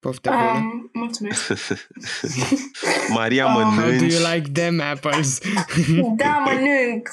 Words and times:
Poftă 0.00 0.30
bună. 0.30 0.58
Um, 0.72 0.90
mulțumesc. 0.92 1.52
Maria, 3.18 3.46
Um, 3.46 3.52
How 3.52 3.70
do 3.70 3.80
mănânci? 3.80 4.12
you 4.12 4.32
like 4.34 4.50
them 4.52 4.80
apples? 4.80 5.38
Da, 6.16 6.42
mănânc. 6.46 7.08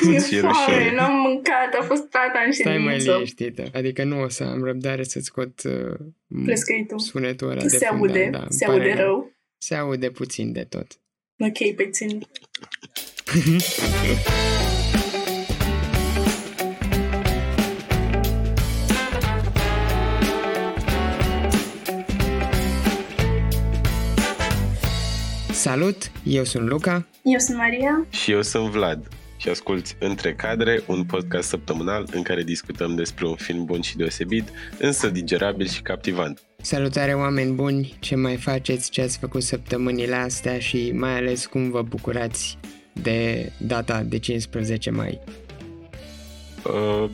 Ție 0.00 0.12
E 0.38 0.40
rușine. 0.40 0.40
foame, 0.40 0.94
n-am 0.94 1.12
mâncat, 1.20 1.74
a 1.80 1.82
fost 1.82 2.02
tata 2.02 2.42
în 2.46 2.52
Stai 2.52 2.78
mai 2.78 2.92
ședință. 2.92 3.12
liniștită. 3.12 3.64
Adică 3.74 4.04
nu 4.04 4.20
o 4.22 4.28
să 4.28 4.44
am 4.44 4.64
răbdare 4.64 5.02
să 5.02 5.20
scot 5.20 5.62
uh, 5.62 5.94
Plescăitul. 6.44 6.98
sunetul 6.98 7.50
ăla 7.50 7.60
de 7.62 7.68
Se 7.68 7.86
fund, 7.86 8.00
aude, 8.00 8.28
da, 8.32 8.38
da, 8.38 8.44
se 8.48 8.64
îmi 8.64 8.76
pare 8.78 8.90
aude 8.90 9.02
rău. 9.02 9.32
Se 9.58 9.74
aude 9.74 10.10
puțin 10.10 10.52
de 10.52 10.64
tot. 10.64 10.86
Ok, 11.38 11.74
pe 11.76 11.90
Salut, 25.62 26.10
eu 26.24 26.44
sunt 26.44 26.68
Luca. 26.68 27.06
Eu 27.22 27.38
sunt 27.38 27.56
Maria. 27.56 28.06
Și 28.10 28.30
eu 28.30 28.42
sunt 28.42 28.68
Vlad 28.68 29.08
și 29.36 29.48
asculti 29.48 29.94
Între 29.98 30.34
Cadre, 30.34 30.82
un 30.86 31.04
podcast 31.04 31.48
săptămânal 31.48 32.06
în 32.12 32.22
care 32.22 32.42
discutăm 32.42 32.94
despre 32.94 33.26
un 33.26 33.34
film 33.34 33.64
bun 33.64 33.80
și 33.80 33.96
deosebit, 33.96 34.48
însă 34.78 35.08
digerabil 35.08 35.66
și 35.66 35.82
captivant. 35.82 36.42
Salutare 36.60 37.14
oameni 37.14 37.52
buni, 37.52 37.96
ce 38.00 38.16
mai 38.16 38.36
faceți, 38.36 38.90
ce 38.90 39.02
ați 39.02 39.18
făcut 39.18 39.42
săptămânile 39.42 40.14
astea 40.14 40.58
și 40.58 40.92
mai 40.94 41.16
ales 41.16 41.46
cum 41.46 41.70
vă 41.70 41.82
bucurați 41.82 42.58
de 42.92 43.52
data 43.58 44.02
de 44.02 44.18
15 44.18 44.90
mai. 44.90 45.20
Uh, 46.64 47.10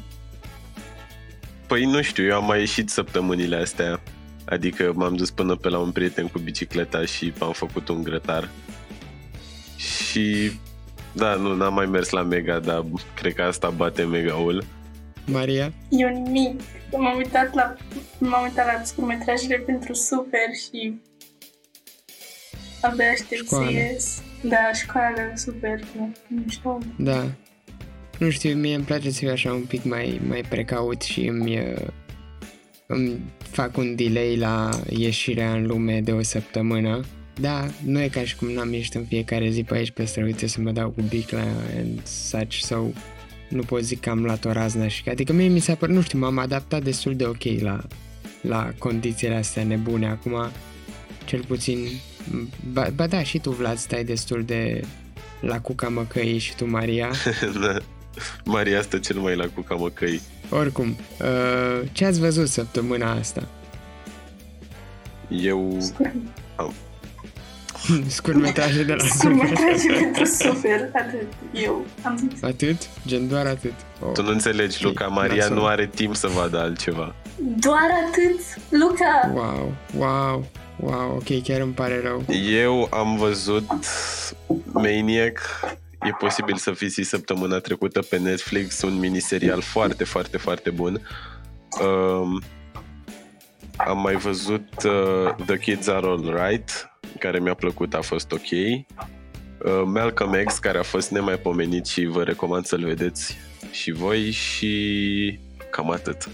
păi 1.66 1.84
nu 1.84 2.02
știu, 2.02 2.24
eu 2.24 2.36
am 2.36 2.44
mai 2.44 2.58
ieșit 2.58 2.90
săptămânile 2.90 3.56
astea, 3.56 4.00
adică 4.48 4.92
m-am 4.94 5.16
dus 5.16 5.30
până 5.30 5.56
pe 5.56 5.68
la 5.68 5.78
un 5.78 5.90
prieten 5.90 6.26
cu 6.26 6.38
bicicleta 6.38 7.04
și 7.04 7.32
am 7.38 7.52
făcut 7.52 7.88
un 7.88 8.02
grătar. 8.02 8.48
Și 9.76 10.50
da, 11.12 11.34
nu, 11.34 11.54
n-am 11.54 11.74
mai 11.74 11.86
mers 11.86 12.10
la 12.10 12.22
Mega, 12.22 12.58
dar 12.58 12.84
cred 13.14 13.34
că 13.34 13.42
asta 13.42 13.70
bate 13.70 14.02
Mega-ul. 14.02 14.64
Maria? 15.26 15.72
Eu 15.88 16.08
nimic. 16.08 16.60
M-am 16.96 17.16
uitat 17.16 17.54
la, 17.54 17.74
m-am 18.18 18.42
uitat 18.42 18.66
la 18.66 18.84
scurmetrajele 18.84 19.56
pentru 19.56 19.92
Super 19.92 20.48
și 20.64 21.00
abia 22.80 23.10
aștept 23.10 23.44
Școală. 23.44 23.66
să 23.70 23.72
ies. 23.72 24.22
Da, 24.42 24.72
școală, 24.74 25.32
super. 25.34 25.80
Nu, 25.96 26.12
nu 26.28 26.42
știu. 26.48 26.78
Da. 26.98 27.24
Nu 28.18 28.30
știu, 28.30 28.54
mie 28.54 28.74
îmi 28.74 28.84
place 28.84 29.10
să 29.10 29.18
fiu 29.18 29.30
așa 29.30 29.52
un 29.52 29.64
pic 29.64 29.84
mai, 29.84 30.20
mai 30.28 30.40
precaut 30.48 31.02
și 31.02 31.26
îmi, 31.26 31.58
uh, 31.58 31.76
îmi 31.76 31.92
fac 33.38 33.76
un 33.76 33.94
delay 33.94 34.36
la 34.36 34.70
ieșirea 34.90 35.52
în 35.52 35.66
lume 35.66 36.00
de 36.00 36.12
o 36.12 36.22
săptămână. 36.22 37.00
Da, 37.40 37.66
nu 37.84 38.00
e 38.00 38.08
ca 38.08 38.24
și 38.24 38.36
cum 38.36 38.50
n-am 38.50 38.72
ieșit 38.72 38.94
în 38.94 39.04
fiecare 39.04 39.50
zi 39.50 39.62
pe 39.62 39.74
aici 39.74 39.90
pe 39.90 40.04
străuțe 40.04 40.46
să 40.46 40.60
mă 40.60 40.70
dau 40.70 40.90
cu 40.90 41.02
bicla 41.08 41.42
and 41.76 42.06
such, 42.06 42.58
sau 42.60 42.94
nu 43.48 43.62
pot 43.62 43.82
zic 43.82 44.00
că 44.00 44.10
am 44.10 44.22
luat 44.22 44.44
o 44.44 44.52
raznă 44.52 44.86
și 44.86 45.08
adică 45.08 45.32
mie 45.32 45.48
mi 45.48 45.58
s-a 45.58 45.74
părut, 45.74 45.94
nu 45.94 46.00
știu, 46.00 46.18
m-am 46.18 46.38
adaptat 46.38 46.82
destul 46.82 47.16
de 47.16 47.24
ok 47.24 47.42
la, 47.60 47.80
la 48.40 48.72
condițiile 48.78 49.34
astea 49.34 49.64
nebune. 49.64 50.08
Acum, 50.08 50.50
cel 51.24 51.44
puțin, 51.44 51.78
ba, 52.72 52.88
ba 52.94 53.06
da, 53.06 53.22
și 53.22 53.38
tu, 53.38 53.50
Vlad, 53.50 53.76
stai 53.76 54.04
destul 54.04 54.44
de 54.44 54.84
la 55.40 55.60
cuca 55.60 55.88
măcăii 55.88 56.38
și 56.38 56.56
tu, 56.56 56.70
Maria. 56.70 57.10
Da. 57.62 57.78
Maria 58.44 58.82
stă 58.82 58.98
cel 58.98 59.16
mai 59.16 59.36
la 59.36 59.46
cuca 59.54 59.74
măcăi. 59.74 60.20
Oricum, 60.50 60.96
uh, 61.20 61.88
ce 61.92 62.04
ați 62.04 62.20
văzut 62.20 62.48
săptămâna 62.48 63.12
asta? 63.12 63.48
Eu 65.28 65.78
Scurmetraje 68.06 68.82
de 68.82 68.94
la 68.94 69.04
Scurmetraje 69.04 69.92
pentru 69.92 70.24
Super. 70.24 70.90
Atât. 70.92 71.26
Eu 71.52 71.86
am 72.02 72.16
zis. 72.16 72.42
Atât? 72.42 72.88
Gen 73.06 73.28
doar 73.28 73.46
atât. 73.46 73.72
Oh. 74.04 74.12
Tu 74.12 74.22
nu 74.22 74.30
înțelegi, 74.30 74.84
Luca, 74.84 75.06
Maria 75.06 75.36
nasol. 75.36 75.56
nu 75.56 75.64
are 75.64 75.90
timp 75.94 76.14
să 76.16 76.26
vadă 76.26 76.58
altceva. 76.58 77.14
Doar 77.38 77.88
atât, 78.08 78.40
Luca. 78.68 79.32
Wow, 79.34 79.74
wow, 79.96 80.46
wow, 80.76 81.14
ok, 81.14 81.42
chiar 81.42 81.60
îmi 81.60 81.72
pare 81.72 82.00
rău. 82.02 82.24
Eu 82.50 82.88
am 82.90 83.16
văzut 83.16 83.64
Maniac, 84.72 85.40
e 86.02 86.10
posibil 86.18 86.56
să 86.56 86.72
fi 86.72 86.88
zis 86.88 87.08
săptămâna 87.08 87.58
trecută 87.58 88.00
pe 88.02 88.18
Netflix, 88.18 88.82
un 88.82 88.98
miniserial 88.98 89.60
foarte, 89.60 90.04
foarte, 90.04 90.36
foarte 90.36 90.70
bun. 90.70 91.00
Um, 91.82 92.42
am 93.76 94.00
mai 94.00 94.14
văzut 94.14 94.68
uh, 94.84 95.34
The 95.46 95.58
Kids 95.58 95.86
Are 95.88 96.06
Alright, 96.06 96.90
care 97.18 97.38
mi-a 97.38 97.54
plăcut, 97.54 97.94
a 97.94 98.00
fost 98.00 98.32
ok. 98.32 98.50
Uh, 98.50 99.82
Malcolm 99.84 100.42
X, 100.44 100.58
care 100.58 100.78
a 100.78 100.82
fost 100.82 101.10
nemaipomenit 101.10 101.86
și 101.86 102.04
vă 102.04 102.22
recomand 102.22 102.64
să-l 102.64 102.84
vedeți 102.84 103.36
și 103.70 103.90
voi 103.92 104.30
și 104.30 105.38
cam 105.70 105.90
atât. 105.90 106.28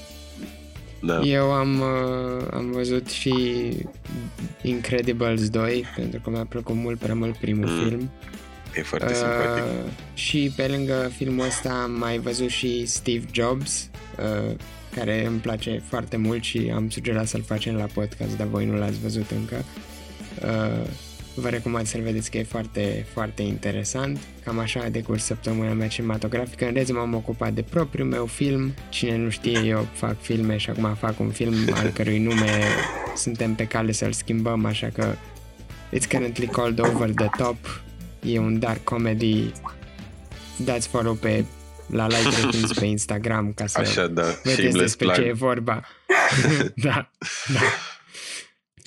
da. 1.00 1.20
Eu 1.20 1.52
am, 1.52 1.80
uh, 1.80 2.46
am 2.52 2.70
văzut 2.70 3.08
și 3.08 3.34
Incredibles 4.62 5.48
2, 5.50 5.84
pentru 5.96 6.20
că 6.20 6.30
mi-a 6.30 6.44
plăcut 6.48 6.74
mult 6.74 6.98
prea 6.98 7.14
mult 7.14 7.36
primul 7.36 7.68
Mm, 7.68 7.88
film. 7.88 8.10
E 8.74 8.82
foarte 8.82 9.14
simpatic. 9.14 9.64
Uh, 9.64 9.90
și 10.14 10.52
pe 10.56 10.66
lângă 10.66 11.12
filmul 11.16 11.46
ăsta 11.46 11.80
am 11.82 11.90
mai 11.90 12.18
văzut 12.18 12.48
și 12.48 12.86
Steve 12.86 13.24
Jobs, 13.32 13.90
uh, 14.18 14.54
care 14.94 15.26
îmi 15.26 15.38
place 15.38 15.82
foarte 15.88 16.16
mult 16.16 16.42
și 16.42 16.72
am 16.74 16.90
sugerat 16.90 17.26
să-l 17.26 17.42
facem 17.42 17.74
la 17.74 17.86
podcast, 17.94 18.36
dar 18.36 18.46
voi 18.46 18.66
nu 18.66 18.76
l-ați 18.76 18.98
văzut 19.02 19.30
încă. 19.30 19.64
Uh, 20.42 20.88
vă 21.34 21.48
recomand 21.48 21.86
să-l 21.86 22.00
vedeți 22.00 22.30
că 22.30 22.38
e 22.38 22.42
foarte, 22.42 23.06
foarte 23.12 23.42
interesant. 23.42 24.18
Cam 24.44 24.58
așa 24.58 24.80
a 24.80 24.88
decurs 24.88 25.24
săptămâna 25.24 25.72
mea 25.72 25.88
cinematografică. 25.88 26.66
În 26.66 26.72
rest 26.72 26.92
m-am 26.92 27.14
ocupat 27.14 27.52
de 27.52 27.62
propriul 27.62 28.08
meu 28.08 28.26
film. 28.26 28.74
Cine 28.88 29.16
nu 29.16 29.30
știe, 29.30 29.58
eu 29.64 29.88
fac 29.92 30.20
filme 30.20 30.56
și 30.56 30.70
acum 30.70 30.94
fac 30.94 31.20
un 31.20 31.30
film 31.30 31.54
al 31.82 31.88
cărui 31.88 32.18
nume 32.18 32.60
suntem 33.16 33.54
pe 33.54 33.66
cale 33.66 33.92
să-l 33.92 34.12
schimbăm, 34.12 34.64
așa 34.64 34.88
că 34.94 35.14
It's 35.94 36.06
currently 36.06 36.46
called 36.46 36.80
Over 36.80 37.10
the 37.14 37.28
Top. 37.36 37.56
E 38.26 38.38
un 38.38 38.58
dark 38.58 38.84
comedy. 38.84 39.52
Dați 40.64 40.88
follow 40.88 41.14
pe 41.14 41.44
la 41.86 42.06
Light 42.06 42.38
Ratings 42.42 42.72
pe 42.80 42.84
Instagram 42.84 43.52
ca 43.52 43.66
să 43.66 43.78
Așa, 43.78 44.06
da. 44.06 44.22
vedeți 44.22 44.52
Shameless 44.52 44.78
despre 44.78 45.06
ce 45.06 45.20
e 45.20 45.24
plug. 45.24 45.36
vorba. 45.36 45.86
da, 46.74 47.10
da. 47.52 47.60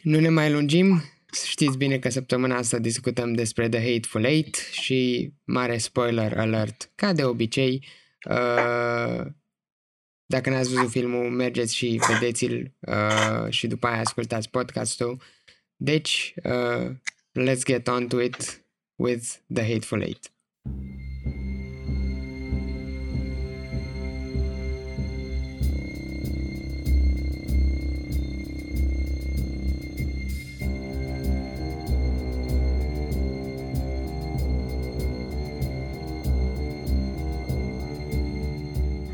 Nu 0.02 0.20
ne 0.20 0.30
mai 0.30 0.52
lungim. 0.52 1.04
Știți 1.48 1.78
bine 1.78 1.98
că 1.98 2.10
săptămâna 2.10 2.56
asta 2.58 2.78
discutăm 2.78 3.34
despre 3.34 3.70
The 3.70 3.92
Hateful 3.92 4.24
Eight 4.24 4.56
și 4.72 5.32
mare 5.44 5.78
spoiler 5.78 6.38
alert, 6.38 6.92
ca 6.96 7.14
de 7.14 7.24
obicei. 7.24 7.86
Uh, 8.30 9.26
dacă 10.26 10.50
n-ați 10.50 10.74
văzut 10.74 10.90
filmul, 10.90 11.30
mergeți 11.30 11.76
și 11.76 12.02
vedeți-l 12.10 12.74
uh, 12.80 13.50
și 13.50 13.68
după 13.68 13.88
aia 13.88 14.00
ascultați 14.00 14.50
podcastul. 14.50 15.22
Deci, 15.76 16.34
uh, 16.44 16.90
let's 17.40 17.64
get 17.66 17.88
on 17.88 18.08
to 18.08 18.22
it 18.22 18.65
with 18.98 19.42
The 19.50 19.64
Hateful 19.64 20.04
Eight. 20.04 20.30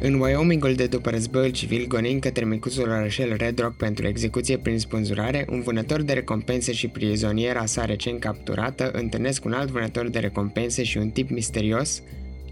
În 0.03 0.13
Wyomingul 0.13 0.73
de 0.73 0.88
după 0.88 1.09
războiul 1.09 1.51
civil, 1.51 1.88
gonind 1.88 2.22
către 2.22 2.45
micuțul 2.45 2.89
orășel 2.89 3.35
Red 3.38 3.59
Rock 3.59 3.75
pentru 3.75 4.07
execuție 4.07 4.57
prin 4.57 4.79
spânzurare, 4.79 5.45
un 5.50 5.62
vânător 5.62 6.01
de 6.01 6.13
recompense 6.13 6.71
și 6.71 6.88
prizoniera 6.88 7.65
sa 7.65 7.86
recent 7.86 8.19
capturată 8.19 8.92
întâlnesc 8.92 9.45
un 9.45 9.53
alt 9.53 9.69
vânător 9.69 10.09
de 10.09 10.19
recompense 10.19 10.83
și 10.83 10.98
un 10.98 11.09
tip 11.09 11.30
misterios 11.30 12.01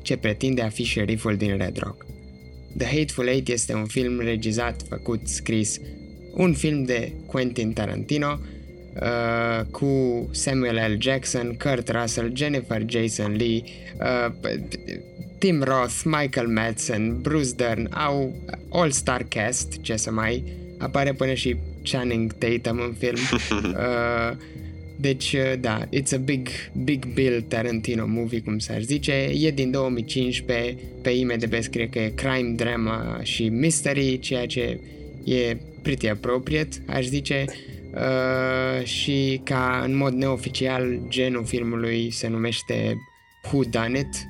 ce 0.01 0.17
pretinde 0.17 0.61
a 0.61 0.69
fi 0.69 0.83
șeriful 0.83 1.35
din 1.35 1.57
Red 1.57 1.77
Rock. 1.77 2.05
The 2.77 2.97
Hateful 2.97 3.27
Eight 3.27 3.47
este 3.47 3.73
un 3.73 3.85
film 3.85 4.19
regizat, 4.19 4.81
făcut, 4.89 5.27
scris, 5.27 5.79
un 6.33 6.53
film 6.53 6.83
de 6.83 7.11
Quentin 7.25 7.73
Tarantino, 7.73 8.39
uh, 9.01 9.65
cu 9.71 9.87
Samuel 10.31 10.93
L. 10.93 11.01
Jackson, 11.01 11.57
Kurt 11.63 11.89
Russell, 11.89 12.31
Jennifer 12.35 12.83
Jason 12.85 13.35
Lee, 13.35 13.63
uh, 13.99 14.33
Tim 15.39 15.63
Roth, 15.63 16.01
Michael 16.03 16.47
Madsen, 16.47 17.21
Bruce 17.21 17.51
Dern, 17.55 17.89
au 17.93 18.35
all-star 18.71 19.25
cast, 19.29 19.81
ce 19.81 19.95
să 19.95 20.11
mai, 20.11 20.43
apare 20.77 21.13
până 21.13 21.33
și 21.33 21.55
Channing 21.83 22.33
Tatum 22.33 22.79
în 22.79 22.93
film. 22.97 23.19
uh, 23.63 24.37
deci, 24.95 25.33
uh, 25.33 25.59
da, 25.59 25.85
it's 25.85 26.13
a 26.13 26.17
big, 26.17 26.47
big 26.83 27.05
Bill 27.13 27.41
Tarantino 27.41 28.05
movie, 28.07 28.41
cum 28.41 28.59
s-ar 28.59 28.81
zice. 28.81 29.11
E 29.41 29.51
din 29.51 29.71
2015, 29.71 30.75
pe 31.01 31.09
IMDb 31.09 31.53
scrie 31.61 31.89
că 31.89 31.99
e 31.99 32.09
crime, 32.15 32.53
drama 32.55 33.19
și 33.23 33.49
mystery, 33.49 34.19
ceea 34.19 34.45
ce 34.45 34.79
e 35.23 35.57
pretty 35.81 36.07
appropriate, 36.07 36.77
aș 36.87 37.05
zice, 37.05 37.45
uh, 37.93 38.85
și 38.85 39.41
ca 39.43 39.81
în 39.85 39.95
mod 39.95 40.13
neoficial 40.13 40.99
genul 41.07 41.45
filmului 41.45 42.11
se 42.11 42.27
numește 42.27 42.97
Who 43.51 43.63
Done 43.69 43.99
It, 43.99 44.27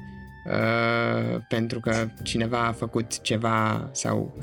uh, 0.50 1.42
pentru 1.48 1.80
că 1.80 2.08
cineva 2.24 2.66
a 2.66 2.72
făcut 2.72 3.22
ceva 3.22 3.90
sau, 3.92 4.38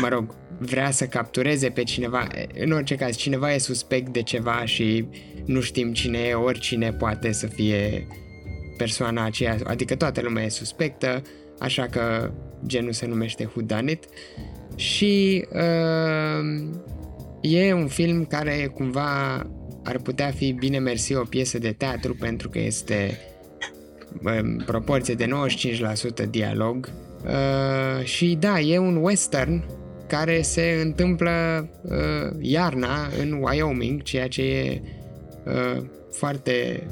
mă 0.00 0.08
rog, 0.08 0.34
vrea 0.58 0.90
să 0.90 1.06
captureze 1.06 1.68
pe 1.68 1.82
cineva, 1.82 2.28
în 2.58 2.70
orice 2.70 2.94
caz, 2.94 3.16
cineva 3.16 3.52
e 3.52 3.58
suspect 3.58 4.12
de 4.12 4.22
ceva 4.22 4.64
și 4.64 5.06
nu 5.44 5.60
știm 5.60 5.92
cine 5.92 6.18
e, 6.18 6.34
oricine 6.34 6.92
poate 6.92 7.32
să 7.32 7.46
fie 7.46 8.06
persoana 8.76 9.24
aceea, 9.24 9.56
adică 9.64 9.96
toată 9.96 10.20
lumea 10.20 10.44
e 10.44 10.48
suspectă, 10.48 11.22
așa 11.58 11.86
că 11.86 12.32
genul 12.66 12.92
se 12.92 13.06
numește 13.06 13.50
Whodunit 13.54 14.04
și 14.76 15.44
uh, 15.52 16.70
e 17.40 17.72
un 17.72 17.86
film 17.86 18.24
care 18.24 18.70
cumva 18.74 19.46
ar 19.84 19.98
putea 19.98 20.30
fi 20.30 20.52
bine 20.52 20.78
mersi 20.78 21.14
o 21.14 21.22
piesă 21.22 21.58
de 21.58 21.72
teatru 21.72 22.14
pentru 22.14 22.48
că 22.48 22.58
este 22.58 23.18
în 24.22 24.62
proporție 24.66 25.14
de 25.14 25.28
95% 26.26 26.30
dialog. 26.30 26.88
Uh, 27.24 28.04
și 28.04 28.36
da, 28.40 28.60
e 28.60 28.78
un 28.78 28.96
western 28.96 29.64
care 30.06 30.42
se 30.42 30.80
întâmplă 30.82 31.30
uh, 31.82 32.36
iarna 32.40 33.08
în 33.20 33.32
Wyoming, 33.32 34.02
ceea 34.02 34.28
ce 34.28 34.42
e 34.42 34.80
uh, 35.44 35.82
foarte, 36.10 36.86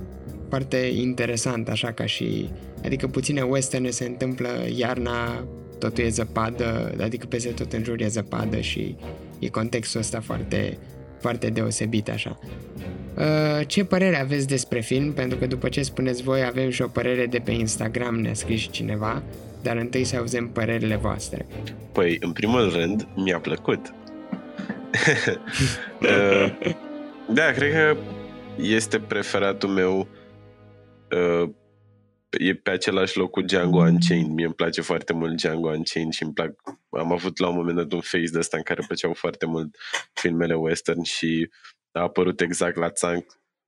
foarte 0.48 0.76
interesant, 0.76 1.68
așa 1.68 1.92
ca 1.92 2.06
și... 2.06 2.48
Adică 2.84 3.06
puține 3.06 3.42
westerne 3.42 3.90
se 3.90 4.04
întâmplă 4.04 4.48
iarna, 4.76 5.44
totul 5.78 6.04
e 6.04 6.08
zăpadă, 6.08 6.94
adică 7.00 7.26
peste 7.26 7.48
tot 7.48 7.72
în 7.72 7.82
jur 7.84 8.00
e 8.00 8.06
zăpadă 8.06 8.60
și 8.60 8.96
e 9.38 9.48
contextul 9.48 10.00
ăsta 10.00 10.20
foarte, 10.20 10.78
foarte 11.20 11.50
deosebit 11.50 12.08
așa. 12.08 12.38
Uh, 13.16 13.66
ce 13.66 13.84
părere 13.84 14.20
aveți 14.20 14.46
despre 14.46 14.80
film? 14.80 15.12
Pentru 15.12 15.38
că 15.38 15.46
după 15.46 15.68
ce 15.68 15.82
spuneți 15.82 16.22
voi 16.22 16.44
avem 16.44 16.70
și 16.70 16.82
o 16.82 16.86
părere 16.86 17.26
de 17.26 17.38
pe 17.38 17.50
Instagram, 17.50 18.20
ne-a 18.20 18.34
scris 18.34 18.60
cineva, 18.70 19.22
dar 19.62 19.76
întâi 19.76 20.04
să 20.04 20.16
auzim 20.16 20.48
părerile 20.48 20.96
voastre. 20.96 21.46
Păi, 21.92 22.16
în 22.20 22.32
primul 22.32 22.70
rând, 22.70 23.06
mi-a 23.14 23.38
plăcut. 23.38 23.80
uh, 26.00 26.74
da, 27.28 27.50
cred 27.50 27.72
că 27.72 27.96
este 28.56 28.98
preferatul 28.98 29.68
meu 29.68 30.08
uh, 31.10 31.48
e 32.30 32.54
pe 32.54 32.70
același 32.70 33.16
loc 33.16 33.30
cu 33.30 33.40
Django 33.40 33.78
Unchained. 33.78 34.30
Mie 34.30 34.44
îmi 34.44 34.54
place 34.54 34.80
foarte 34.80 35.12
mult 35.12 35.36
Django 35.36 35.68
Unchained 35.68 36.12
și 36.12 36.22
îmi 36.22 36.32
plac... 36.32 36.52
Am 36.90 37.12
avut 37.12 37.38
la 37.38 37.48
un 37.48 37.54
moment 37.54 37.76
dat 37.76 37.92
un 37.92 38.00
face 38.00 38.24
de 38.32 38.38
ăsta 38.38 38.56
în 38.56 38.62
care 38.62 38.84
plăceau 38.86 39.12
foarte 39.12 39.46
mult 39.46 39.76
filmele 40.12 40.54
western 40.54 41.02
și 41.02 41.50
a 41.92 42.00
apărut 42.00 42.40
exact 42.40 42.76
la 42.76 42.90
țanc. 42.90 43.24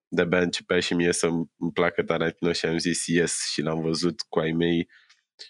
De-abia 0.09 0.41
începea 0.41 0.81
și 0.81 0.94
mie 0.94 1.12
să-mi 1.12 1.50
placă 1.75 2.03
Tarantino 2.03 2.53
și 2.53 2.67
am 2.67 2.79
zis 2.79 3.06
yes 3.06 3.50
și 3.53 3.62
l-am 3.62 3.81
văzut 3.81 4.20
cu 4.29 4.38
ai 4.38 4.53
mei 4.53 4.88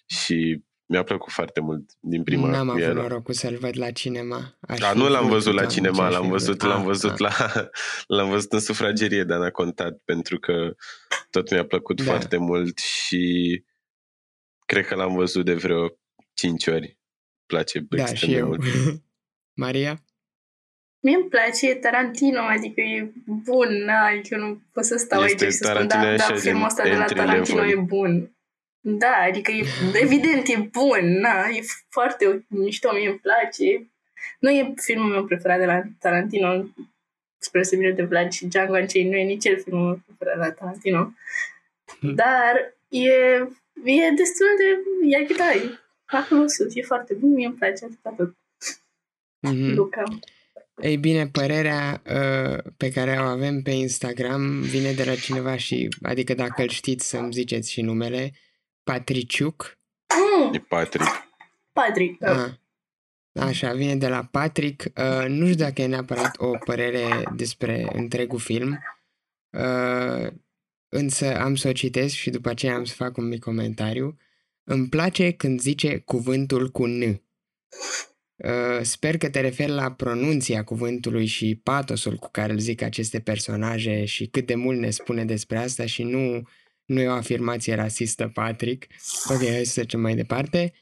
și 0.06 0.62
mi-a 0.93 1.03
plăcut 1.03 1.33
foarte 1.33 1.61
mult 1.61 1.91
din 2.00 2.23
prima 2.23 2.49
N-am 2.49 2.69
avut 2.69 2.83
el. 2.83 2.94
norocul 2.94 3.35
să-l 3.35 3.56
văd 3.56 3.79
la 3.79 3.91
cinema. 3.91 4.56
Aș 4.61 4.79
da, 4.79 4.93
nu 4.93 5.09
l-am 5.09 5.29
văzut 5.29 5.55
la 5.55 5.67
cinema, 5.67 6.09
l-am 6.09 6.29
văzut, 6.29 6.62
l-am 6.62 6.85
văzut, 6.85 7.11
ah, 7.11 7.19
la, 7.19 7.31
l-am 8.17 8.29
văzut 8.29 8.53
în 8.53 8.61
sufragerie, 8.61 9.25
dar 9.25 9.39
n-a 9.39 9.50
contat 9.50 9.99
pentru 10.05 10.39
că 10.39 10.75
tot 11.31 11.50
mi-a 11.50 11.65
plăcut 11.65 11.97
da. 11.97 12.05
foarte 12.05 12.37
mult 12.37 12.79
și 12.79 13.65
cred 14.67 14.87
că 14.87 14.94
l-am 14.94 15.15
văzut 15.15 15.44
de 15.44 15.55
vreo 15.55 15.99
5 16.35 16.67
ori. 16.67 16.99
Place 17.47 17.79
da, 17.79 18.06
și 18.06 18.35
eu. 18.35 18.47
mult. 18.47 18.62
Maria? 19.65 20.03
Mie 21.00 21.15
îmi 21.15 21.29
place 21.29 21.75
Tarantino, 21.75 22.41
adică 22.41 22.81
e 22.81 23.12
bun, 23.25 23.89
adică 23.89 24.37
nu 24.37 24.62
pot 24.73 24.85
să 24.85 24.97
stau 24.97 25.23
este 25.23 25.44
aici 25.44 25.53
și 25.53 25.59
să 25.59 25.73
spun, 25.75 25.87
da, 25.87 26.17
da, 26.17 26.35
filmul 26.35 26.65
ăsta 26.65 26.83
de 26.83 26.94
la 26.94 27.05
Tarantino 27.05 27.61
level. 27.61 27.79
e 27.79 27.81
bun. 27.81 28.31
Da, 28.84 29.17
adică 29.29 29.50
e, 29.50 29.64
evident 29.93 30.49
e 30.49 30.56
bun, 30.56 31.19
na, 31.20 31.49
e 31.49 31.62
foarte 31.88 32.44
mișto, 32.49 32.93
mie 32.93 33.08
îmi 33.08 33.19
place. 33.19 33.90
Nu 34.38 34.50
e 34.50 34.75
filmul 34.76 35.11
meu 35.11 35.25
preferat 35.25 35.58
de 35.58 35.64
la 35.64 35.82
Tarantino, 35.99 36.64
spre 37.38 37.62
să 37.62 37.76
de 37.76 38.02
Vlad 38.02 38.32
și 38.32 38.46
Django 38.46 38.76
Unchained, 38.76 39.12
nu 39.12 39.19
e 39.19 39.25
nici 39.25 39.44
el 39.44 39.61
filmul 39.61 39.84
meu 39.84 40.00
preferat 40.06 40.40
de 40.40 40.46
la 40.46 40.52
Tarantino. 40.52 41.12
Hmm. 42.00 42.14
Dar 42.14 42.75
e, 42.88 43.12
e 43.84 44.11
destul 44.17 44.46
de, 44.58 44.69
e 45.17 45.34
da, 45.37 45.52
e 45.52 45.79
acolo 46.05 46.46
sus, 46.46 46.75
e 46.75 46.82
foarte 46.82 47.14
bun, 47.14 47.32
mie 47.32 47.46
îmi 47.46 47.55
place 47.55 47.84
atât 47.84 48.17
tot. 48.17 48.37
Mm-hmm. 49.49 49.75
Luca. 49.75 50.02
Ei 50.81 50.96
bine, 50.96 51.26
părerea 51.26 52.02
uh, 52.06 52.73
pe 52.76 52.90
care 52.90 53.17
o 53.19 53.23
avem 53.23 53.62
pe 53.62 53.70
Instagram 53.70 54.61
vine 54.61 54.93
de 54.93 55.05
la 55.05 55.14
cineva 55.14 55.56
și, 55.56 55.88
adică 56.02 56.34
dacă 56.34 56.62
îl 56.62 56.69
știți 56.69 57.08
să-mi 57.08 57.32
ziceți 57.32 57.73
și 57.73 57.81
numele, 57.81 58.32
Patriciuc. 58.82 59.79
Mm. 60.14 60.55
E 60.55 60.58
Patrick. 60.58 61.29
Patrick, 61.73 62.19
da. 62.19 62.44
Ah. 62.44 62.52
Așa, 63.40 63.73
vine 63.73 63.96
de 63.96 64.08
la 64.08 64.25
Patrick. 64.25 64.84
Uh, 64.84 65.29
nu 65.29 65.44
știu 65.44 65.64
dacă 65.64 65.82
e 65.82 65.87
neapărat 65.87 66.34
o 66.38 66.50
părere 66.64 67.23
despre 67.37 67.88
întregul 67.93 68.38
film, 68.38 68.79
uh, 69.50 70.32
însă 70.88 71.37
am 71.37 71.55
să 71.55 71.69
o 71.69 71.73
citesc 71.73 72.14
și 72.14 72.31
după 72.31 72.49
aceea 72.49 72.75
am 72.75 72.84
să 72.84 72.94
fac 72.94 73.17
un 73.17 73.29
mic 73.29 73.40
comentariu. 73.40 74.17
Îmi 74.64 74.88
place 74.88 75.31
când 75.31 75.61
zice 75.61 75.99
cuvântul 75.99 76.70
cu 76.70 76.87
N. 76.87 77.02
Uh, 78.37 78.81
sper 78.82 79.17
că 79.17 79.31
te 79.31 79.40
referi 79.40 79.70
la 79.70 79.93
pronunția 79.93 80.64
cuvântului 80.64 81.26
și 81.26 81.61
patosul 81.62 82.17
cu 82.17 82.29
care 82.31 82.52
îl 82.52 82.58
zic 82.58 82.82
aceste 82.82 83.20
personaje 83.20 84.05
și 84.05 84.26
cât 84.26 84.46
de 84.46 84.55
mult 84.55 84.79
ne 84.79 84.90
spune 84.90 85.25
despre 85.25 85.58
asta 85.58 85.87
și 85.87 86.02
nu 86.02 86.49
nu 86.84 87.00
e 87.00 87.08
o 87.08 87.12
afirmație 87.12 87.75
rasistă, 87.75 88.29
Patrick. 88.29 88.87
Ok, 89.29 89.38
hai 89.38 89.64
să 89.64 89.75
trecem 89.75 90.00
mai 90.00 90.14
departe. 90.14 90.73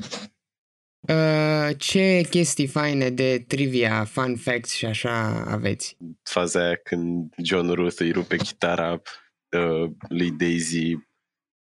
Uh, 1.01 1.77
ce 1.79 2.27
chestii 2.31 2.67
faine 2.67 3.11
de 3.11 3.45
trivia, 3.49 4.05
fun 4.05 4.37
facts 4.37 4.73
și 4.73 4.87
așa 4.87 5.45
aveți? 5.47 5.97
Faza 6.23 6.65
aia 6.65 6.77
când 6.77 7.35
John 7.43 7.71
Ruth 7.71 8.01
îi 8.01 8.11
rupe 8.11 8.37
chitara 8.37 8.93
uh, 8.93 9.91
lui 10.09 10.31
Daisy, 10.31 10.97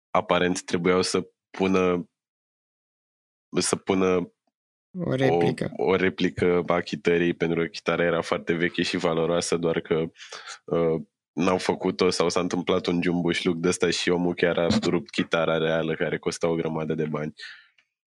aparent 0.10 0.64
trebuiau 0.64 1.02
să 1.02 1.30
pună 1.50 2.10
să 3.60 3.76
pună 3.76 4.34
o 4.98 5.16
replică. 5.16 5.72
O, 5.76 5.84
o 5.84 5.96
replică 5.96 6.64
a 6.68 6.82
chitării, 6.82 7.34
pentru 7.34 7.62
că 7.62 7.68
chitara 7.68 8.04
era 8.04 8.22
foarte 8.22 8.54
veche 8.54 8.82
și 8.82 8.98
valoroasă, 8.98 9.58
doar 9.58 9.80
că 9.80 10.12
uh, 10.66 11.02
n-au 11.40 11.58
făcut-o 11.58 12.10
sau 12.10 12.30
s-a 12.30 12.40
întâmplat 12.40 12.86
un 12.86 13.02
jumbușluc 13.02 13.58
de 13.58 13.68
ăsta 13.68 13.90
și 13.90 14.10
omul 14.10 14.34
chiar 14.34 14.58
a 14.58 14.68
rupt 14.84 15.10
chitara 15.10 15.58
reală 15.58 15.96
care 15.96 16.18
costa 16.18 16.48
o 16.48 16.56
grămadă 16.56 16.94
de 16.94 17.06
bani. 17.06 17.34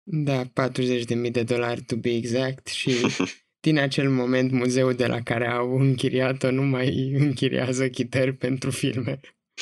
Da, 0.03 0.43
40.000 0.43 1.31
de 1.31 1.43
dolari 1.43 1.81
to 1.81 1.95
be 1.95 2.09
exact 2.09 2.67
și 2.67 2.91
din 3.65 3.77
acel 3.77 4.09
moment 4.09 4.51
muzeul 4.51 4.93
de 4.93 5.05
la 5.05 5.21
care 5.21 5.47
au 5.47 5.79
închiriat-o 5.79 6.51
nu 6.51 6.61
mai 6.61 7.11
închiriază 7.13 7.87
chitări 7.89 8.33
pentru 8.33 8.71
filme. 8.71 9.19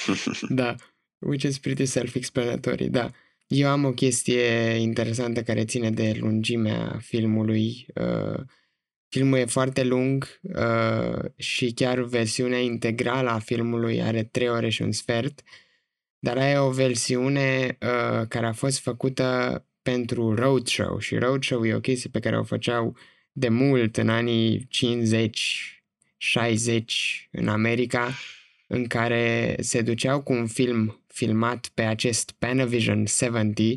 da, 0.49 0.75
which 1.19 1.43
is 1.43 1.57
pretty 1.57 1.85
self-explanatory, 1.85 2.89
da. 2.89 3.09
Eu 3.47 3.69
am 3.69 3.85
o 3.85 3.91
chestie 3.91 4.75
interesantă 4.79 5.41
care 5.43 5.65
ține 5.65 5.91
de 5.91 6.15
lungimea 6.19 6.97
filmului. 7.01 7.85
Uh, 7.95 8.39
Filmul 9.09 9.37
e 9.37 9.45
foarte 9.45 9.83
lung 9.83 10.39
uh, 10.41 11.19
și 11.35 11.71
chiar 11.71 11.99
versiunea 11.99 12.59
integrală 12.59 13.29
a 13.29 13.39
filmului 13.39 14.01
are 14.01 14.23
3 14.23 14.49
ore 14.49 14.69
și 14.69 14.81
un 14.81 14.91
sfert, 14.91 15.41
dar 16.19 16.37
e 16.37 16.57
o 16.57 16.69
versiune 16.69 17.77
uh, 17.81 18.27
care 18.27 18.45
a 18.45 18.53
fost 18.53 18.79
făcută 18.79 19.63
pentru 19.81 20.35
roadshow 20.35 20.99
și 20.99 21.15
roadshow 21.15 21.65
e 21.65 21.73
o 21.73 21.79
chestie 21.79 22.09
pe 22.09 22.19
care 22.19 22.37
o 22.37 22.43
făceau 22.43 22.97
de 23.31 23.49
mult 23.49 23.97
în 23.97 24.09
anii 24.09 24.65
50, 24.69 25.83
60 26.17 27.27
în 27.31 27.47
America, 27.47 28.11
în 28.67 28.87
care 28.87 29.55
se 29.59 29.81
duceau 29.81 30.21
cu 30.21 30.33
un 30.33 30.47
film 30.47 31.03
filmat 31.07 31.71
pe 31.73 31.81
acest 31.81 32.31
Panavision 32.31 33.05
70, 33.05 33.73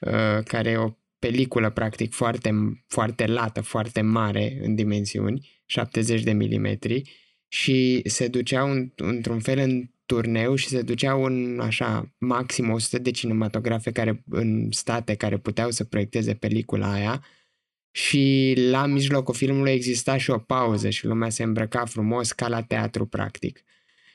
uh, 0.00 0.44
care 0.44 0.70
e 0.70 0.76
o 0.76 0.90
peliculă 1.20 1.70
practic 1.70 2.14
foarte, 2.14 2.50
foarte 2.86 3.26
lată, 3.26 3.60
foarte 3.60 4.00
mare 4.00 4.58
în 4.62 4.74
dimensiuni, 4.74 5.62
70 5.66 6.22
de 6.22 6.32
milimetri 6.32 7.02
și 7.48 8.02
se 8.04 8.28
duceau 8.28 8.70
în, 8.70 8.90
într-un 8.96 9.40
fel 9.40 9.58
în 9.58 9.90
turneu 10.06 10.54
și 10.54 10.68
se 10.68 10.82
duceau 10.82 11.24
în 11.24 11.60
așa 11.60 12.14
maxim 12.18 12.70
100 12.70 12.98
de 12.98 13.10
cinematografe 13.10 13.90
care, 13.90 14.22
în 14.30 14.70
state 14.70 15.14
care 15.14 15.38
puteau 15.38 15.70
să 15.70 15.84
proiecteze 15.84 16.34
pelicula 16.34 16.92
aia 16.92 17.24
și 17.90 18.54
la 18.56 18.86
mijlocul 18.86 19.34
filmului 19.34 19.72
exista 19.72 20.16
și 20.16 20.30
o 20.30 20.38
pauză 20.38 20.90
și 20.90 21.06
lumea 21.06 21.28
se 21.28 21.42
îmbrăca 21.42 21.84
frumos 21.84 22.32
ca 22.32 22.48
la 22.48 22.62
teatru 22.62 23.06
practic. 23.06 23.64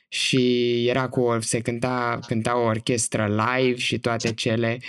Și 0.07 0.83
era 0.87 1.09
cu 1.09 1.21
o, 1.21 1.39
se 1.39 1.61
cânta, 1.61 2.19
cânta 2.27 2.57
o 2.57 2.63
orchestră 2.63 3.27
live 3.27 3.77
și 3.77 3.99
toate 3.99 4.33
cele 4.33 4.79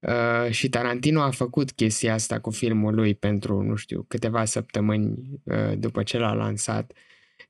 Uh, 0.00 0.50
și 0.50 0.68
Tarantino 0.68 1.20
a 1.20 1.30
făcut 1.30 1.72
chestia 1.72 2.14
asta 2.14 2.40
cu 2.40 2.50
filmul 2.50 2.94
lui 2.94 3.14
pentru, 3.14 3.62
nu 3.62 3.74
știu, 3.74 4.04
câteva 4.08 4.44
săptămâni 4.44 5.40
uh, 5.42 5.72
după 5.78 6.02
ce 6.02 6.18
l-a 6.18 6.32
lansat. 6.32 6.92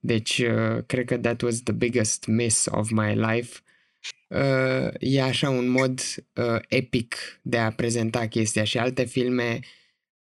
Deci, 0.00 0.38
uh, 0.38 0.84
cred 0.86 1.04
că 1.04 1.18
that 1.18 1.40
was 1.40 1.62
the 1.62 1.72
biggest 1.72 2.26
miss 2.26 2.66
of 2.70 2.90
my 2.90 3.14
life. 3.14 3.60
Uh, 4.28 4.88
e 4.98 5.22
așa 5.22 5.50
un 5.50 5.68
mod 5.68 6.00
uh, 6.34 6.58
epic 6.68 7.16
de 7.42 7.58
a 7.58 7.72
prezenta 7.72 8.26
chestia 8.26 8.64
și 8.64 8.78
alte 8.78 9.04
filme 9.04 9.60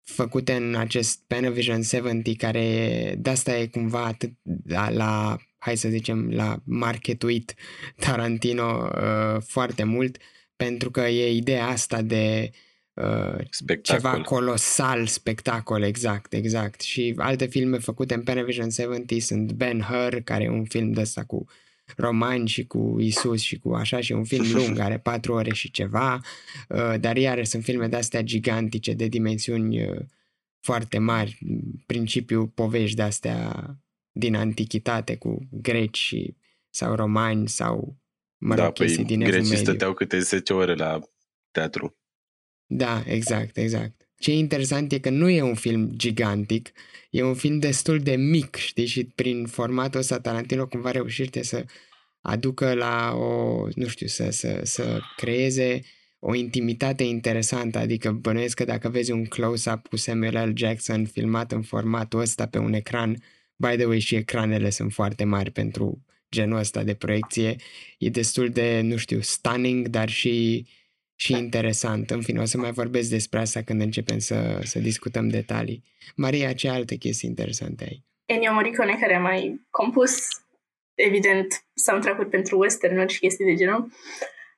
făcute 0.02 0.52
în 0.52 0.74
acest 0.74 1.20
Panavision 1.26 1.82
70 1.82 2.36
care 2.36 3.14
de 3.18 3.30
asta 3.30 3.56
e 3.56 3.66
cumva 3.66 4.04
atât 4.04 4.32
la, 4.66 4.90
la 4.90 5.36
hai 5.58 5.76
să 5.76 5.88
zicem, 5.88 6.30
la 6.30 6.62
marketuit 6.64 7.54
Tarantino 7.96 8.90
uh, 8.94 9.42
foarte 9.46 9.84
mult 9.84 10.16
pentru 10.56 10.90
că 10.90 11.00
e 11.00 11.32
ideea 11.32 11.66
asta 11.66 12.02
de 12.02 12.50
uh, 12.94 13.80
ceva 13.82 14.20
colosal, 14.20 15.06
spectacol, 15.06 15.82
exact, 15.82 16.32
exact. 16.32 16.80
Și 16.80 17.14
alte 17.16 17.46
filme 17.46 17.78
făcute 17.78 18.14
în 18.14 18.22
Panavision 18.22 18.70
70 18.70 19.22
sunt 19.22 19.52
Ben 19.52 19.80
Hur, 19.80 20.20
care 20.24 20.44
e 20.44 20.48
un 20.48 20.64
film 20.64 20.92
de 20.92 21.00
ăsta 21.00 21.24
cu 21.24 21.46
romani 21.96 22.48
și 22.48 22.66
cu 22.66 22.96
Isus 23.00 23.40
și 23.40 23.58
cu 23.58 23.72
așa 23.72 24.00
și 24.00 24.12
un 24.12 24.24
film 24.24 24.52
lung, 24.56 24.78
are 24.78 24.98
patru 24.98 25.32
ore 25.32 25.52
și 25.52 25.70
ceva, 25.70 26.20
uh, 26.68 26.94
dar 27.00 27.16
iară 27.16 27.42
sunt 27.42 27.62
filme 27.62 27.86
de 27.86 27.96
astea 27.96 28.22
gigantice, 28.22 28.92
de 28.92 29.06
dimensiuni 29.06 29.82
uh, 29.82 30.00
foarte 30.60 30.98
mari, 30.98 31.38
principiu 31.86 32.46
povești 32.46 32.96
de 32.96 33.02
astea 33.02 33.70
din 34.12 34.34
antichitate 34.34 35.16
cu 35.16 35.48
greci 35.50 35.98
și, 35.98 36.36
sau 36.70 36.94
romani 36.94 37.48
sau 37.48 37.96
mă 37.96 37.96
rog, 37.96 38.05
da, 38.38 38.70
chestii 38.72 39.04
păi, 39.04 39.16
din 39.16 39.26
grecii 39.26 39.56
stăteau 39.56 39.94
câte 39.94 40.18
10 40.18 40.52
ore 40.52 40.74
la 40.74 40.98
teatru. 41.50 41.96
Da, 42.66 43.02
exact, 43.06 43.56
exact. 43.56 44.08
Ce 44.18 44.30
e 44.30 44.34
interesant 44.34 44.92
e 44.92 44.98
că 44.98 45.10
nu 45.10 45.28
e 45.28 45.42
un 45.42 45.54
film 45.54 45.90
gigantic, 45.90 46.72
e 47.10 47.22
un 47.22 47.34
film 47.34 47.58
destul 47.58 47.98
de 47.98 48.16
mic, 48.16 48.54
știi, 48.54 48.86
și 48.86 49.04
prin 49.04 49.46
formatul 49.46 50.00
ăsta 50.00 50.20
Tarantino 50.20 50.66
cumva 50.66 50.90
reușește 50.90 51.42
să 51.42 51.64
aducă 52.20 52.74
la 52.74 53.12
o, 53.14 53.66
nu 53.74 53.86
știu, 53.86 54.06
să, 54.06 54.30
să, 54.30 54.60
să 54.62 55.00
creeze 55.16 55.80
o 56.18 56.34
intimitate 56.34 57.02
interesantă, 57.02 57.78
adică 57.78 58.10
bănuiesc 58.12 58.56
că 58.56 58.64
dacă 58.64 58.88
vezi 58.88 59.10
un 59.10 59.24
close-up 59.24 59.86
cu 59.86 59.96
Samuel 59.96 60.48
L. 60.48 60.52
Jackson 60.56 61.04
filmat 61.04 61.52
în 61.52 61.62
formatul 61.62 62.20
ăsta 62.20 62.46
pe 62.46 62.58
un 62.58 62.72
ecran, 62.72 63.16
by 63.56 63.76
the 63.76 63.84
way 63.84 63.98
și 63.98 64.14
ecranele 64.14 64.70
sunt 64.70 64.92
foarte 64.92 65.24
mari 65.24 65.50
pentru 65.50 66.04
genul 66.30 66.58
ăsta 66.58 66.82
de 66.82 66.94
proiecție, 66.94 67.56
e 67.98 68.08
destul 68.08 68.48
de, 68.48 68.80
nu 68.80 68.96
știu, 68.96 69.20
stunning, 69.20 69.88
dar 69.88 70.08
și, 70.08 70.66
și 71.14 71.32
interesant. 71.32 72.10
În 72.10 72.22
fine, 72.22 72.40
o 72.40 72.44
să 72.44 72.58
mai 72.58 72.72
vorbesc 72.72 73.10
despre 73.10 73.38
asta 73.38 73.62
când 73.62 73.80
începem 73.80 74.18
să, 74.18 74.60
să 74.62 74.78
discutăm 74.78 75.28
detalii. 75.28 75.82
Maria, 76.16 76.52
ce 76.52 76.68
alte 76.68 76.94
chestii 76.94 77.28
interesante 77.28 77.84
ai? 77.84 78.04
Ennio 78.26 78.52
Morricone, 78.52 78.96
care 79.00 79.14
a 79.14 79.20
mai 79.20 79.66
compus, 79.70 80.18
evident, 80.94 81.64
soundtrack-uri 81.74 82.28
pentru 82.28 82.58
western 82.58 83.06
și 83.06 83.18
chestii 83.18 83.44
de 83.44 83.54
genul, 83.54 83.92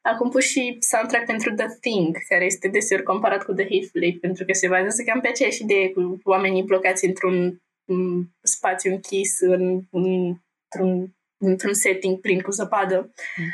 a 0.03 0.17
compus 0.17 0.45
și 0.45 0.77
soundtrack 0.79 1.27
pentru 1.27 1.55
The 1.55 1.67
Thing, 1.81 2.17
care 2.29 2.45
este 2.45 2.69
deseori 2.69 3.03
comparat 3.03 3.45
cu 3.45 3.53
The 3.53 3.69
Hateful 3.71 4.03
Eight, 4.03 4.21
pentru 4.21 4.45
că 4.45 4.53
se 4.53 4.69
bazează 4.69 5.03
cam 5.03 5.21
pe 5.21 5.29
aceeași 5.29 5.63
idee 5.63 5.91
cu 5.91 6.21
oamenii 6.25 6.63
blocați 6.63 7.05
într-un 7.05 7.63
spațiu 8.43 8.93
închis, 8.93 9.41
în, 9.41 9.81
într-un, 9.91 11.17
într-un 11.39 11.75
setting 11.75 12.21
plin 12.21 12.41
cu 12.41 12.51
zăpadă. 12.51 13.15
Mm. 13.37 13.45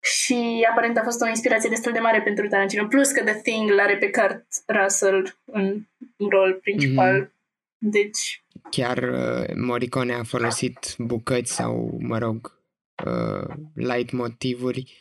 Și 0.00 0.66
aparent 0.70 0.98
a 0.98 1.02
fost 1.02 1.20
o 1.20 1.28
inspirație 1.28 1.68
destul 1.68 1.92
de 1.92 1.98
mare 1.98 2.22
pentru 2.22 2.48
Tarantino. 2.48 2.86
Plus 2.86 3.10
că 3.10 3.24
The 3.24 3.34
Thing 3.34 3.70
l-are 3.70 3.96
pe 3.96 4.10
Kurt 4.10 4.46
Russell 4.66 5.38
în 5.44 5.86
rol 6.30 6.58
principal. 6.62 7.24
Mm-hmm. 7.24 7.38
Deci... 7.78 8.44
Chiar 8.70 8.98
uh, 8.98 9.54
Morricone 9.56 10.14
a 10.14 10.22
folosit 10.22 10.94
bucăți 10.98 11.54
sau, 11.54 11.98
mă 12.00 12.18
rog, 12.18 12.60
uh, 13.06 13.54
light 13.74 14.10
motivuri 14.12 14.92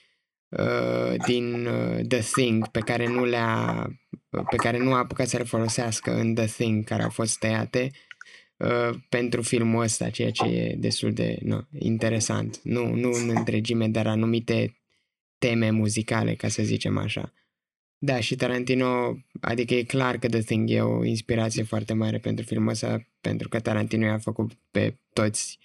uh, 0.49 1.13
din 1.25 1.65
uh, 1.65 2.05
The 2.07 2.19
Thing 2.19 2.67
pe 2.67 2.79
care 2.79 3.07
nu 3.07 3.25
le-a 3.25 3.87
pe 4.49 4.55
care 4.55 4.77
nu 4.77 4.93
a 4.93 4.97
apucat 4.97 5.27
să 5.27 5.37
le 5.37 5.43
folosească 5.43 6.11
în 6.11 6.33
The 6.33 6.45
Thing 6.45 6.83
care 6.83 7.03
au 7.03 7.09
fost 7.09 7.39
tăiate 7.39 7.89
uh, 7.91 8.08
pentru 9.09 9.41
filmul 9.41 9.83
ăsta, 9.83 10.09
ceea 10.09 10.31
ce 10.31 10.45
e 10.45 10.75
destul 10.75 11.13
de 11.13 11.37
no, 11.41 11.59
interesant. 11.79 12.59
Nu, 12.63 12.95
nu 12.95 13.11
în 13.11 13.29
întregime, 13.35 13.87
dar 13.87 14.07
anumite 14.07 14.77
teme 15.37 15.69
muzicale, 15.69 16.35
ca 16.35 16.47
să 16.47 16.63
zicem 16.63 16.97
așa. 16.97 17.33
Da, 17.97 18.19
și 18.19 18.35
Tarantino, 18.35 19.17
adică 19.41 19.73
e 19.73 19.83
clar 19.83 20.17
că 20.17 20.27
The 20.27 20.41
Thing 20.41 20.69
e 20.69 20.81
o 20.81 21.03
inspirație 21.03 21.63
foarte 21.63 21.93
mare 21.93 22.17
pentru 22.17 22.45
filmul 22.45 22.69
ăsta, 22.69 23.07
pentru 23.21 23.49
că 23.49 23.59
Tarantino 23.59 24.05
i-a 24.05 24.17
făcut 24.17 24.51
pe 24.71 24.99
toți, 25.13 25.59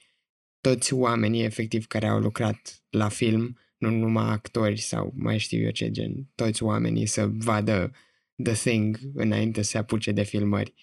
toți 0.61 0.93
oamenii 0.93 1.43
efectiv 1.43 1.87
care 1.87 2.07
au 2.07 2.19
lucrat 2.19 2.83
la 2.91 3.09
film, 3.09 3.59
nu 3.79 3.91
numai 3.91 4.33
actori 4.33 4.81
sau 4.81 5.13
mai 5.17 5.39
știu 5.39 5.61
eu 5.61 5.71
ce 5.71 5.91
gen, 5.91 6.27
toți 6.35 6.63
oamenii 6.63 7.07
să 7.07 7.29
vadă 7.29 7.93
The 8.43 8.53
Thing 8.53 8.99
înainte 9.15 9.63
să 9.63 9.71
se 9.71 9.79
apuce 9.79 10.13
de 10.13 10.23
filmări. 10.23 10.75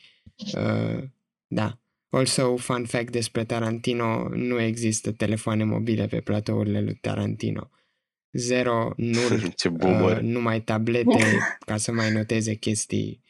Uh, 0.55 1.03
da. 1.47 1.80
Also, 2.13 2.55
fun 2.57 2.85
fact 2.85 3.11
despre 3.11 3.45
Tarantino, 3.45 4.29
nu 4.29 4.59
există 4.59 5.11
telefoane 5.11 5.63
mobile 5.63 6.07
pe 6.07 6.21
platourile 6.21 6.81
lui 6.81 6.95
Tarantino. 6.95 7.69
Zero, 8.31 8.93
nul, 8.97 9.49
Ce 9.55 9.67
uh, 9.67 10.17
numai 10.21 10.61
tablete 10.61 11.25
ca 11.65 11.77
să 11.77 11.91
mai 11.91 12.11
noteze 12.11 12.53
chestii. 12.53 13.23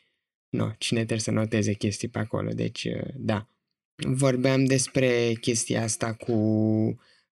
Nu, 0.50 0.66
no, 0.66 0.72
cine 0.78 1.00
trebuie 1.00 1.20
să 1.20 1.32
noteze 1.32 1.74
chestii 1.74 2.08
pe 2.08 2.20
acolo, 2.20 2.50
deci 2.52 2.84
uh, 2.84 3.14
da. 3.16 3.48
Vorbeam 3.96 4.66
despre 4.66 5.34
chestia 5.42 5.84
asta 5.84 6.14
cu 6.14 6.36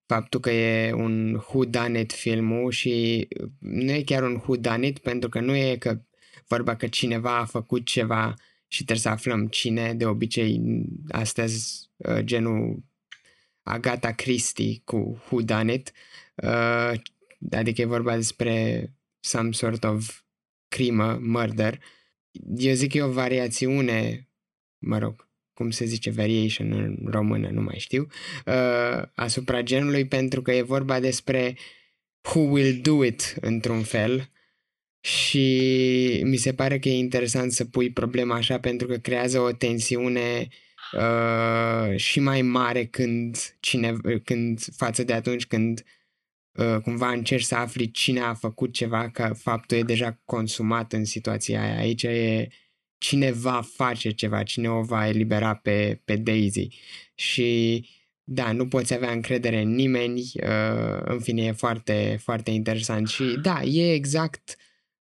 faptul 0.06 0.40
că 0.40 0.50
e 0.50 0.92
un 0.92 1.34
whodunit 1.34 2.12
filmul 2.12 2.70
și 2.70 3.28
nu 3.58 3.92
e 3.92 4.02
chiar 4.02 4.22
un 4.22 4.42
whodunit 4.46 4.98
pentru 4.98 5.28
că 5.28 5.40
nu 5.40 5.56
e 5.56 5.76
că 5.76 6.00
vorba 6.48 6.76
că 6.76 6.86
cineva 6.86 7.36
a 7.36 7.44
făcut 7.44 7.84
ceva 7.84 8.34
și 8.72 8.84
trebuie 8.84 8.98
să 8.98 9.08
aflăm 9.08 9.46
cine, 9.46 9.94
de 9.94 10.06
obicei 10.06 10.60
astăzi 11.08 11.90
uh, 11.96 12.18
genul 12.18 12.84
Agatha 13.62 14.12
Christie 14.12 14.80
cu 14.84 14.96
Who 14.96 15.40
Done 15.40 15.72
It, 15.72 15.92
uh, 16.34 16.92
adică 17.50 17.80
e 17.80 17.84
vorba 17.84 18.14
despre 18.14 18.84
some 19.20 19.52
sort 19.52 19.84
of 19.84 20.20
crimă, 20.68 21.18
murder. 21.22 21.80
Eu 22.56 22.74
zic 22.74 22.90
că 22.90 22.96
e 22.96 23.02
o 23.02 23.12
variațiune, 23.12 24.28
mă 24.78 24.98
rog, 24.98 25.28
cum 25.52 25.70
se 25.70 25.84
zice 25.84 26.10
variation 26.10 26.72
în 26.72 27.10
română, 27.10 27.48
nu 27.48 27.62
mai 27.62 27.78
știu, 27.78 28.06
uh, 28.46 29.02
asupra 29.14 29.62
genului 29.62 30.06
pentru 30.06 30.42
că 30.42 30.52
e 30.52 30.62
vorba 30.62 31.00
despre 31.00 31.56
who 32.28 32.40
will 32.40 32.80
do 32.82 33.04
it 33.04 33.34
într-un 33.40 33.82
fel 33.82 34.30
și 35.00 36.20
mi 36.24 36.36
se 36.36 36.54
pare 36.54 36.78
că 36.78 36.88
e 36.88 36.96
interesant 36.96 37.52
să 37.52 37.64
pui 37.64 37.90
problema 37.90 38.34
așa 38.34 38.60
pentru 38.60 38.86
că 38.86 38.96
creează 38.96 39.40
o 39.40 39.52
tensiune 39.52 40.48
uh, 40.92 41.96
și 41.96 42.20
mai 42.20 42.42
mare 42.42 42.84
când, 42.84 43.56
cine, 43.60 43.96
când 44.24 44.60
față 44.76 45.04
de 45.04 45.12
atunci 45.12 45.46
când 45.46 45.84
uh, 46.52 46.76
cumva 46.82 47.10
încerci 47.10 47.44
să 47.44 47.54
afli 47.54 47.90
cine 47.90 48.20
a 48.20 48.34
făcut 48.34 48.72
ceva, 48.72 49.10
că 49.10 49.34
faptul 49.38 49.76
e 49.76 49.82
deja 49.82 50.20
consumat 50.24 50.92
în 50.92 51.04
situația 51.04 51.62
aia. 51.62 51.78
Aici 51.78 52.02
e 52.02 52.48
cine 52.98 53.30
va 53.30 53.62
face 53.74 54.10
ceva, 54.10 54.42
cine 54.42 54.70
o 54.70 54.82
va 54.82 55.08
elibera 55.08 55.54
pe, 55.54 56.00
pe 56.04 56.16
Daisy. 56.16 56.68
Și 57.14 57.88
da, 58.24 58.52
nu 58.52 58.68
poți 58.68 58.94
avea 58.94 59.10
încredere 59.10 59.60
în 59.60 59.74
nimeni, 59.74 60.20
uh, 60.20 61.00
în 61.04 61.20
fine 61.20 61.42
e 61.42 61.52
foarte, 61.52 62.18
foarte 62.22 62.50
interesant 62.50 63.08
și 63.08 63.38
da, 63.42 63.62
e 63.62 63.92
exact 63.92 64.56
uh, 64.58 64.68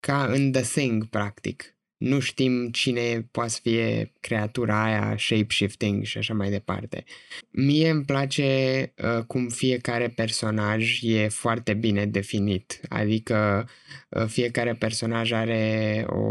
ca 0.06 0.26
în 0.26 0.52
The 0.52 0.62
Thing, 0.62 1.06
practic. 1.06 1.76
Nu 1.98 2.20
știm 2.20 2.70
cine 2.70 3.28
poate 3.32 3.50
să 3.50 3.60
fie 3.62 4.12
creatura 4.20 4.84
aia, 4.84 5.16
shape-shifting 5.16 6.02
și 6.02 6.18
așa 6.18 6.34
mai 6.34 6.50
departe. 6.50 7.04
Mie 7.50 7.90
îmi 7.90 8.06
place 8.06 8.94
uh, 8.98 9.24
cum 9.28 9.50
fiecare 9.50 10.10
personaj 10.10 11.00
e 11.02 11.28
foarte 11.28 11.74
bine 11.74 12.06
definit, 12.06 12.80
adică 12.90 13.70
uh, 14.10 14.26
fiecare 14.26 14.74
personaj 14.74 15.32
are 15.32 16.06
o 16.08 16.22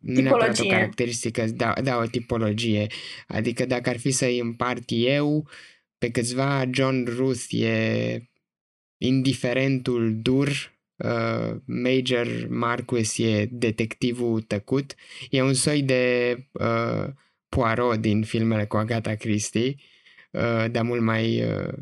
nu 0.00 0.20
neapărat 0.20 0.58
o 0.58 0.66
caracteristică, 0.66 1.44
da, 1.44 1.72
da, 1.82 1.96
o 1.96 2.04
tipologie. 2.04 2.86
Adică 3.26 3.66
dacă 3.66 3.90
ar 3.90 3.98
fi 3.98 4.10
să-i 4.10 4.38
împart 4.38 4.84
eu, 4.86 5.48
pe 5.98 6.10
câțiva 6.10 6.64
John 6.70 7.04
Ruth 7.16 7.46
e 7.50 8.28
indiferentul 8.98 10.20
dur, 10.22 10.73
uh, 10.96 11.56
Major 11.64 12.46
Marquis 12.48 13.18
e 13.18 13.48
detectivul 13.50 14.40
tăcut. 14.40 14.94
E 15.30 15.42
un 15.42 15.54
soi 15.54 15.82
de 15.82 16.36
uh, 16.52 17.06
Poirot 17.48 17.96
din 17.96 18.22
filmele 18.22 18.64
cu 18.64 18.76
Agatha 18.76 19.14
Christie, 19.14 19.74
uh, 20.30 20.64
dar 20.70 20.82
mult 20.82 21.00
mai, 21.00 21.42
uh, 21.42 21.72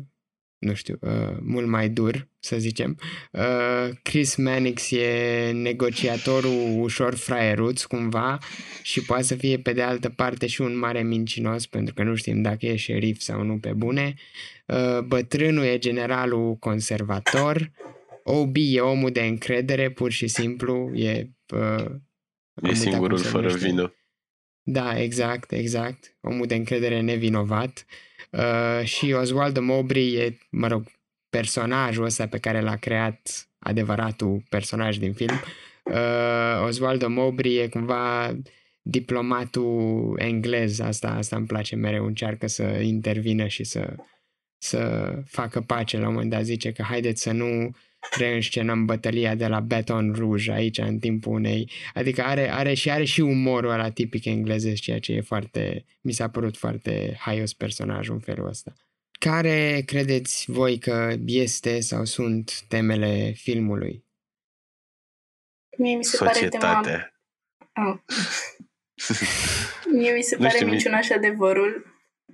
nu 0.57 0.73
știu, 0.73 0.97
uh, 1.01 1.37
mult 1.41 1.67
mai 1.67 1.89
dur, 1.89 2.27
să 2.39 2.57
zicem. 2.57 2.97
Uh, 3.31 3.89
Chris 4.01 4.35
Mannix 4.35 4.91
e 4.91 5.51
negociatorul 5.53 6.81
ușor 6.81 7.15
fraieruț, 7.15 7.83
cumva, 7.83 8.37
și 8.81 9.01
poate 9.01 9.23
să 9.23 9.35
fie 9.35 9.57
pe 9.57 9.73
de 9.73 9.81
altă 9.81 10.09
parte 10.09 10.47
și 10.47 10.61
un 10.61 10.77
mare 10.77 11.03
mincinos, 11.03 11.65
pentru 11.65 11.93
că 11.93 12.03
nu 12.03 12.15
știm 12.15 12.41
dacă 12.41 12.65
e 12.65 12.75
șerif 12.75 13.19
sau 13.19 13.43
nu 13.43 13.57
pe 13.57 13.73
bune. 13.73 14.13
Uh, 14.65 14.99
bătrânul 14.99 15.63
e 15.63 15.77
generalul 15.77 16.55
conservator. 16.55 17.71
OB 18.23 18.55
e 18.57 18.79
omul 18.79 19.11
de 19.11 19.21
încredere, 19.21 19.91
pur 19.91 20.11
și 20.11 20.27
simplu, 20.27 20.95
e... 20.95 21.29
Uh, 21.53 21.85
e 22.61 22.73
singurul 22.73 23.17
fără 23.17 23.53
vină. 23.53 23.93
Da, 24.63 25.01
exact, 25.01 25.51
exact. 25.51 26.17
Omul 26.21 26.45
de 26.45 26.55
încredere 26.55 27.01
nevinovat. 27.01 27.85
Uh, 28.31 28.85
și 28.85 29.11
Oswald 29.11 29.57
Mowbray 29.57 30.13
e, 30.13 30.37
mă 30.49 30.67
rog, 30.67 30.91
personajul 31.29 32.03
ăsta 32.03 32.27
pe 32.27 32.39
care 32.39 32.61
l-a 32.61 32.75
creat 32.75 33.49
adevăratul 33.59 34.43
personaj 34.49 34.97
din 34.97 35.13
film. 35.13 35.35
Uh, 35.83 36.65
Oswald 36.65 37.05
Mowbray 37.05 37.53
e 37.53 37.67
cumva 37.67 38.35
diplomatul 38.81 40.15
englez, 40.19 40.79
asta, 40.79 41.07
asta 41.07 41.35
îmi 41.35 41.47
place 41.47 41.75
mereu, 41.75 42.05
încearcă 42.05 42.47
să 42.47 42.63
intervină 42.63 43.47
și 43.47 43.63
să, 43.63 43.95
să 44.57 45.11
facă 45.25 45.61
pace. 45.61 45.97
La 45.97 46.07
un 46.07 46.13
moment 46.13 46.31
dat 46.31 46.43
zice 46.43 46.71
că 46.71 46.83
haideți 46.83 47.21
să 47.21 47.31
nu 47.31 47.75
reînscenăm 48.17 48.85
bătălia 48.85 49.35
de 49.35 49.47
la 49.47 49.59
Baton 49.59 50.13
Rouge 50.13 50.51
aici 50.51 50.77
în 50.77 50.99
timpul 50.99 51.33
unei... 51.33 51.71
Adică 51.93 52.21
are, 52.21 52.51
are 52.51 52.73
și 52.73 52.91
are 52.91 53.03
și 53.03 53.21
umorul 53.21 53.69
ăla 53.69 53.89
tipic 53.89 54.25
englezesc, 54.25 54.81
ceea 54.81 54.99
ce 54.99 55.13
e 55.13 55.21
foarte... 55.21 55.85
Mi 56.01 56.11
s-a 56.11 56.29
părut 56.29 56.57
foarte 56.57 57.15
haios 57.19 57.53
personajul 57.53 58.13
în 58.13 58.19
felul 58.19 58.47
ăsta. 58.47 58.73
Care 59.11 59.83
credeți 59.85 60.51
voi 60.51 60.77
că 60.77 61.15
este 61.25 61.79
sau 61.79 62.05
sunt 62.05 62.61
temele 62.67 63.33
filmului? 63.35 64.05
Mie 65.77 65.95
mi 65.95 66.03
se 66.03 66.15
Societate. 66.15 66.57
pare 66.57 67.13
tema... 67.73 67.89
Oh. 67.89 67.99
Mie 69.97 70.11
mi 70.11 70.21
se 70.21 70.35
pare 70.35 70.65
minciuna 70.65 71.01
și 71.01 71.11
adevărul, 71.11 71.85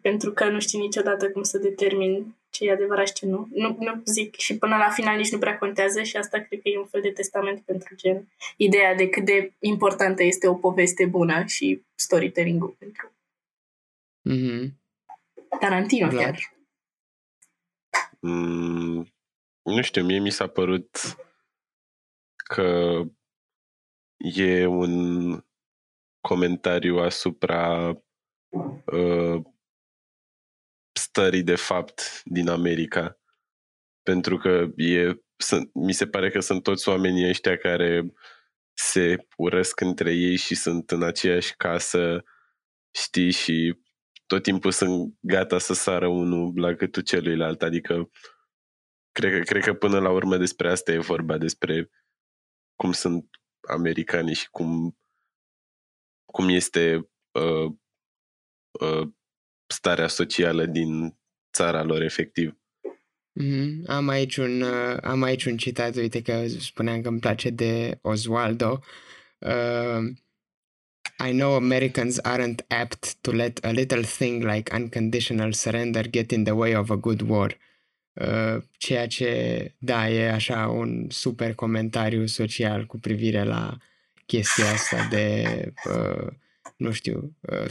pentru 0.02 0.32
că 0.32 0.50
nu 0.50 0.60
știi 0.60 0.80
niciodată 0.80 1.32
cum 1.32 1.44
să 1.44 1.58
determin 1.58 2.39
ce 2.50 2.66
e 2.66 2.72
adevărat 2.72 3.08
și 3.08 3.14
ce 3.14 3.26
nu. 3.26 3.48
nu. 3.52 3.78
Nu 3.80 4.02
zic 4.06 4.36
și 4.36 4.58
până 4.58 4.78
la 4.78 4.90
final 4.90 5.18
nici 5.18 5.32
nu 5.32 5.38
prea 5.38 5.58
contează 5.58 6.04
și 6.04 6.18
asta 6.18 6.40
cred 6.40 6.62
că 6.62 6.70
e 6.70 6.80
un 6.80 6.86
fel 6.86 7.02
de 7.02 7.12
testament 7.12 7.62
pentru 7.62 7.96
gen. 7.96 8.28
Ideea 8.58 8.96
de 8.96 9.10
cât 9.10 9.26
de 9.26 9.54
importantă 9.60 10.24
este 10.24 10.48
o 10.48 10.56
poveste 10.56 11.06
bună 11.06 11.46
și 11.46 11.84
storytelling-ul 11.96 12.76
pentru 12.80 13.12
mm-hmm. 14.30 14.78
Tarantino 15.60 16.10
Vlad. 16.10 16.24
chiar. 16.24 16.54
Mm, 18.20 19.08
nu 19.62 19.82
știu, 19.82 20.04
mie 20.04 20.20
mi 20.20 20.30
s-a 20.30 20.48
părut 20.48 20.98
că 22.36 23.02
e 24.18 24.66
un 24.66 24.94
comentariu 26.22 26.98
asupra 26.98 27.90
uh, 28.86 29.42
stării 31.10 31.44
de 31.44 31.56
fapt 31.56 32.22
din 32.24 32.50
America. 32.50 33.20
Pentru 34.04 34.38
că 34.38 34.68
e, 34.76 35.14
sunt, 35.36 35.70
mi 35.74 35.94
se 35.94 36.08
pare 36.08 36.30
că 36.30 36.40
sunt 36.40 36.64
toți 36.64 36.90
oamenii 36.90 37.30
ăștia 37.30 37.58
care 37.58 38.14
se 38.74 39.28
urăsc 39.38 39.80
între 39.80 40.14
ei 40.14 40.36
și 40.36 40.56
sunt 40.56 40.92
în 40.92 41.04
aceeași 41.04 41.56
casă, 41.56 42.24
știi, 42.92 43.32
și 43.32 43.80
tot 44.26 44.44
timpul 44.44 44.72
sunt 44.72 45.14
gata 45.20 45.58
să 45.58 45.74
sară 45.74 46.08
unul 46.08 46.52
la 46.56 46.74
gâtul 46.74 47.02
celuilalt. 47.02 47.62
Adică 47.62 48.10
cred 49.12 49.32
că, 49.32 49.40
cred 49.40 49.64
că 49.64 49.74
până 49.74 50.00
la 50.00 50.12
urmă 50.12 50.38
despre 50.38 50.72
asta 50.72 50.92
e 50.92 50.98
vorba, 50.98 51.38
despre 51.38 51.90
cum 52.76 52.92
sunt 52.92 53.26
americanii 53.68 54.36
și 54.36 54.50
cum, 54.50 54.98
cum 56.26 56.50
este 56.50 57.10
uh, 57.32 57.74
uh, 58.72 59.08
starea 59.72 60.08
socială 60.08 60.66
din 60.66 61.18
țara 61.54 61.84
lor 61.84 62.02
efectiv. 62.02 62.58
Mm-hmm. 63.42 63.86
Am, 63.86 64.08
aici 64.08 64.38
un, 64.38 64.62
uh, 64.62 64.98
am 65.02 65.24
aici 65.24 65.46
un 65.46 65.58
citat, 65.58 65.96
uite 65.96 66.22
că 66.22 66.48
spuneam 66.48 67.02
că 67.02 67.08
îmi 67.08 67.20
place 67.20 67.50
de 67.50 68.00
Oswaldo. 68.02 68.84
Uh, 69.38 70.16
I 71.28 71.32
know 71.32 71.56
Americans 71.56 72.20
aren't 72.22 72.66
apt 72.68 73.16
to 73.22 73.32
let 73.32 73.66
a 73.66 73.72
little 73.72 74.02
thing 74.02 74.44
like 74.44 74.76
unconditional 74.76 75.54
surrender 75.54 76.10
get 76.10 76.32
in 76.32 76.44
the 76.44 76.54
way 76.54 76.76
of 76.76 76.90
a 76.90 76.96
good 76.96 77.22
war. 77.22 77.58
Uh, 78.14 78.64
ceea 78.78 79.08
ce, 79.08 79.74
da, 79.78 80.10
e 80.10 80.32
așa 80.32 80.68
un 80.68 81.08
super 81.10 81.54
comentariu 81.54 82.26
social 82.26 82.86
cu 82.86 82.98
privire 82.98 83.44
la 83.44 83.78
chestia 84.26 84.72
asta 84.72 85.08
de 85.10 85.44
uh, 85.86 86.28
nu 86.80 86.92
știu, 86.92 87.36
uh, 87.40 87.66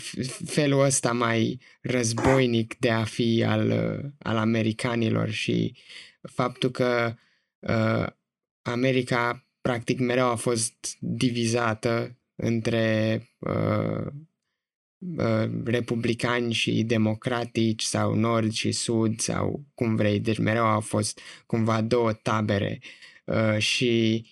felul 0.45 0.81
ăsta 0.81 1.13
mai 1.13 1.61
războinic 1.81 2.79
de 2.79 2.91
a 2.91 3.05
fi 3.05 3.45
al, 3.47 3.71
uh, 3.71 4.11
al 4.19 4.37
americanilor 4.37 5.31
și 5.31 5.75
faptul 6.21 6.71
că 6.71 7.15
uh, 7.59 8.07
America 8.63 9.47
practic 9.61 9.99
mereu 9.99 10.27
a 10.27 10.35
fost 10.35 10.97
divizată 11.01 12.17
între 12.35 13.23
uh, 13.39 14.07
uh, 15.17 15.51
republicani 15.65 16.53
și 16.53 16.83
democratici 16.83 17.83
sau 17.83 18.15
nord 18.15 18.53
și 18.53 18.73
sud 18.73 19.21
sau 19.21 19.65
cum 19.75 19.97
vrei, 19.97 20.21
deci 20.21 20.39
mereu 20.39 20.65
au 20.65 20.81
fost 20.81 21.21
cumva 21.47 21.81
două 21.81 22.13
tabere. 22.13 22.81
Uh, 23.25 23.59
și 23.59 24.27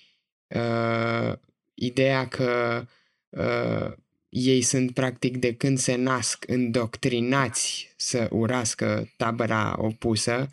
uh, 0.48 1.32
ideea 1.74 2.28
că 2.28 2.84
uh, 3.28 3.92
ei 4.38 4.62
sunt 4.62 4.90
practic 4.90 5.36
de 5.36 5.54
când 5.54 5.78
se 5.78 5.94
nasc 5.94 6.44
îndoctrinați 6.48 7.92
să 7.96 8.28
urască 8.30 9.12
tabăra 9.16 9.74
opusă. 9.78 10.48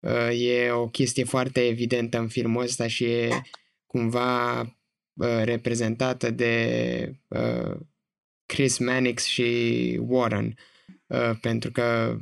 Uh, 0.00 0.40
e 0.40 0.70
o 0.70 0.88
chestie 0.88 1.24
foarte 1.24 1.66
evidentă 1.66 2.18
în 2.18 2.28
filmul 2.28 2.62
ăsta 2.62 2.86
și 2.86 3.04
e 3.04 3.42
cumva 3.86 4.60
uh, 4.60 5.42
reprezentată 5.42 6.30
de 6.30 7.14
uh, 7.28 7.76
Chris 8.46 8.78
Mannix 8.78 9.24
și 9.24 10.00
Warren 10.06 10.58
pentru 11.40 11.70
că 11.70 12.18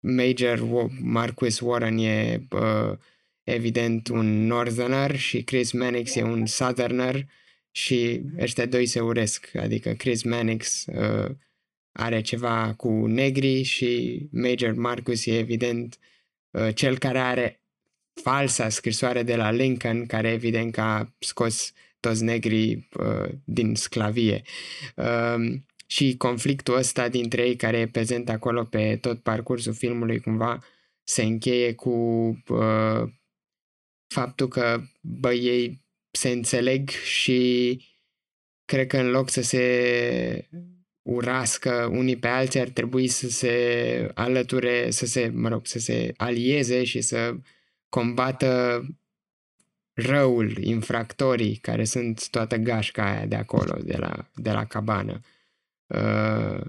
Major 0.00 0.88
Marquis 1.00 1.60
Warren 1.60 1.98
e 1.98 2.46
evident 3.42 4.08
un 4.08 4.46
northerner 4.46 5.16
și 5.16 5.42
Chris 5.42 5.72
Mannix 5.72 6.14
e 6.14 6.22
un 6.22 6.46
southerner 6.46 7.26
și 7.76 8.20
ăștia 8.38 8.66
doi 8.66 8.86
se 8.86 9.00
uresc, 9.00 9.50
adică 9.54 9.92
Chris 9.92 10.22
Mannix 10.22 10.84
uh, 10.86 11.30
are 11.92 12.20
ceva 12.20 12.74
cu 12.76 13.06
negri 13.06 13.62
și 13.62 14.20
Major 14.30 14.72
Marcus 14.72 15.26
e 15.26 15.38
evident 15.38 15.98
uh, 16.50 16.74
cel 16.74 16.98
care 16.98 17.18
are 17.18 17.60
falsa 18.22 18.68
scrisoare 18.68 19.22
de 19.22 19.36
la 19.36 19.50
Lincoln, 19.50 20.06
care 20.06 20.28
evident 20.28 20.72
că 20.72 20.80
a 20.80 21.14
scos 21.18 21.72
toți 22.00 22.22
negrii 22.22 22.88
uh, 22.98 23.28
din 23.44 23.74
sclavie. 23.74 24.42
Uh, 24.94 25.54
și 25.86 26.16
conflictul 26.16 26.76
ăsta 26.76 27.08
dintre 27.08 27.46
ei 27.46 27.56
care 27.56 27.78
e 27.78 27.88
prezent 27.88 28.28
acolo 28.28 28.64
pe 28.64 28.96
tot 28.96 29.22
parcursul 29.22 29.72
filmului 29.72 30.20
cumva 30.20 30.64
se 31.04 31.22
încheie 31.22 31.74
cu 31.74 31.90
uh, 32.48 33.08
faptul 34.06 34.48
că 34.48 34.82
bă, 35.00 35.32
ei 35.32 35.84
se 36.16 36.28
înțeleg 36.28 36.88
și 36.88 37.80
cred 38.64 38.86
că 38.86 38.98
în 38.98 39.10
loc 39.10 39.30
să 39.30 39.42
se 39.42 40.48
urască 41.02 41.88
unii 41.92 42.16
pe 42.16 42.28
alții, 42.28 42.60
ar 42.60 42.68
trebui 42.68 43.08
să 43.08 43.28
se 43.28 44.10
alăture, 44.14 44.90
să 44.90 45.06
se, 45.06 45.28
mă 45.34 45.48
rog, 45.48 45.66
să 45.66 45.78
se 45.78 46.12
alieze 46.16 46.84
și 46.84 47.00
să 47.00 47.36
combată 47.88 48.82
răul, 49.92 50.56
infractorii 50.56 51.56
care 51.56 51.84
sunt 51.84 52.28
toată 52.28 52.56
gașca 52.56 53.10
aia 53.10 53.26
de 53.26 53.36
acolo, 53.36 53.78
de 53.82 53.96
la, 53.96 54.30
de 54.34 54.50
la 54.50 54.64
cabană. 54.64 55.20
Uh, 55.86 56.60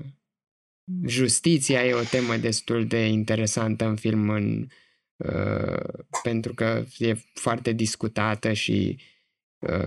justiția 1.05 1.85
e 1.85 1.93
o 1.93 2.03
temă 2.03 2.37
destul 2.37 2.87
de 2.87 3.07
interesantă 3.07 3.85
în 3.85 3.95
film 3.95 4.29
în, 4.29 4.67
uh, 5.15 6.03
pentru 6.23 6.53
că 6.53 6.85
e 6.97 7.13
foarte 7.33 7.71
discutată 7.71 8.53
și 8.53 8.97
Uh, 8.99 9.16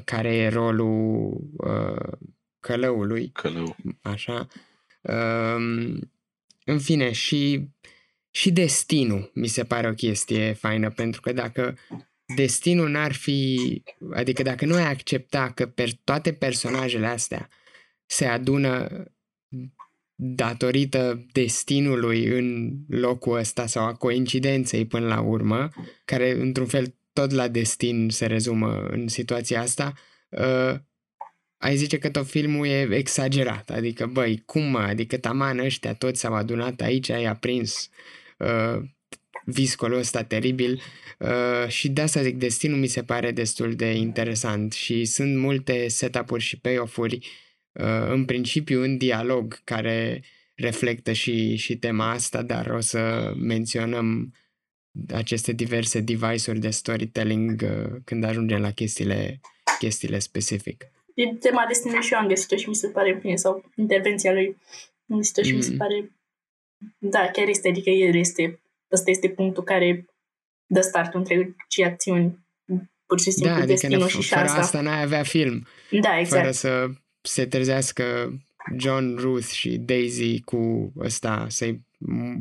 care 0.04 0.34
e 0.34 0.48
rolul 0.48 1.40
uh, 1.56 2.18
călăului. 2.60 3.30
Călău. 3.30 3.76
Așa. 4.02 4.46
Uh, 5.00 5.98
în 6.64 6.78
fine, 6.78 7.12
și, 7.12 7.68
și 8.30 8.52
destinul 8.52 9.30
mi 9.34 9.46
se 9.46 9.64
pare 9.64 9.88
o 9.88 9.94
chestie 9.94 10.52
faină, 10.52 10.90
pentru 10.90 11.20
că 11.20 11.32
dacă 11.32 11.76
destinul 12.34 12.88
n-ar 12.88 13.12
fi, 13.12 13.82
adică 14.12 14.42
dacă 14.42 14.66
nu 14.66 14.74
ai 14.74 14.90
accepta 14.90 15.50
că 15.50 15.66
per 15.66 15.88
toate 16.04 16.32
personajele 16.32 17.06
astea 17.06 17.48
se 18.06 18.24
adună 18.26 19.04
datorită 20.14 21.26
destinului 21.32 22.26
în 22.26 22.76
locul 22.88 23.36
ăsta 23.38 23.66
sau 23.66 23.84
a 23.84 23.94
coincidenței 23.94 24.86
până 24.86 25.06
la 25.06 25.20
urmă, 25.20 25.68
care 26.04 26.40
într-un 26.40 26.66
fel 26.66 26.94
tot 27.12 27.30
la 27.30 27.48
destin 27.48 28.08
se 28.10 28.26
rezumă 28.26 28.86
în 28.90 29.08
situația 29.08 29.60
asta, 29.60 29.92
uh, 30.28 30.74
ai 31.58 31.76
zice 31.76 31.98
că 31.98 32.10
tot 32.10 32.26
filmul 32.26 32.66
e 32.66 32.88
exagerat, 32.90 33.70
adică 33.70 34.06
băi, 34.06 34.42
cum 34.46 34.62
mă, 34.62 34.78
adică 34.78 35.16
taman 35.18 35.58
ăștia 35.58 35.94
toți 35.94 36.20
s-au 36.20 36.34
adunat 36.34 36.80
aici, 36.80 37.10
ai 37.10 37.24
aprins 37.24 37.90
uh, 38.38 38.82
viscolul 39.44 39.98
ăsta 39.98 40.22
teribil 40.22 40.80
uh, 41.18 41.68
și 41.68 41.88
de 41.88 42.00
asta 42.00 42.22
zic, 42.22 42.36
destinul 42.36 42.78
mi 42.78 42.86
se 42.86 43.02
pare 43.02 43.30
destul 43.30 43.74
de 43.74 43.92
interesant 43.92 44.72
și 44.72 45.04
sunt 45.04 45.36
multe 45.36 45.88
setup-uri 45.88 46.42
și 46.42 46.58
payoff-uri 46.58 47.16
uh, 47.72 48.08
în 48.08 48.24
principiu 48.24 48.82
în 48.82 48.96
dialog 48.96 49.60
care 49.64 50.22
reflectă 50.54 51.12
și, 51.12 51.56
și 51.56 51.76
tema 51.76 52.10
asta, 52.10 52.42
dar 52.42 52.66
o 52.66 52.80
să 52.80 53.32
menționăm 53.36 54.34
aceste 55.14 55.52
diverse 55.52 56.00
device-uri 56.00 56.58
de 56.58 56.70
storytelling 56.70 57.62
uh, 57.62 57.96
când 58.04 58.24
ajungem 58.24 58.60
la 58.60 58.70
chestiile, 58.70 59.40
chestiile 59.78 60.18
specific. 60.18 60.84
E 61.14 61.34
tema 61.34 61.64
destinului 61.68 62.04
și 62.04 62.12
eu 62.12 62.18
am 62.18 62.26
găsit-o 62.26 62.56
și 62.56 62.68
mi 62.68 62.74
se 62.74 62.88
pare 62.88 63.18
bine, 63.22 63.36
sau 63.36 63.64
intervenția 63.76 64.32
lui 64.32 64.56
am 65.08 65.16
găsit-o 65.16 65.42
și 65.42 65.50
mm. 65.50 65.56
mi 65.56 65.62
se 65.62 65.70
mm. 65.70 65.76
pare 65.76 66.10
da, 66.98 67.30
chiar 67.32 67.48
este, 67.48 67.68
adică 67.68 67.90
el 67.90 68.14
este 68.14 68.60
ăsta 68.92 69.10
este 69.10 69.28
punctul 69.28 69.62
care 69.62 70.04
dă 70.66 70.80
start 70.80 71.14
întregii 71.14 71.84
acțiuni. 71.84 72.38
Pur 73.06 73.20
și 73.20 73.30
simplu 73.30 73.50
da, 73.50 73.56
adică 73.56 73.72
destinul 73.72 74.08
și 74.08 74.20
șansa. 74.20 74.46
Fără 74.46 74.60
asta 74.60 74.80
n-ai 74.80 75.02
avea 75.02 75.22
film. 75.22 75.66
Da, 76.00 76.18
exact. 76.18 76.40
Fără 76.40 76.50
să 76.50 76.86
se 77.22 77.46
trezească 77.46 78.32
John, 78.78 79.16
Ruth 79.16 79.46
și 79.46 79.78
Daisy 79.78 80.40
cu 80.40 80.92
ăsta 80.98 81.46
să-i, 81.48 81.86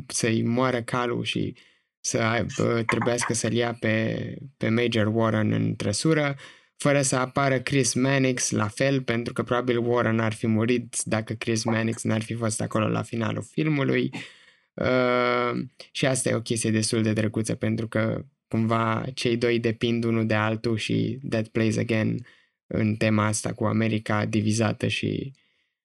să-i 0.06 0.42
moară 0.42 0.82
calul 0.82 1.24
și 1.24 1.54
să 2.00 2.18
aibă, 2.18 2.82
trebuiască 2.86 3.34
să-l 3.34 3.52
ia 3.52 3.76
pe, 3.80 4.36
pe 4.56 4.68
Major 4.68 5.06
Warren 5.06 5.52
în 5.52 5.76
trăsură, 5.76 6.36
fără 6.76 7.02
să 7.02 7.16
apară 7.16 7.60
Chris 7.60 7.94
Mannix 7.94 8.50
la 8.50 8.68
fel, 8.68 9.02
pentru 9.02 9.32
că 9.32 9.42
probabil 9.42 9.78
Warren 9.78 10.18
ar 10.18 10.32
fi 10.32 10.46
murit 10.46 10.96
dacă 11.04 11.32
Chris 11.32 11.64
Mannix 11.64 12.02
n-ar 12.02 12.22
fi 12.22 12.34
fost 12.34 12.60
acolo 12.60 12.88
la 12.88 13.02
finalul 13.02 13.42
filmului. 13.42 14.10
Uh, 14.12 14.20
Uh, 14.74 15.66
și 15.90 16.06
asta 16.06 16.28
e 16.28 16.34
o 16.34 16.40
chestie 16.40 16.70
destul 16.70 17.02
de 17.02 17.12
drăguță 17.12 17.54
pentru 17.54 17.88
că 17.88 18.24
cumva 18.48 19.04
cei 19.14 19.36
doi 19.36 19.58
depind 19.58 20.04
unul 20.04 20.26
de 20.26 20.34
altul 20.34 20.76
și 20.76 21.18
That 21.28 21.48
Plays 21.48 21.76
Again 21.76 22.26
în 22.66 22.96
tema 22.96 23.26
asta 23.26 23.52
cu 23.52 23.64
America 23.64 24.24
divizată 24.24 24.86
și 24.86 25.32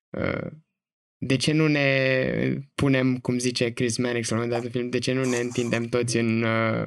uh, 0.09 0.51
de 1.25 1.35
ce 1.35 1.51
nu 1.51 1.67
ne 1.67 2.57
punem, 2.75 3.17
cum 3.17 3.37
zice 3.37 3.69
Chris 3.69 3.97
Mannix 3.97 4.29
la 4.29 4.35
un 4.35 4.41
moment 4.41 4.61
dat 4.61 4.65
în 4.65 4.79
film, 4.79 4.89
de 4.89 4.99
ce 4.99 5.13
nu 5.13 5.29
ne 5.29 5.37
întindem 5.37 5.85
toți 5.85 6.17
în, 6.17 6.43
uh, 6.43 6.85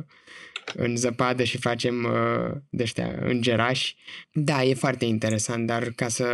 în 0.75 0.97
zăpadă 0.97 1.45
și 1.45 1.59
facem 1.59 2.05
uh, 2.05 2.57
de 2.71 2.83
ăștia 2.83 3.19
îngerași? 3.21 3.97
Da, 4.33 4.65
e 4.65 4.75
foarte 4.75 5.05
interesant, 5.05 5.67
dar 5.67 5.93
ca 5.97 6.09
să 6.09 6.27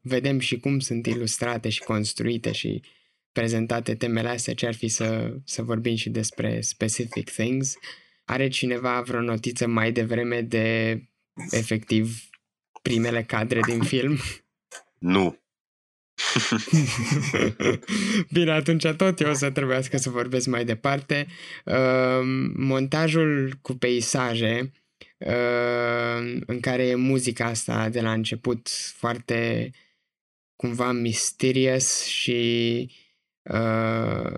vedem 0.00 0.38
și 0.38 0.58
cum 0.58 0.78
sunt 0.78 1.06
ilustrate 1.06 1.68
și 1.68 1.80
construite 1.80 2.52
și 2.52 2.80
uh, 2.82 2.90
prezentate 3.32 3.94
temele 3.94 4.28
astea, 4.28 4.54
ce 4.54 4.66
ar 4.66 4.74
fi 4.74 4.88
să, 4.88 5.36
să 5.44 5.62
vorbim 5.62 5.94
și 5.94 6.10
despre 6.10 6.60
specific 6.60 7.30
things. 7.30 7.74
Are 8.24 8.48
cineva 8.48 9.00
vreo 9.00 9.20
notiță 9.20 9.66
mai 9.66 9.92
devreme 9.92 10.40
de 10.40 10.98
efectiv 11.50 12.18
primele 12.82 13.22
cadre 13.22 13.60
din 13.66 13.82
film? 13.82 14.18
Nu. 14.98 15.41
Bine, 18.32 18.50
atunci 18.50 18.86
tot 18.86 19.20
eu 19.20 19.30
o 19.30 19.34
să 19.34 19.50
trebuiască 19.50 19.96
să 19.96 20.10
vorbesc 20.10 20.46
mai 20.46 20.64
departe. 20.64 21.26
Uh, 21.64 22.20
montajul 22.54 23.58
cu 23.62 23.72
peisaje 23.72 24.72
uh, 25.18 26.40
în 26.46 26.60
care 26.60 26.86
e 26.86 26.94
muzica 26.94 27.44
asta 27.44 27.88
de 27.88 28.00
la 28.00 28.12
început 28.12 28.68
foarte 28.94 29.70
cumva 30.56 30.92
mysterious 30.92 32.04
și 32.04 32.90
uh, 33.42 34.36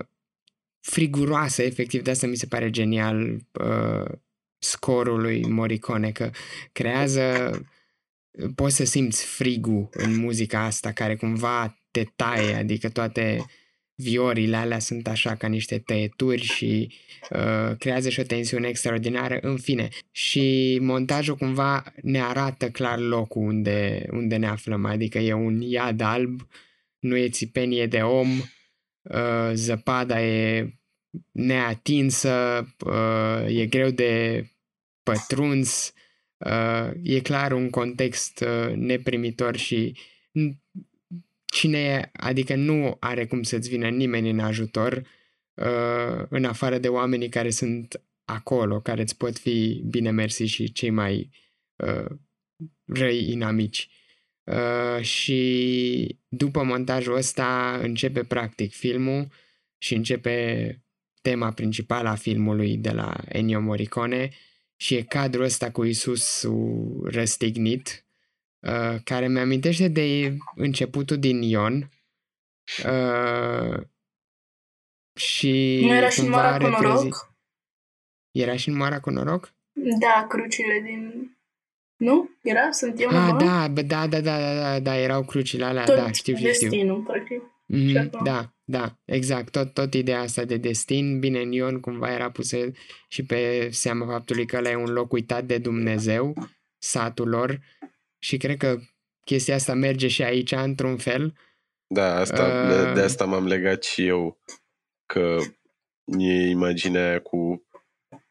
friguroasă, 0.81 1.63
efectiv, 1.63 2.03
de 2.03 2.11
asta 2.11 2.27
mi 2.27 2.37
se 2.37 2.47
pare 2.47 2.71
genial 2.71 3.47
uh, 3.53 4.13
scorul 4.59 5.21
lui 5.21 5.49
Morricone, 5.49 6.11
că 6.11 6.31
creează, 6.73 7.51
poți 8.55 8.77
să 8.77 8.85
simți 8.85 9.25
frigul 9.25 9.89
în 9.93 10.17
muzica 10.17 10.65
asta, 10.65 10.93
care 10.93 11.17
cumva 11.17 11.79
te 11.91 12.05
taie, 12.17 12.55
adică 12.55 12.89
toate 12.89 13.45
viorile 13.95 14.57
alea 14.57 14.79
sunt 14.79 15.09
așa 15.09 15.35
ca 15.35 15.47
niște 15.47 15.79
tăieturi 15.79 16.43
și 16.43 16.95
uh, 17.31 17.77
creează 17.79 18.09
și 18.09 18.21
o 18.21 18.23
tensiune 18.23 18.69
extraordinară, 18.69 19.39
în 19.41 19.57
fine. 19.57 19.89
Și 20.11 20.79
montajul 20.83 21.37
cumva 21.37 21.85
ne 22.03 22.23
arată 22.23 22.71
clar 22.71 22.99
locul 22.99 23.43
unde, 23.43 24.07
unde 24.11 24.37
ne 24.37 24.47
aflăm, 24.47 24.85
adică 24.85 25.19
e 25.19 25.33
un 25.33 25.61
iad 25.61 26.01
alb, 26.01 26.47
nu 26.99 27.17
e 27.17 27.29
țipenie 27.29 27.87
de 27.87 27.99
om, 27.99 28.43
Uh, 29.05 29.51
zăpada 29.55 30.23
e 30.23 30.69
neatinsă, 31.33 32.67
uh, 32.87 33.47
e 33.49 33.67
greu 33.67 33.91
de 33.91 34.45
pătruns, 35.03 35.89
uh, 35.89 35.94
e 37.03 37.21
clar 37.21 37.53
un 37.53 37.71
context 37.71 38.45
neprimitor 38.75 39.57
și 39.57 39.97
cine 41.45 41.79
e, 41.79 42.11
adică 42.13 42.55
nu 42.55 42.97
are 43.01 43.27
cum 43.27 43.43
să-ți 43.43 43.69
vină 43.69 43.89
nimeni 43.89 44.31
în 44.31 44.39
ajutor 44.39 45.07
în 46.29 46.45
afară 46.45 46.79
de 46.79 46.89
oamenii 46.89 47.29
care 47.29 47.51
sunt 47.51 48.03
acolo, 48.25 48.81
care 48.81 49.03
îți 49.03 49.17
pot 49.17 49.39
fi 49.39 49.83
bine 49.87 50.11
mersi 50.11 50.45
și 50.45 50.73
cei 50.73 50.91
mai 50.91 51.31
răi 52.85 53.31
inamici. 53.31 53.89
Uh, 54.45 55.01
și 55.01 56.19
după 56.29 56.63
montajul 56.63 57.17
ăsta 57.17 57.79
începe 57.83 58.25
practic 58.25 58.73
filmul 58.73 59.27
și 59.79 59.95
începe 59.95 60.79
tema 61.23 61.53
principală 61.53 62.09
a 62.09 62.15
filmului 62.15 62.77
de 62.77 62.91
la 62.91 63.17
Ennio 63.29 63.61
Morricone 63.61 64.31
și 64.77 64.95
e 64.95 65.03
cadrul 65.03 65.45
ăsta 65.45 65.71
cu 65.71 65.85
Isus 65.85 66.47
răstignit 67.05 68.05
uh, 68.61 68.97
care 69.05 69.29
mi-amintește 69.29 69.89
de 69.89 70.37
începutul 70.55 71.19
din 71.19 71.43
Ion 71.43 71.91
uh, 72.85 73.81
și 75.17 75.81
nu 75.85 75.95
era 75.95 76.09
și 76.09 76.21
în 76.21 76.29
Moara 76.29 76.59
cu 76.59 76.83
noroc? 76.83 77.33
Era 78.31 78.57
și 78.57 78.69
în 78.69 78.77
Moara 78.77 79.01
cu 79.01 79.11
noroc? 79.11 79.53
Da, 80.01 80.27
crucile 80.29 80.81
din 80.85 81.35
nu? 81.97 82.31
Era? 82.43 82.71
Sunt 82.71 83.01
eu 83.01 83.09
ah, 83.09 83.37
da, 83.39 83.69
da, 83.69 83.83
da, 83.83 84.07
da, 84.07 84.21
da, 84.21 84.55
da, 84.55 84.81
da, 84.81 84.97
erau 84.97 85.25
crucile 85.25 85.65
alea, 85.65 85.85
tot 85.85 85.97
da, 85.97 86.13
știu, 86.13 86.35
știu, 86.35 86.47
destinul, 86.47 87.03
practic. 87.03 87.43
Mm-hmm, 87.75 88.11
da, 88.23 88.55
da, 88.65 88.99
exact, 89.05 89.51
tot, 89.51 89.75
tot 89.75 89.95
ideea 89.95 90.21
asta 90.21 90.45
de 90.45 90.57
destin, 90.57 91.19
bine, 91.19 91.41
în 91.41 91.53
Ion 91.53 91.81
cumva 91.81 92.13
era 92.13 92.31
pusă 92.31 92.57
și 93.09 93.25
pe 93.25 93.69
seama 93.71 94.07
faptului 94.07 94.47
că 94.47 94.57
ăla 94.57 94.71
e 94.71 94.77
un 94.77 94.93
loc 94.93 95.13
uitat 95.13 95.45
de 95.45 95.59
Dumnezeu, 95.59 96.35
satul 96.79 97.29
lor, 97.29 97.61
și 98.19 98.37
cred 98.37 98.57
că 98.57 98.79
chestia 99.25 99.55
asta 99.55 99.75
merge 99.75 100.09
și 100.09 100.23
aici 100.23 100.53
într-un 100.53 100.97
fel. 100.97 101.35
Da, 101.87 102.17
asta, 102.17 102.45
uh, 102.45 102.69
de, 102.69 102.93
de 102.93 103.01
asta 103.01 103.25
m-am 103.25 103.47
legat 103.47 103.83
și 103.83 104.07
eu, 104.07 104.41
că 105.07 105.39
e 106.19 106.49
imaginea 106.49 107.09
aia 107.09 107.21
cu 107.21 107.67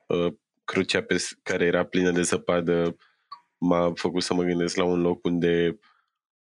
uh, 0.08 0.34
crucea 0.64 1.04
pe, 1.04 1.16
care 1.44 1.66
era 1.66 1.86
plină 1.86 2.12
de 2.12 2.22
zăpadă 2.22 2.96
m-a 3.58 3.92
făcut 3.96 4.24
să 4.24 4.34
mă 4.34 4.44
gândesc 4.44 4.76
la 4.76 4.84
un 4.84 5.02
loc 5.02 5.26
unde 5.26 5.80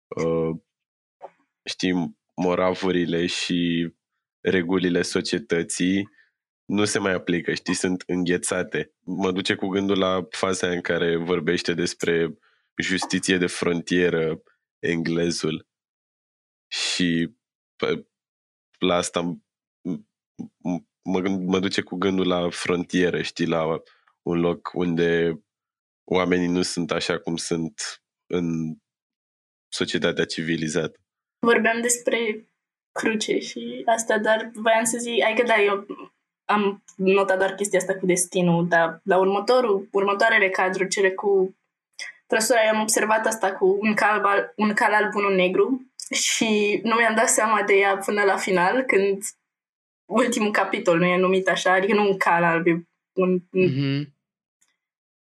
uh, 0.07 0.57
știm 1.63 2.17
moravurile 2.35 3.25
și 3.25 3.89
regulile 4.41 5.01
societății 5.01 6.09
nu 6.65 6.85
se 6.85 6.99
mai 6.99 7.13
aplică, 7.13 7.53
știi, 7.53 7.73
sunt 7.73 8.03
înghețate. 8.07 8.93
Mă 8.99 9.31
duce 9.31 9.55
cu 9.55 9.67
gândul 9.67 9.97
la 9.97 10.27
faza 10.29 10.69
în 10.69 10.81
care 10.81 11.15
vorbește 11.15 11.73
despre 11.73 12.37
justiție 12.81 13.37
de 13.37 13.47
frontieră 13.47 14.41
englezul 14.79 15.67
și 16.67 17.31
la 18.79 18.95
asta 18.95 19.21
mă, 21.03 21.29
mă 21.29 21.59
duce 21.59 21.81
cu 21.81 21.95
gândul 21.95 22.27
la 22.27 22.49
frontieră, 22.49 23.21
știi, 23.21 23.47
la 23.47 23.81
un 24.21 24.39
loc 24.39 24.71
unde 24.73 25.41
oamenii 26.03 26.47
nu 26.47 26.61
sunt 26.61 26.91
așa 26.91 27.19
cum 27.19 27.35
sunt 27.35 28.03
în 28.27 28.75
societatea 29.67 30.25
civilizată. 30.25 31.02
Vorbeam 31.45 31.81
despre 31.81 32.45
cruce 32.91 33.39
și 33.39 33.83
asta, 33.85 34.17
dar 34.17 34.51
voiam 34.53 34.83
să 34.83 34.97
zic, 34.97 35.23
adică 35.23 35.43
da, 35.47 35.61
eu 35.61 35.85
am 36.45 36.83
notat 36.95 37.37
doar 37.37 37.53
chestia 37.55 37.79
asta 37.79 37.95
cu 37.95 38.05
destinul, 38.05 38.67
dar 38.67 39.01
la 39.03 39.17
următorul, 39.17 39.87
următoarele 39.91 40.49
cadruri, 40.49 40.89
cele 40.89 41.11
cu 41.11 41.55
trăsura 42.27 42.59
am 42.73 42.81
observat 42.81 43.25
asta 43.25 43.51
cu 43.51 43.77
un 43.81 43.93
cal, 43.93 44.23
al, 44.23 44.53
un 44.55 44.73
cal 44.73 44.93
alb, 44.93 45.15
unul 45.15 45.35
negru 45.35 45.91
și 46.11 46.79
nu 46.83 46.95
mi-am 46.95 47.15
dat 47.15 47.29
seama 47.29 47.63
de 47.63 47.73
ea 47.73 47.97
până 47.97 48.23
la 48.23 48.35
final, 48.35 48.81
când 48.81 49.23
ultimul 50.05 50.51
capitol 50.51 50.97
nu 50.97 51.05
e 51.05 51.17
numit 51.17 51.47
așa, 51.47 51.73
adică 51.73 51.93
nu 51.93 52.09
un 52.09 52.17
cal 52.17 52.43
alb, 52.43 52.67
e 52.67 52.83
un, 53.13 53.39
mm-hmm. 53.39 54.07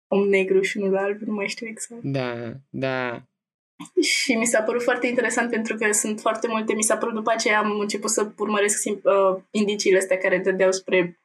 un 0.07 0.27
negru 0.29 0.61
și 0.61 0.77
unul 0.77 0.97
alb, 0.97 1.21
nu 1.21 1.33
mai 1.33 1.47
știu 1.47 1.67
exact. 1.67 2.01
Da, 2.01 2.51
da. 2.69 3.23
Și 4.21 4.33
mi 4.35 4.45
s-a 4.45 4.61
părut 4.61 4.83
foarte 4.83 5.07
interesant 5.07 5.49
pentru 5.49 5.75
că 5.75 5.91
sunt 5.91 6.19
foarte 6.19 6.47
multe, 6.47 6.73
mi 6.73 6.83
s-a 6.83 6.97
părut 6.97 7.13
după 7.13 7.31
aceea 7.31 7.59
am 7.59 7.79
început 7.79 8.09
să 8.09 8.31
urmăresc 8.37 8.83
uh, 8.85 9.41
indiciile 9.51 9.97
astea 9.97 10.17
care 10.17 10.37
dădeau 10.37 10.71
spre 10.71 11.17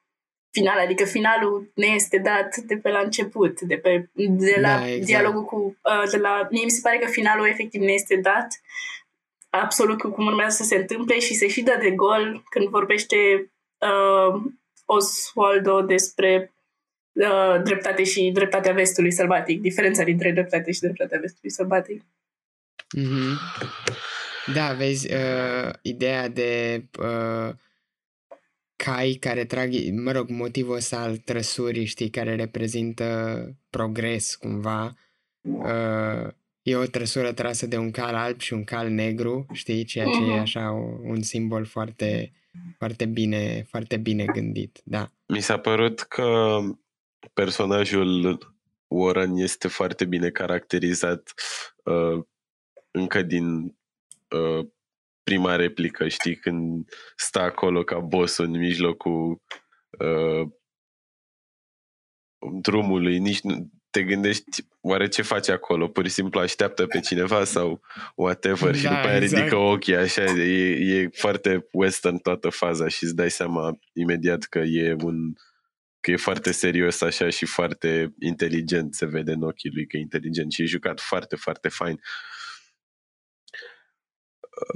final, 0.51 0.79
adică 0.79 1.05
finalul 1.05 1.71
ne 1.75 1.87
este 1.87 2.19
dat 2.19 2.57
de 2.57 2.77
pe 2.77 2.91
la 2.91 2.99
început, 2.99 3.61
de, 3.61 3.77
pe, 3.77 4.09
de 4.15 4.57
la 4.61 4.79
da, 4.79 4.89
exact. 4.89 5.07
dialogul 5.07 5.45
cu, 5.45 5.77
uh, 5.83 6.11
de 6.11 6.17
la, 6.17 6.47
mie 6.51 6.65
mi 6.65 6.71
se 6.71 6.81
pare 6.83 6.99
că 6.99 7.11
finalul 7.11 7.47
efectiv 7.47 7.81
ne 7.81 7.93
este 7.93 8.17
dat 8.17 8.61
absolut 9.51 10.01
cum 10.01 10.27
urmează 10.27 10.63
să 10.63 10.69
se 10.69 10.77
întâmple 10.77 11.19
și 11.19 11.35
se 11.35 11.49
și 11.49 11.63
dă 11.63 11.79
de 11.81 11.91
gol 11.91 12.43
când 12.51 12.69
vorbește 12.69 13.17
uh, 13.79 14.43
Oswaldo 14.85 15.81
despre 15.81 16.53
uh, 17.13 17.63
dreptate 17.63 18.05
și 18.05 18.31
dreptatea 18.35 18.73
vestului 18.73 19.13
sălbatic, 19.13 19.61
diferența 19.61 20.03
dintre 20.03 20.31
dreptate 20.31 20.73
și 20.73 20.81
dreptatea 20.81 21.19
vestului 21.21 21.51
sălbatic. 21.51 22.03
Mm-hmm. 22.97 23.37
Da, 24.55 24.73
vezi, 24.73 25.13
uh, 25.13 25.73
ideea 25.83 26.29
de 26.29 26.85
uh, 26.99 27.55
cai 28.77 29.13
care 29.13 29.45
trag, 29.45 29.73
mă 29.91 30.13
rog, 30.13 30.29
motivul 30.29 30.77
ăsta 30.77 31.01
al 31.01 31.17
trăsurii, 31.17 31.85
știi, 31.85 32.11
care 32.11 32.35
reprezintă 32.35 33.07
progres 33.71 34.35
cumva, 34.35 34.95
uh, 35.41 36.29
e 36.63 36.77
o 36.77 36.85
trăsură 36.85 37.33
trasă 37.33 37.67
de 37.67 37.77
un 37.77 37.91
cal 37.91 38.15
alb 38.15 38.41
și 38.41 38.53
un 38.53 38.65
cal 38.65 38.89
negru, 38.89 39.47
știi, 39.53 39.85
ceea 39.85 40.05
ce 40.05 40.11
uh-huh. 40.11 40.37
e 40.37 40.41
așa 40.41 40.71
un 41.03 41.23
simbol 41.23 41.65
foarte, 41.65 42.33
foarte 42.79 43.05
bine, 43.05 43.67
foarte 43.69 43.97
bine 43.97 44.25
gândit, 44.25 44.81
da. 44.85 45.11
Mi 45.27 45.41
s-a 45.41 45.59
părut 45.59 46.01
că 46.01 46.59
personajul 47.33 48.39
Warren 48.87 49.37
este 49.37 49.69
foarte 49.69 50.05
bine 50.05 50.31
caracterizat 50.31 51.33
uh, 51.85 52.25
încă 52.99 53.23
din 53.23 53.77
uh, 54.29 54.67
prima 55.23 55.57
replică, 55.57 56.09
știi, 56.09 56.37
când 56.37 56.89
stă 57.17 57.41
acolo 57.41 57.83
ca 57.83 57.99
boss 57.99 58.37
în 58.37 58.51
mijlocul 58.51 59.43
uh, 59.99 60.49
drumului, 62.61 63.19
nici 63.19 63.41
nu, 63.41 63.71
te 63.91 64.03
gândești 64.03 64.67
oare 64.81 65.09
ce 65.09 65.23
face 65.23 65.53
acolo, 65.53 65.89
pur 65.89 66.05
și 66.05 66.13
simplu 66.13 66.41
așteaptă 66.41 66.87
pe 66.87 67.01
cineva 67.01 67.45
sau 67.45 67.81
whatever 68.15 68.71
da, 68.71 68.77
și 68.77 68.83
după 68.83 69.07
aia 69.07 69.17
exact. 69.17 69.43
ridică 69.43 69.57
ochii 69.57 69.97
așa, 69.97 70.25
e, 70.25 71.01
e 71.01 71.09
foarte 71.13 71.67
western 71.73 72.17
toată 72.17 72.49
faza 72.49 72.89
și 72.89 73.05
îți 73.05 73.15
dai 73.15 73.31
seama 73.31 73.79
imediat 73.93 74.43
că 74.43 74.59
e 74.59 74.97
un 75.03 75.33
că 76.01 76.11
e 76.11 76.17
foarte 76.17 76.53
serios 76.53 77.01
așa 77.01 77.29
și 77.29 77.47
foarte 77.47 78.15
inteligent, 78.21 78.95
se 78.95 79.07
vede 79.07 79.33
în 79.33 79.43
ochii 79.43 79.71
lui 79.71 79.87
că 79.87 79.97
e 79.97 80.01
inteligent 80.01 80.53
și 80.53 80.63
e 80.63 80.67
jucat 80.67 81.01
foarte, 81.01 81.37
foarte 81.37 81.69
fain. 81.69 81.93
Uh, 81.95 82.38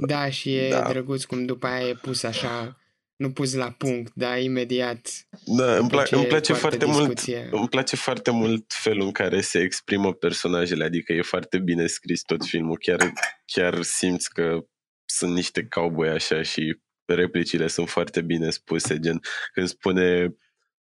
da, 0.07 0.29
și 0.29 0.55
e 0.55 0.69
da. 0.69 0.89
drăguț 0.89 1.23
cum 1.23 1.45
după 1.45 1.67
aia 1.67 1.87
e 1.87 1.93
pus 1.93 2.23
așa, 2.23 2.77
nu 3.15 3.31
pus 3.31 3.53
la 3.53 3.71
punct, 3.71 4.11
dar 4.15 4.41
imediat. 4.41 5.09
Da, 5.45 5.77
îmi, 5.77 5.89
pla- 5.89 6.09
îmi 6.09 6.25
place 6.25 6.53
foarte 6.53 6.85
discuție. 6.85 7.39
mult. 7.39 7.53
Îmi 7.53 7.69
place 7.69 7.95
foarte 7.95 8.31
mult 8.31 8.73
felul 8.73 9.05
în 9.05 9.11
care 9.11 9.41
se 9.41 9.59
exprimă 9.59 10.13
personajele, 10.13 10.83
adică 10.83 11.13
e 11.13 11.21
foarte 11.21 11.59
bine 11.59 11.87
scris 11.87 12.21
tot 12.21 12.45
filmul, 12.45 12.77
chiar, 12.77 13.13
chiar 13.45 13.81
simți 13.81 14.33
că 14.33 14.59
sunt 15.05 15.33
niște 15.33 15.67
cowboy 15.67 16.09
așa 16.09 16.41
și 16.41 16.77
replicile 17.05 17.67
sunt 17.67 17.89
foarte 17.89 18.21
bine 18.21 18.49
spuse, 18.49 18.99
gen 18.99 19.19
când 19.53 19.67
spune 19.67 20.35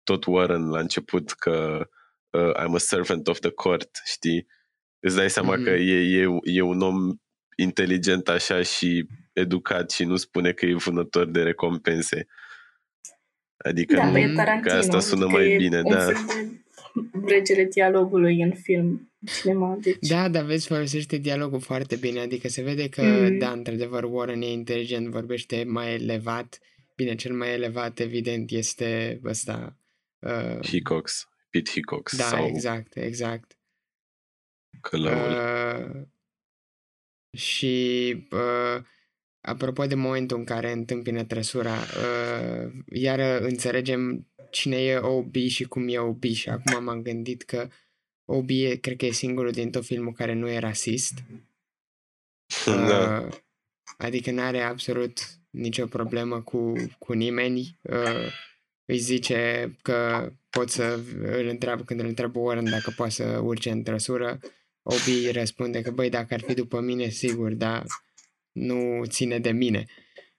tot 0.02 0.24
Warren 0.24 0.68
la 0.68 0.78
început 0.78 1.30
că 1.30 1.88
uh, 2.30 2.52
I'm 2.56 2.74
a 2.74 2.78
servant 2.78 3.28
of 3.28 3.38
the 3.38 3.50
court, 3.50 4.00
știi? 4.04 4.46
Îți 4.98 5.16
dai 5.16 5.30
seama 5.30 5.56
mm-hmm. 5.56 5.64
că 5.64 5.70
e, 5.70 6.20
e, 6.20 6.26
e 6.42 6.60
un 6.60 6.80
om 6.80 7.16
inteligent 7.60 8.28
așa 8.28 8.62
și 8.62 9.06
educat 9.32 9.90
și 9.90 10.04
nu 10.04 10.16
spune 10.16 10.52
că 10.52 10.66
e 10.66 10.74
vânător 10.74 11.26
de 11.26 11.42
recompense. 11.42 12.26
Adică 13.56 13.94
da, 13.94 14.10
nu, 14.10 14.60
că 14.62 14.72
asta 14.72 15.00
sună 15.00 15.26
mai 15.26 15.56
bine, 15.56 15.82
da. 15.82 16.08
regele 17.26 17.64
dialogului 17.64 18.42
în 18.42 18.52
film 18.52 19.12
cinema. 19.40 19.78
Deci... 19.80 20.08
Da, 20.08 20.28
dar 20.28 20.44
vezi, 20.44 20.66
folosește 20.66 21.16
dialogul 21.16 21.60
foarte 21.60 21.96
bine, 21.96 22.20
adică 22.20 22.48
se 22.48 22.62
vede 22.62 22.88
că, 22.88 23.02
mm. 23.02 23.38
da, 23.38 23.50
într-adevăr, 23.50 24.04
Warren 24.04 24.42
e 24.42 24.50
inteligent, 24.50 25.06
vorbește 25.06 25.64
mai 25.66 25.94
elevat. 25.94 26.58
Bine, 26.96 27.14
cel 27.14 27.32
mai 27.32 27.52
elevat, 27.52 27.98
evident, 27.98 28.50
este 28.50 29.20
ăsta... 29.24 29.76
Uh... 30.18 30.66
Hickox, 30.66 31.28
Pete 31.50 31.70
Hickox. 31.70 32.16
Da, 32.16 32.24
sau... 32.24 32.46
exact, 32.46 32.96
exact. 32.96 33.58
Călăul. 34.80 35.30
Uh, 35.30 36.02
și 37.30 38.14
uh, 38.30 38.82
apropo 39.40 39.86
de 39.86 39.94
momentul 39.94 40.38
în 40.38 40.44
care 40.44 40.72
întâmpină 40.72 41.24
trăsura, 41.24 41.74
uh, 41.74 42.72
iar 42.92 43.40
înțelegem 43.40 44.26
cine 44.50 44.76
e 44.76 44.96
OB 44.96 45.36
și 45.36 45.64
cum 45.64 45.88
e 45.88 45.98
OB 45.98 46.24
și 46.24 46.48
acum 46.48 46.84
m-am 46.84 47.02
gândit 47.02 47.42
că 47.42 47.68
OB 48.24 48.48
e, 48.50 48.76
cred 48.76 48.96
că 48.96 49.06
e 49.06 49.10
singurul 49.10 49.50
din 49.50 49.70
tot 49.70 49.84
filmul 49.84 50.12
care 50.12 50.32
nu 50.32 50.48
e 50.48 50.58
rasist. 50.58 51.14
Da. 52.64 53.20
Uh, 53.20 53.34
adică 53.98 54.30
nu 54.30 54.40
are 54.40 54.60
absolut 54.60 55.18
nicio 55.50 55.86
problemă 55.86 56.42
cu, 56.42 56.72
cu 56.98 57.12
nimeni. 57.12 57.78
Uh, 57.82 58.32
îi 58.84 58.98
zice 58.98 59.72
că 59.82 60.30
pot 60.50 60.70
să 60.70 61.00
îl 61.22 61.46
întreabă 61.46 61.82
când 61.82 62.00
îl 62.00 62.06
întreabă 62.06 62.38
Warren 62.38 62.70
dacă 62.70 62.92
poate 62.96 63.12
să 63.12 63.40
urce 63.42 63.70
în 63.70 63.82
trăsură 63.82 64.40
Obi 64.90 65.30
răspunde 65.30 65.82
că, 65.82 65.90
băi, 65.90 66.10
dacă 66.10 66.34
ar 66.34 66.40
fi 66.40 66.54
după 66.54 66.80
mine, 66.80 67.08
sigur, 67.08 67.52
dar 67.52 67.84
nu 68.52 69.04
ține 69.06 69.38
de 69.38 69.50
mine. 69.50 69.84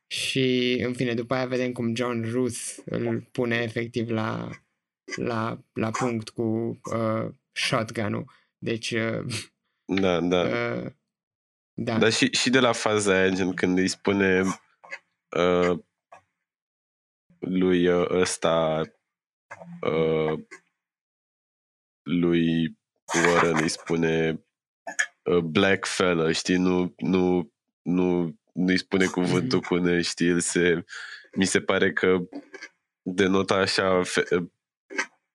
Și, 0.07 0.77
în 0.85 0.93
fine, 0.93 1.13
după 1.13 1.33
aia 1.33 1.45
vedem 1.45 1.71
cum 1.71 1.95
John 1.95 2.31
Ruth 2.31 2.77
îl 2.85 3.21
pune 3.31 3.55
efectiv 3.55 4.09
la, 4.09 4.49
la, 5.15 5.59
la 5.73 5.91
punct 5.91 6.29
cu 6.29 6.79
uh, 6.93 7.33
shotgun-ul. 7.51 8.31
Deci... 8.57 8.91
Uh, 8.91 9.25
da, 9.85 10.19
da. 10.19 10.41
Uh, 10.41 10.91
da. 11.73 11.97
Dar 11.97 12.11
și, 12.11 12.31
și 12.31 12.49
de 12.49 12.59
la 12.59 12.71
faza 12.71 13.13
aia, 13.13 13.29
gen, 13.29 13.53
când 13.53 13.77
îi 13.77 13.87
spune 13.87 14.41
uh, 15.37 15.79
lui 17.39 17.87
uh, 17.87 18.09
ăsta 18.09 18.83
uh, 19.81 20.39
lui 22.03 22.78
Warren 23.13 23.57
îi 23.61 23.69
spune 23.69 24.43
uh, 25.23 25.37
black 25.37 25.85
fella, 25.85 26.31
știi, 26.31 26.55
nu, 26.55 26.93
nu, 26.97 27.51
nu, 27.81 28.21
nu 28.53 28.67
îi 28.67 28.77
spune 28.77 29.05
cuvântul 29.05 29.59
cu 29.59 29.75
ne, 29.75 30.01
știi, 30.01 30.27
el 30.27 30.39
se, 30.39 30.83
mi 31.33 31.45
se 31.45 31.61
pare 31.61 31.93
că 31.93 32.17
denota 33.01 33.55
așa, 33.55 34.01
fe, 34.03 34.23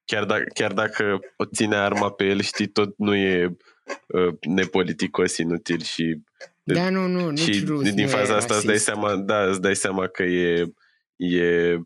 chiar, 0.04 0.24
dacă, 0.24 0.44
chiar 0.54 0.72
dacă 0.72 1.20
o 1.36 1.44
ține 1.44 1.76
arma 1.76 2.10
pe 2.10 2.24
el, 2.24 2.40
știi, 2.40 2.66
tot 2.66 2.94
nu 2.98 3.14
e 3.14 3.56
uh, 4.06 4.34
nepoliticos 4.40 5.36
inutil 5.36 5.80
și 5.80 6.22
da, 6.64 6.90
nu, 6.90 7.06
nu, 7.06 7.36
și 7.36 7.50
nici 7.50 7.66
Ruth 7.66 7.90
din 7.90 8.08
faza 8.08 8.36
asta 8.36 8.54
îți 8.54 8.66
dai 8.66 8.78
seama, 8.78 9.16
da, 9.16 9.44
îți 9.44 9.60
dai 9.60 9.76
seama 9.76 10.06
că 10.06 10.22
e, 10.22 10.72
e 11.16 11.78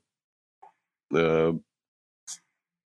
uh, 1.08 1.54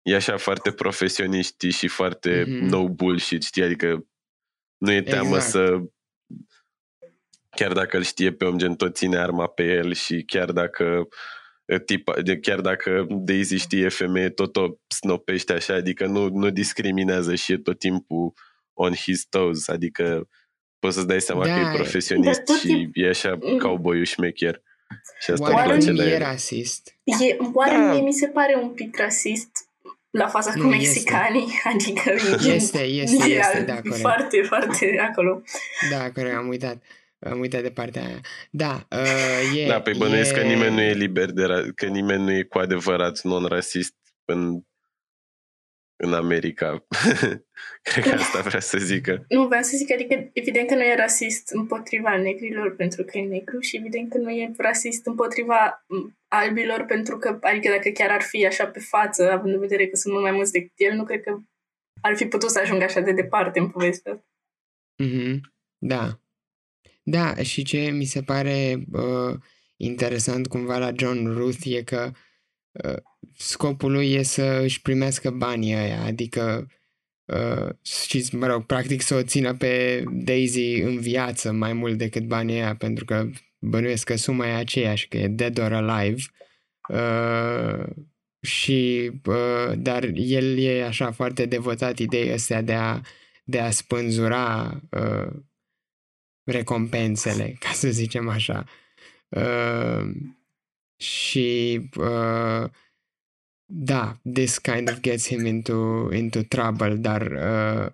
e 0.03 0.15
așa 0.15 0.37
foarte 0.37 0.71
profesioniști 0.71 1.69
și 1.69 1.87
foarte 1.87 2.43
mm-hmm. 2.43 2.69
no 2.69 2.89
bullshit, 2.89 3.43
știi? 3.43 3.63
Adică 3.63 4.05
nu 4.77 4.91
e 4.91 5.01
teamă 5.01 5.35
exact. 5.35 5.51
să 5.51 5.79
chiar 7.49 7.73
dacă 7.73 7.97
îl 7.97 8.03
știe 8.03 8.33
pe 8.33 8.45
om 8.45 8.57
gen 8.57 8.75
tot 8.75 8.95
ține 8.95 9.17
arma 9.17 9.47
pe 9.47 9.63
el 9.63 9.93
și 9.93 10.23
chiar 10.27 10.51
dacă 10.51 11.07
tipa, 11.85 12.13
chiar 12.41 12.61
dacă 12.61 13.05
Daisy 13.09 13.55
știe 13.55 13.89
femeie, 13.89 14.29
tot 14.29 14.55
o 14.55 14.67
snopește 14.87 15.53
așa, 15.53 15.73
adică 15.73 16.05
nu, 16.05 16.29
nu 16.29 16.49
discriminează 16.49 17.35
și 17.35 17.51
e 17.51 17.57
tot 17.57 17.79
timpul 17.79 18.33
on 18.73 18.93
his 18.93 19.25
toes, 19.25 19.67
adică 19.67 20.27
poți 20.79 20.95
să-ți 20.95 21.07
dai 21.07 21.21
seama 21.21 21.45
da, 21.45 21.53
că 21.53 21.59
e 21.59 21.75
profesionist 21.75 22.47
și 22.59 22.89
e 22.93 23.07
așa 23.09 23.37
mm. 23.41 23.57
cowboy 23.57 24.05
șmecher. 24.05 24.61
Și 25.19 25.31
asta 25.31 25.53
oare 25.53 25.77
nu 25.77 26.03
e 26.03 26.17
rasist? 26.17 26.97
E, 27.03 27.37
oare 27.53 27.75
da. 27.75 27.91
mie 27.91 28.01
mi 28.01 28.13
se 28.13 28.27
pare 28.27 28.59
un 28.61 28.69
pic 28.69 28.97
rasist 28.97 29.52
la 30.13 30.27
faza 30.27 30.51
cu 30.51 30.67
mexicanii, 30.67 31.45
este. 31.45 31.69
adică 31.69 32.11
este, 32.55 32.79
este, 32.79 33.25
e, 33.29 33.33
este, 33.33 33.61
da, 33.61 33.81
corect. 33.81 33.99
Foarte, 33.99 34.41
foarte 34.41 34.99
acolo. 35.09 35.41
Da, 35.91 36.11
corect, 36.11 36.35
am 36.35 36.47
uitat. 36.47 36.83
Am 37.19 37.39
uitat 37.39 37.61
de 37.61 37.69
partea 37.69 38.05
aia. 38.05 38.19
Da, 38.51 38.87
uh, 38.91 39.63
e... 39.63 39.67
Da, 39.67 39.81
pe 39.81 39.93
bănuiesc 39.97 40.35
e... 40.35 40.39
că 40.39 40.45
nimeni 40.45 40.75
nu 40.75 40.81
e 40.81 40.93
liber 40.93 41.31
de 41.31 41.43
ra- 41.43 41.73
că 41.75 41.85
nimeni 41.85 42.23
nu 42.23 42.31
e 42.31 42.43
cu 42.43 42.57
adevărat 42.57 43.21
non-rasist 43.21 43.95
în, 44.25 44.61
în 46.03 46.13
America. 46.13 46.85
Cred 47.89 48.03
că 48.03 48.09
asta 48.09 48.41
vrea 48.41 48.59
să 48.59 48.77
zică. 48.77 49.25
Nu, 49.27 49.47
vreau 49.47 49.61
să 49.61 49.77
zic, 49.77 49.91
adică 49.91 50.29
evident 50.33 50.67
că 50.67 50.75
nu 50.75 50.83
e 50.83 50.95
rasist 50.95 51.49
împotriva 51.49 52.17
negrilor 52.17 52.75
pentru 52.75 53.03
că 53.03 53.17
e 53.17 53.25
negru 53.25 53.59
și 53.59 53.75
evident 53.75 54.09
că 54.09 54.17
nu 54.17 54.31
e 54.31 54.51
rasist 54.57 55.05
împotriva 55.05 55.85
albilor 56.27 56.85
pentru 56.85 57.17
că, 57.17 57.37
adică 57.41 57.69
dacă 57.69 57.89
chiar 57.89 58.09
ar 58.09 58.21
fi 58.21 58.45
așa 58.45 58.65
pe 58.65 58.79
față, 58.79 59.31
având 59.31 59.53
în 59.53 59.59
vedere 59.59 59.87
că 59.87 59.95
sunt 59.95 60.13
mult 60.13 60.25
mai 60.25 60.35
mulți 60.35 60.51
decât 60.51 60.73
el, 60.75 60.95
nu 60.95 61.03
cred 61.03 61.21
că 61.21 61.39
ar 62.01 62.15
fi 62.15 62.25
putut 62.25 62.49
să 62.49 62.59
ajungă 62.59 62.83
așa 62.83 62.99
de 62.99 63.11
departe 63.11 63.59
în 63.59 63.69
povestea 63.69 64.23
Mm-hmm. 65.03 65.39
Da. 65.77 66.19
Da, 67.03 67.35
și 67.35 67.63
ce 67.63 67.77
mi 67.77 68.05
se 68.05 68.21
pare 68.21 68.85
uh, 68.91 69.39
interesant 69.75 70.47
cumva 70.47 70.77
la 70.77 70.91
John 70.95 71.27
Ruth 71.27 71.65
e 71.65 71.83
că 71.83 72.11
uh, 72.11 72.17
scopul 73.37 73.91
lui 73.91 74.13
e 74.13 74.23
să 74.23 74.59
își 74.63 74.81
primească 74.81 75.29
banii 75.29 75.75
ăia, 75.75 76.03
adică 76.03 76.67
uh, 77.25 77.69
și, 78.07 78.35
mă 78.35 78.45
rog, 78.45 78.65
practic 78.65 79.01
să 79.01 79.15
o 79.15 79.23
țină 79.23 79.55
pe 79.55 80.03
Daisy 80.11 80.81
în 80.81 80.99
viață 80.99 81.51
mai 81.51 81.73
mult 81.73 81.97
decât 81.97 82.23
banii 82.23 82.55
ăia, 82.55 82.75
pentru 82.75 83.05
că 83.05 83.29
bănuiesc 83.59 84.05
că 84.05 84.15
suma 84.15 84.47
e 84.47 84.53
aceeași, 84.53 85.07
că 85.07 85.17
e 85.17 85.27
dead 85.27 85.59
or 85.59 85.73
alive. 85.73 86.21
Uh, 86.89 87.85
și, 88.41 89.11
uh, 89.25 89.73
dar 89.77 90.03
el 90.13 90.57
e 90.57 90.85
așa 90.85 91.11
foarte 91.11 91.45
devotat 91.45 91.99
ideea 91.99 92.33
astea 92.33 92.61
de 92.61 92.73
a, 92.73 93.01
de 93.43 93.59
a 93.59 93.71
spânzura 93.71 94.79
uh, 94.91 95.33
recompensele, 96.43 97.55
ca 97.59 97.69
să 97.69 97.89
zicem 97.89 98.29
așa. 98.29 98.65
Uh, 99.29 100.11
și 101.03 101.79
uh, 101.97 102.69
da, 103.65 104.17
this 104.33 104.57
kind 104.57 104.89
of 104.89 104.99
gets 104.99 105.27
him 105.27 105.45
into, 105.45 106.09
into 106.13 106.41
trouble, 106.41 106.95
dar 106.95 107.21
uh, 107.21 107.91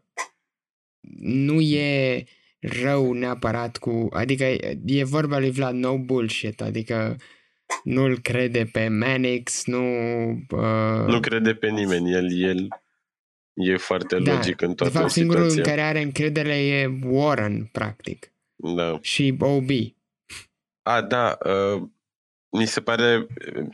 nu 1.19 1.61
e 1.61 2.23
rău 2.59 3.13
neapărat 3.13 3.77
cu, 3.77 4.07
adică 4.11 4.43
e 4.85 5.03
vorba 5.03 5.39
lui 5.39 5.51
Vlad, 5.51 5.73
no 5.73 5.97
bullshit, 5.97 6.61
adică 6.61 7.15
nu-l 7.83 8.19
crede 8.19 8.69
pe 8.71 8.87
Manix, 8.87 9.65
nu... 9.65 9.83
Uh... 10.49 11.05
Nu 11.07 11.19
crede 11.19 11.53
pe 11.53 11.69
nimeni, 11.69 12.11
el, 12.11 12.41
el 12.41 12.67
e 13.53 13.77
foarte 13.77 14.19
da, 14.19 14.33
logic 14.33 14.61
în 14.61 14.73
toată 14.73 14.91
de 14.91 14.97
fapt, 14.97 15.11
situația. 15.11 15.21
singurul 15.21 15.57
în 15.57 15.63
care 15.63 15.81
are 15.81 16.01
încredere 16.01 16.65
e 16.65 16.99
Warren, 17.03 17.69
practic. 17.71 18.33
Da. 18.55 18.97
Și 19.01 19.35
OB. 19.39 19.69
A, 20.81 21.01
da, 21.01 21.37
uh, 21.45 21.81
mi 22.51 22.65
se 22.65 22.81
pare 22.81 23.27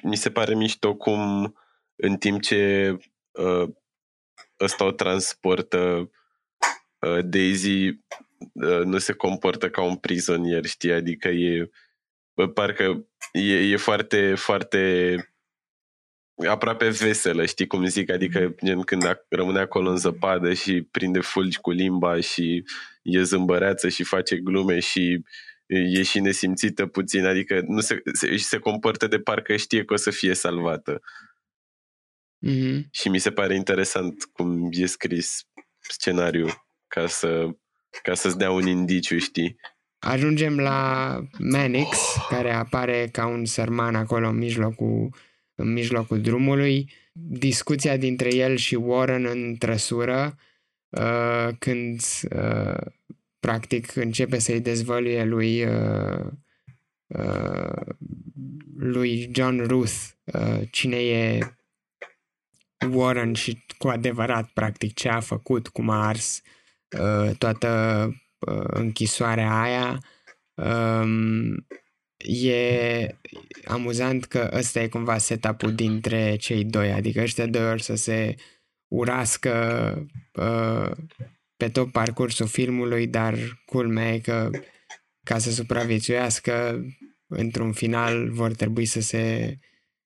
mi 0.04 0.16
se 0.16 0.32
pare 0.32 0.56
mișto 0.56 0.96
cum 0.96 1.54
în 1.96 2.18
timp 2.18 2.42
ce 2.42 2.92
uh, 3.32 3.70
ăsta 4.60 4.84
o 4.84 4.92
transportă 4.92 6.10
uh, 7.00 7.20
Daisy 7.26 7.88
uh, 7.88 8.84
nu 8.84 8.98
se 8.98 9.14
comportă 9.14 9.70
ca 9.70 9.82
un 9.82 9.96
prizonier, 9.96 10.66
știi? 10.66 10.92
Adică 10.92 11.28
e 11.28 11.70
uh, 12.34 12.52
parcă 12.54 13.08
e, 13.32 13.72
e 13.72 13.78
foarte, 13.78 14.36
foarte 14.36 15.16
aproape 16.48 16.90
veselă, 16.90 17.46
știi 17.46 17.68
cum 17.68 17.86
zic? 17.86 18.10
Adică 18.10 18.56
gen 18.64 18.82
când 18.82 19.04
rămâne 19.30 19.60
acolo 19.60 19.90
în 19.90 19.98
zăpadă 19.98 20.54
și 20.54 20.82
prinde 20.82 21.20
fulgi 21.20 21.60
cu 21.60 21.72
limba 21.72 22.20
și 22.20 22.64
e 23.02 23.24
zâmbăreață 23.24 23.90
și 23.90 24.04
face 24.04 24.38
glume 24.38 24.80
și 24.80 25.24
e 25.66 26.04
și 26.04 26.20
nesimțită 26.20 26.86
puțin, 26.86 27.26
adică 27.26 27.62
nu 27.68 27.80
se, 27.80 28.02
se, 28.14 28.38
se 28.38 28.58
comportă 28.58 29.08
de 29.08 29.20
parcă 29.20 29.56
știe 29.56 29.86
că 29.86 29.94
o 29.94 29.98
să 29.98 30.12
fie 30.12 30.34
salvată. 30.34 31.02
Mm-hmm. 32.48 32.90
Și 32.92 33.10
mi 33.10 33.20
se 33.20 33.32
pare 33.32 33.56
interesant 33.56 34.24
cum 34.24 34.70
e 34.72 34.86
scris 34.86 35.48
scenariul 35.80 36.68
ca, 36.88 37.08
să, 37.08 37.48
ca 38.04 38.14
să-ți 38.14 38.38
dea 38.38 38.52
un 38.52 38.68
indiciu, 38.68 39.18
știi? 39.18 39.60
Ajungem 40.00 40.60
la 40.60 41.20
Manix, 41.38 41.98
care 42.30 42.52
apare 42.54 43.10
ca 43.12 43.28
un 43.28 43.46
sărman 43.46 43.96
acolo 43.96 44.28
în 44.28 44.38
mijlocul, 44.38 45.16
în 45.56 45.74
mijlocul 45.74 46.22
drumului. 46.22 46.92
Discuția 47.14 47.98
dintre 47.98 48.36
el 48.36 48.56
și 48.56 48.76
Warren 48.76 49.26
în 49.26 49.56
trăsură, 49.58 50.36
uh, 50.90 51.50
când 51.60 52.02
uh, 52.36 52.86
practic 53.46 53.96
începe 53.96 54.40
să-i 54.40 54.60
dezvăluie 54.60 55.24
lui 55.24 55.64
uh, 55.64 56.26
uh, 57.08 57.96
lui 58.78 59.30
John 59.34 59.64
Ruth 59.68 59.96
uh, 60.24 60.62
cine 60.72 60.98
e 60.98 61.40
Warren 62.92 63.34
și 63.34 63.66
cu 63.78 63.88
adevărat, 63.88 64.50
practic, 64.50 64.94
ce 64.94 65.10
a 65.10 65.20
făcut, 65.20 65.68
cum 65.68 65.90
a 65.90 66.08
ars 66.08 66.42
uh, 67.00 67.36
toată 67.38 68.10
uh, 68.40 68.66
închisoarea 68.68 69.62
aia. 69.62 70.00
Um, 70.54 71.68
e 72.18 73.08
amuzant 73.66 74.26
că 74.26 74.50
ăsta 74.54 74.80
e 74.80 74.88
cumva 74.88 75.18
setup-ul 75.18 75.76
dintre 75.76 76.36
cei 76.36 76.64
doi, 76.64 76.92
adică 76.92 77.22
ăștia 77.22 77.46
doi 77.46 77.70
ori 77.70 77.84
să 77.84 77.96
se 77.96 78.36
urască 78.88 79.54
uh, 80.34 80.92
pe 81.58 81.70
tot 81.70 81.92
parcursul 81.92 82.48
filmului, 82.48 83.08
dar 83.08 83.36
culmea 83.66 84.14
e 84.14 84.20
că 84.20 84.50
ca 85.24 85.38
să 85.38 85.52
supraviețuiască 85.52 86.86
într-un 87.28 87.72
final 87.72 88.30
vor 88.30 88.54
trebui 88.54 88.86
să 88.86 89.02
se 89.02 89.58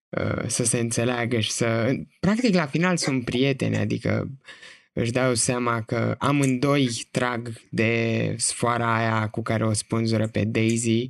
Uh, 0.09 0.43
să 0.47 0.63
se 0.63 0.79
înțeleagă 0.79 1.39
și 1.39 1.51
să... 1.51 1.93
Practic, 2.19 2.53
la 2.53 2.65
final 2.65 2.97
sunt 2.97 3.25
prieteni, 3.25 3.77
adică 3.77 4.29
își 4.93 5.11
dau 5.11 5.33
seama 5.33 5.81
că 5.81 6.15
amândoi 6.19 7.07
trag 7.11 7.53
de 7.69 8.33
sfoara 8.37 8.95
aia 8.95 9.27
cu 9.27 9.41
care 9.41 9.65
o 9.65 9.73
spânzură 9.73 10.27
pe 10.27 10.43
Daisy 10.43 11.07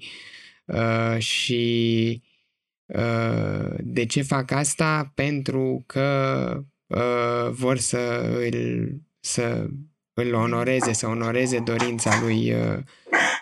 uh, 0.66 1.18
și 1.18 2.24
uh, 2.86 3.74
de 3.78 4.06
ce 4.06 4.22
fac 4.22 4.52
asta? 4.52 5.12
Pentru 5.16 5.84
că 5.88 6.64
uh, 6.88 7.50
vor 7.50 7.78
să 7.78 8.32
îl, 8.52 8.90
să 9.20 9.68
îl 10.20 10.34
onoreze, 10.34 10.94
să 10.94 11.08
onoreze 11.08 11.60
dorința 11.60 12.20
lui, 12.22 12.54
uh, 12.54 12.78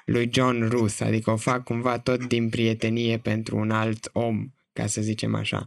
lui 0.06 0.30
John 0.34 0.68
Ruth, 0.70 1.02
adică 1.04 1.32
o 1.32 1.36
fac 1.36 1.64
cumva 1.64 2.00
tot 2.00 2.26
din 2.26 2.50
prietenie 2.50 3.18
pentru 3.18 3.58
un 3.58 3.72
alt 3.72 4.10
om 4.14 4.48
ca 4.74 4.88
să 4.88 5.02
zicem 5.02 5.36
așa. 5.36 5.66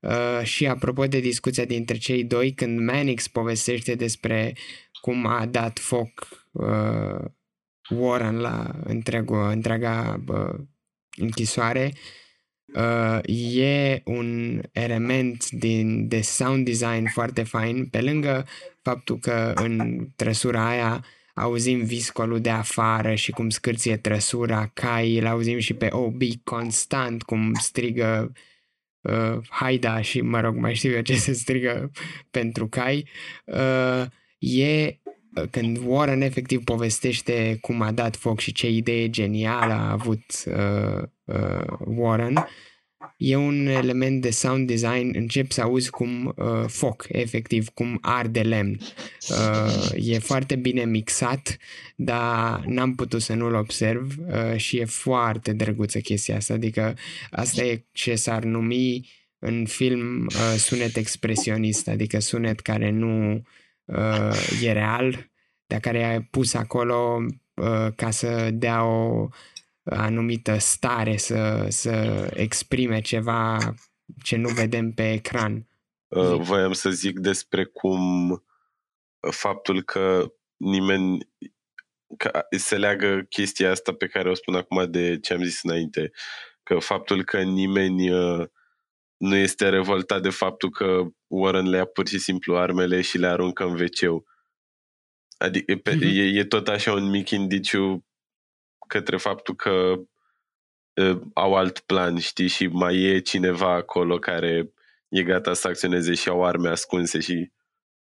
Uh, 0.00 0.42
și 0.42 0.66
apropo 0.66 1.06
de 1.06 1.20
discuția 1.20 1.64
dintre 1.64 1.96
cei 1.96 2.24
doi, 2.24 2.52
când 2.52 2.80
Mannix 2.80 3.28
povestește 3.28 3.94
despre 3.94 4.54
cum 5.00 5.26
a 5.26 5.46
dat 5.46 5.78
foc 5.78 6.28
uh, 6.52 7.24
Warren 7.88 8.38
la 8.38 8.74
întregul, 8.84 9.48
întreaga 9.50 10.22
uh, 10.28 10.54
închisoare, 11.16 11.92
uh, 12.74 13.18
e 13.54 14.02
un 14.04 14.60
element 14.72 15.50
din, 15.50 16.08
de 16.08 16.20
sound 16.20 16.64
design 16.64 17.08
foarte 17.12 17.42
fain, 17.42 17.86
pe 17.86 18.00
lângă 18.00 18.46
faptul 18.88 19.18
că 19.18 19.52
în 19.54 20.06
trăsura 20.16 20.68
aia 20.68 21.04
auzim 21.34 21.84
viscolul 21.84 22.40
de 22.40 22.50
afară 22.50 23.14
și 23.14 23.30
cum 23.30 23.48
scârție 23.48 23.96
trăsura, 23.96 24.70
cai, 24.74 25.18
îl 25.18 25.26
auzim 25.26 25.58
și 25.58 25.74
pe 25.74 25.88
OB 25.92 26.22
constant, 26.44 27.22
cum 27.22 27.54
strigă 27.54 28.32
uh, 29.00 29.38
Haida 29.48 30.00
și, 30.00 30.20
mă 30.20 30.40
rog, 30.40 30.56
mai 30.56 30.74
știu 30.74 30.90
eu 30.90 31.00
ce 31.00 31.16
se 31.16 31.32
strigă 31.32 31.90
pentru 32.30 32.68
cai, 32.68 33.08
uh, 33.44 34.04
e 34.38 34.98
uh, 35.34 35.44
când 35.50 35.78
Warren 35.84 36.20
efectiv 36.20 36.64
povestește 36.64 37.58
cum 37.60 37.82
a 37.82 37.92
dat 37.92 38.16
foc 38.16 38.40
și 38.40 38.52
ce 38.52 38.68
idee 38.68 39.10
genială 39.10 39.72
a 39.72 39.90
avut 39.90 40.24
uh, 40.46 41.02
uh, 41.24 41.78
Warren, 41.78 42.46
e 43.18 43.36
un 43.36 43.66
element 43.66 44.22
de 44.22 44.30
sound 44.30 44.66
design, 44.66 45.10
încep 45.14 45.50
să 45.50 45.60
auzi 45.60 45.90
cum 45.90 46.34
uh, 46.36 46.64
foc, 46.66 47.06
efectiv, 47.08 47.68
cum 47.68 47.98
arde 48.00 48.40
lemn. 48.40 48.78
Uh, 49.30 50.08
e 50.08 50.18
foarte 50.18 50.56
bine 50.56 50.84
mixat, 50.84 51.56
dar 51.96 52.64
n-am 52.66 52.94
putut 52.94 53.22
să 53.22 53.34
nu-l 53.34 53.54
observ 53.54 54.14
uh, 54.26 54.56
și 54.56 54.78
e 54.78 54.84
foarte 54.84 55.52
drăguță 55.52 55.98
chestia 55.98 56.36
asta, 56.36 56.54
adică 56.54 56.96
asta 57.30 57.62
e 57.62 57.84
ce 57.92 58.14
s-ar 58.14 58.44
numi 58.44 59.08
în 59.38 59.66
film 59.66 60.26
uh, 60.26 60.54
sunet 60.56 60.96
expresionist, 60.96 61.88
adică 61.88 62.18
sunet 62.18 62.60
care 62.60 62.90
nu 62.90 63.42
uh, 63.84 64.62
e 64.62 64.72
real, 64.72 65.30
dar 65.66 65.80
care 65.80 65.98
e 65.98 66.26
pus 66.30 66.54
acolo 66.54 67.26
uh, 67.54 67.92
ca 67.96 68.10
să 68.10 68.50
dea 68.52 68.84
o 68.84 69.28
anumită 69.90 70.58
stare, 70.58 71.16
să, 71.16 71.66
să 71.68 71.92
exprime 72.34 73.00
ceva 73.00 73.58
ce 74.22 74.36
nu 74.36 74.48
vedem 74.48 74.92
pe 74.92 75.12
ecran. 75.12 75.66
Uh, 76.08 76.40
voiam 76.40 76.72
să 76.72 76.90
zic 76.90 77.18
despre 77.18 77.64
cum 77.64 78.30
uh, 78.30 78.40
faptul 79.30 79.82
că 79.82 80.32
nimeni 80.56 81.28
că 82.16 82.46
se 82.50 82.76
leagă 82.76 83.26
chestia 83.28 83.70
asta 83.70 83.92
pe 83.92 84.06
care 84.06 84.30
o 84.30 84.34
spun 84.34 84.54
acum 84.54 84.90
de 84.90 85.18
ce 85.20 85.32
am 85.32 85.42
zis 85.42 85.62
înainte, 85.62 86.10
că 86.62 86.78
faptul 86.78 87.24
că 87.24 87.42
nimeni 87.42 88.10
uh, 88.10 88.46
nu 89.16 89.36
este 89.36 89.68
revoltat 89.68 90.22
de 90.22 90.30
faptul 90.30 90.70
că 90.70 91.02
Warren 91.26 91.68
le 91.68 91.76
ia 91.76 91.84
pur 91.84 92.08
și 92.08 92.18
simplu 92.18 92.56
armele 92.56 93.00
și 93.00 93.18
le 93.18 93.26
aruncă 93.26 93.64
în 93.64 93.70
wc 93.70 94.24
Adică 95.38 95.72
mm-hmm. 95.74 96.00
e, 96.00 96.38
e 96.38 96.44
tot 96.44 96.68
așa 96.68 96.92
un 96.92 97.10
mic 97.10 97.30
indiciu 97.30 98.07
către 98.88 99.16
faptul 99.16 99.54
că 99.54 99.94
uh, 100.94 101.20
au 101.34 101.54
alt 101.54 101.78
plan, 101.78 102.18
știi, 102.18 102.48
și 102.48 102.66
mai 102.66 103.02
e 103.02 103.20
cineva 103.20 103.74
acolo 103.74 104.18
care 104.18 104.72
e 105.08 105.22
gata 105.22 105.54
să 105.54 105.68
acționeze 105.68 106.14
și 106.14 106.28
au 106.28 106.44
arme 106.44 106.68
ascunse 106.68 107.20
și 107.20 107.50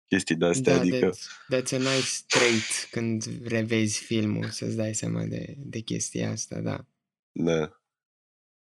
chestii 0.08 0.36
de-astea. 0.36 0.74
Da, 0.74 0.80
adică... 0.80 1.10
that's, 1.10 1.54
that's 1.54 1.72
a 1.72 1.76
nice 1.76 2.10
trait 2.26 2.88
când 2.90 3.24
revezi 3.44 4.04
filmul, 4.04 4.48
să-ți 4.48 4.76
dai 4.76 4.94
seama 4.94 5.22
de, 5.22 5.54
de 5.58 5.78
chestia 5.78 6.30
asta, 6.30 6.60
da. 6.60 6.84
Da. 7.32 7.80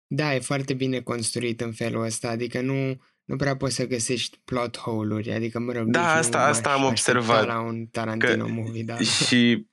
Da, 0.08 0.36
e 0.36 0.40
foarte 0.40 0.74
bine 0.74 1.02
construit 1.02 1.62
în 1.62 1.72
felul 1.72 2.04
ăsta, 2.04 2.30
adică 2.30 2.62
nu, 2.62 3.02
nu 3.24 3.36
prea 3.36 3.56
poți 3.56 3.76
să 3.76 3.88
găsești 3.88 4.40
plot 4.46 4.78
hole-uri, 4.78 5.32
adică 5.32 5.60
mă 5.60 5.72
rog, 5.72 5.88
da, 5.88 6.14
asta, 6.14 6.46
asta 6.46 6.74
am 6.74 6.84
observat. 6.84 7.46
La 7.46 7.60
un 7.60 7.86
Tarantino 7.86 8.46
că, 8.46 8.52
movie, 8.52 8.84
da. 8.84 8.98
Și 8.98 9.68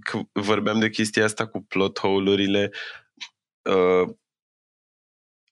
că 0.00 0.20
vorbeam 0.32 0.78
de 0.78 0.88
chestia 0.88 1.24
asta 1.24 1.46
cu 1.46 1.60
plot 1.60 1.98
hole-urile, 1.98 2.70
uh, 3.62 4.14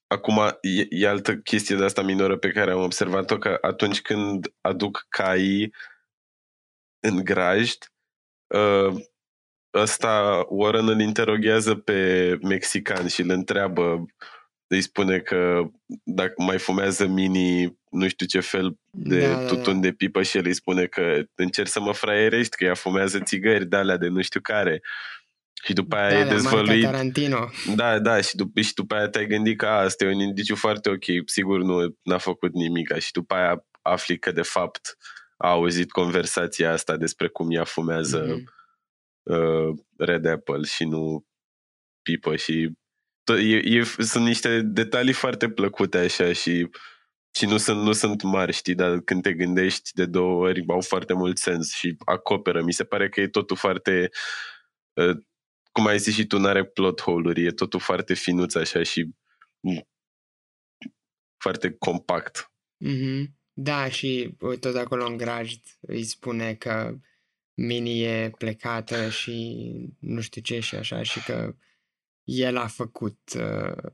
acum 0.07 0.37
e, 0.61 0.85
e 0.89 1.07
altă 1.07 1.35
chestie 1.35 1.75
de 1.75 1.83
asta 1.83 2.01
minoră 2.01 2.37
pe 2.37 2.51
care 2.51 2.71
am 2.71 2.81
observat-o, 2.81 3.37
că 3.37 3.57
atunci 3.61 4.01
când 4.01 4.53
aduc 4.61 5.05
caii 5.09 5.73
în 6.99 7.23
grajd, 7.23 7.93
uh, 8.47 9.03
ăsta 9.73 10.45
Warren 10.49 10.87
îl 10.87 10.99
interoghează 10.99 11.75
pe 11.75 12.37
mexican 12.41 13.07
și 13.07 13.21
îl 13.21 13.29
întreabă 13.29 14.05
îi 14.67 14.81
spune 14.81 15.19
că 15.19 15.61
dacă 16.03 16.33
mai 16.37 16.57
fumează 16.57 17.07
mini 17.07 17.77
nu 17.89 18.07
știu 18.07 18.25
ce 18.25 18.39
fel 18.39 18.77
de 18.89 19.27
da, 19.27 19.33
da 19.33 19.45
tutun 19.45 19.63
da, 19.63 19.71
da. 19.73 19.79
de 19.79 19.91
pipă 19.91 20.23
și 20.23 20.37
el 20.37 20.45
îi 20.45 20.53
spune 20.53 20.85
că 20.85 21.23
încerc 21.35 21.67
să 21.67 21.79
mă 21.79 21.91
fraierești, 21.91 22.55
că 22.55 22.63
ea 22.63 22.73
fumează 22.73 23.19
țigări 23.19 23.65
de 23.65 23.75
alea 23.75 23.97
de 23.97 24.07
nu 24.07 24.21
știu 24.21 24.41
care. 24.41 24.81
Și 25.63 25.73
după 25.73 25.95
aia 25.95 26.09
da, 26.09 26.19
e 26.19 26.29
dezvăluit. 26.29 26.83
Tarantino. 26.83 27.49
Da, 27.75 27.99
da, 27.99 28.21
și, 28.21 28.35
dup- 28.35 28.63
și 28.63 28.73
după 28.73 28.95
aia 28.95 29.09
te-ai 29.09 29.27
gândit 29.27 29.57
că 29.57 29.65
a, 29.65 29.79
asta 29.79 30.03
e 30.03 30.13
un 30.13 30.19
indiciu 30.19 30.55
foarte 30.55 30.89
ok, 30.89 31.03
sigur 31.25 31.61
nu 31.61 31.97
n-a 32.01 32.17
făcut 32.17 32.53
nimic. 32.53 32.99
Și 32.99 33.11
după 33.11 33.33
aia 33.33 33.65
afli 33.81 34.19
că 34.19 34.31
de 34.31 34.41
fapt 34.41 34.97
a 35.37 35.49
auzit 35.49 35.91
conversația 35.91 36.71
asta 36.71 36.97
despre 36.97 37.27
cum 37.27 37.51
ea 37.51 37.63
fumează 37.63 38.25
mm-hmm. 38.25 38.43
uh, 39.23 39.77
Red 39.97 40.25
Apple 40.25 40.63
și 40.63 40.83
nu 40.83 41.25
pipă 42.01 42.35
și 42.35 42.71
e, 43.27 43.77
e, 43.77 43.83
sunt 43.83 44.25
niște 44.25 44.61
detalii 44.61 45.13
foarte 45.13 45.49
plăcute 45.49 45.97
așa 45.97 46.33
și 46.33 46.69
și 47.37 47.45
nu 47.45 47.57
sunt, 47.57 47.81
nu 47.81 47.91
sunt 47.91 48.21
mari, 48.21 48.53
știi, 48.53 48.75
dar 48.75 48.99
când 48.99 49.21
te 49.21 49.33
gândești 49.33 49.93
de 49.93 50.05
două 50.05 50.47
ori 50.47 50.63
au 50.67 50.81
foarte 50.81 51.13
mult 51.13 51.37
sens 51.37 51.73
și 51.73 51.95
acoperă. 52.05 52.63
Mi 52.63 52.73
se 52.73 52.83
pare 52.83 53.09
că 53.09 53.21
e 53.21 53.27
totul 53.27 53.57
foarte, 53.57 54.09
uh, 54.93 55.17
cum 55.71 55.85
ai 55.85 55.99
zis 55.99 56.13
și 56.13 56.25
tu, 56.25 56.37
n-are 56.37 56.65
plot 56.65 57.01
hole-uri, 57.01 57.45
e 57.45 57.51
totul 57.51 57.79
foarte 57.79 58.13
finuț 58.13 58.55
așa 58.55 58.83
și 58.83 59.09
foarte 61.37 61.71
compact. 61.71 62.51
Mm-hmm. 62.85 63.23
Da, 63.53 63.89
și 63.89 64.35
tot 64.59 64.75
acolo 64.75 65.05
în 65.05 65.17
grajd 65.17 65.61
îi 65.81 66.03
spune 66.03 66.53
că 66.53 66.95
Mini 67.53 68.01
e 68.01 68.31
plecată 68.37 69.09
și 69.09 69.65
nu 69.99 70.21
știu 70.21 70.41
ce 70.41 70.59
și 70.59 70.75
așa 70.75 71.03
și 71.03 71.23
că 71.23 71.55
el 72.25 72.57
a 72.57 72.67
făcut... 72.67 73.19
Uh, 73.37 73.91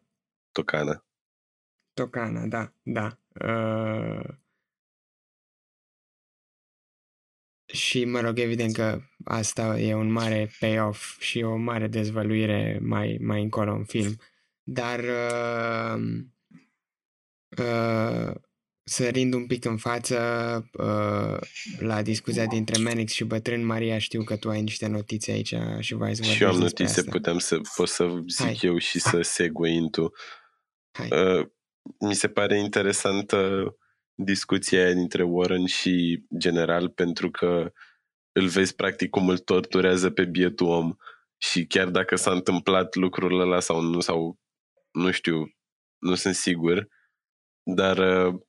Tocana. 0.52 1.06
Tocana, 1.94 2.48
da, 2.48 2.74
da. 2.82 3.18
Uh, 3.48 4.30
și, 7.66 8.06
mă 8.06 8.20
rog, 8.20 8.40
evident 8.40 8.74
că 8.74 9.02
asta 9.24 9.80
e 9.80 9.94
un 9.94 10.12
mare 10.12 10.50
payoff 10.60 11.20
și 11.20 11.42
o 11.42 11.56
mare 11.56 11.88
dezvăluire 11.88 12.80
mai, 12.82 13.18
mai 13.22 13.42
încolo 13.42 13.74
în 13.74 13.86
film. 13.86 14.16
Dar 14.64 15.00
uh, 15.00 16.02
uh, 17.58 18.36
sărind 18.92 19.34
un 19.34 19.48
pic 19.48 19.66
în 19.66 19.78
față 19.78 20.18
uh, 20.74 21.48
la 21.80 22.02
discuția 22.02 22.46
dintre 22.46 22.82
Manix 22.82 23.12
și 23.12 23.24
bătrân 23.24 23.66
Maria, 23.66 23.98
știu 23.98 24.24
că 24.24 24.38
tu 24.38 24.50
ai 24.50 24.62
niște 24.62 24.88
notițe 24.88 25.32
aici 25.32 25.54
și 25.80 25.94
vai 25.94 26.16
să 26.16 26.24
Și 26.24 26.44
eu 26.44 26.50
am 26.50 26.58
notițe, 26.58 27.00
asta. 27.00 27.12
putem 27.12 27.38
să 27.38 27.60
pot 27.76 27.88
să 27.88 28.24
zic 28.28 28.46
Hai. 28.46 28.60
eu 28.62 28.78
și 28.78 29.00
să 29.00 29.22
segue 29.22 29.70
into. 29.70 30.12
Uh, 31.00 31.48
mi 32.00 32.14
se 32.14 32.28
pare 32.28 32.60
interesantă 32.60 33.66
discuția 34.14 34.84
aia 34.84 34.94
dintre 34.94 35.24
Warren 35.24 35.66
și 35.66 36.24
general 36.38 36.90
pentru 36.90 37.32
că 37.32 37.72
îl 38.32 38.48
vezi 38.48 38.76
practic 38.76 39.10
cum 39.10 39.30
îl 39.30 39.38
torturează 39.38 40.10
pe 40.10 40.26
bietul 40.26 40.68
om 40.68 40.96
și 41.38 41.66
chiar 41.66 41.90
dacă 41.90 42.16
s-a 42.16 42.32
întâmplat 42.32 42.96
lucrul 42.96 43.40
ăla 43.40 43.60
sau 43.60 43.82
nu, 43.82 44.00
sau 44.00 44.40
nu 44.92 45.12
știu, 45.12 45.50
nu 45.98 46.16
sunt 46.16 46.36
sigur, 46.36 46.88
dar 47.64 47.98
uh, 47.98 48.42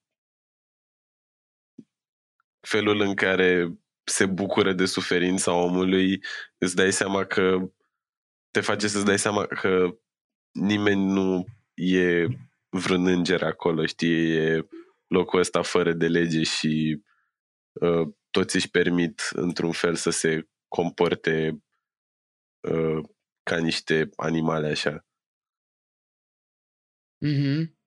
felul 2.66 3.00
în 3.00 3.14
care 3.14 3.78
se 4.04 4.26
bucură 4.26 4.72
de 4.72 4.84
suferința 4.84 5.52
omului, 5.52 6.24
îți 6.58 6.76
dai 6.76 6.92
seama 6.92 7.24
că 7.24 7.72
te 8.50 8.60
face 8.60 8.88
să-ți 8.88 9.04
dai 9.04 9.18
seama 9.18 9.46
că 9.46 9.98
nimeni 10.52 11.04
nu 11.04 11.44
e 11.74 12.26
vreun 12.68 13.06
înger 13.06 13.42
acolo, 13.42 13.86
știi? 13.86 14.36
E 14.36 14.66
locul 15.06 15.38
ăsta 15.38 15.62
fără 15.62 15.92
de 15.92 16.08
lege 16.08 16.42
și 16.42 17.02
uh, 17.72 18.08
toți 18.30 18.56
își 18.56 18.70
permit 18.70 19.20
într-un 19.32 19.72
fel 19.72 19.94
să 19.94 20.10
se 20.10 20.48
comporte 20.68 21.62
uh, 22.68 23.04
ca 23.42 23.58
niște 23.58 24.10
animale 24.16 24.66
așa. 24.66 25.06
Mm-hmm. 27.26 27.80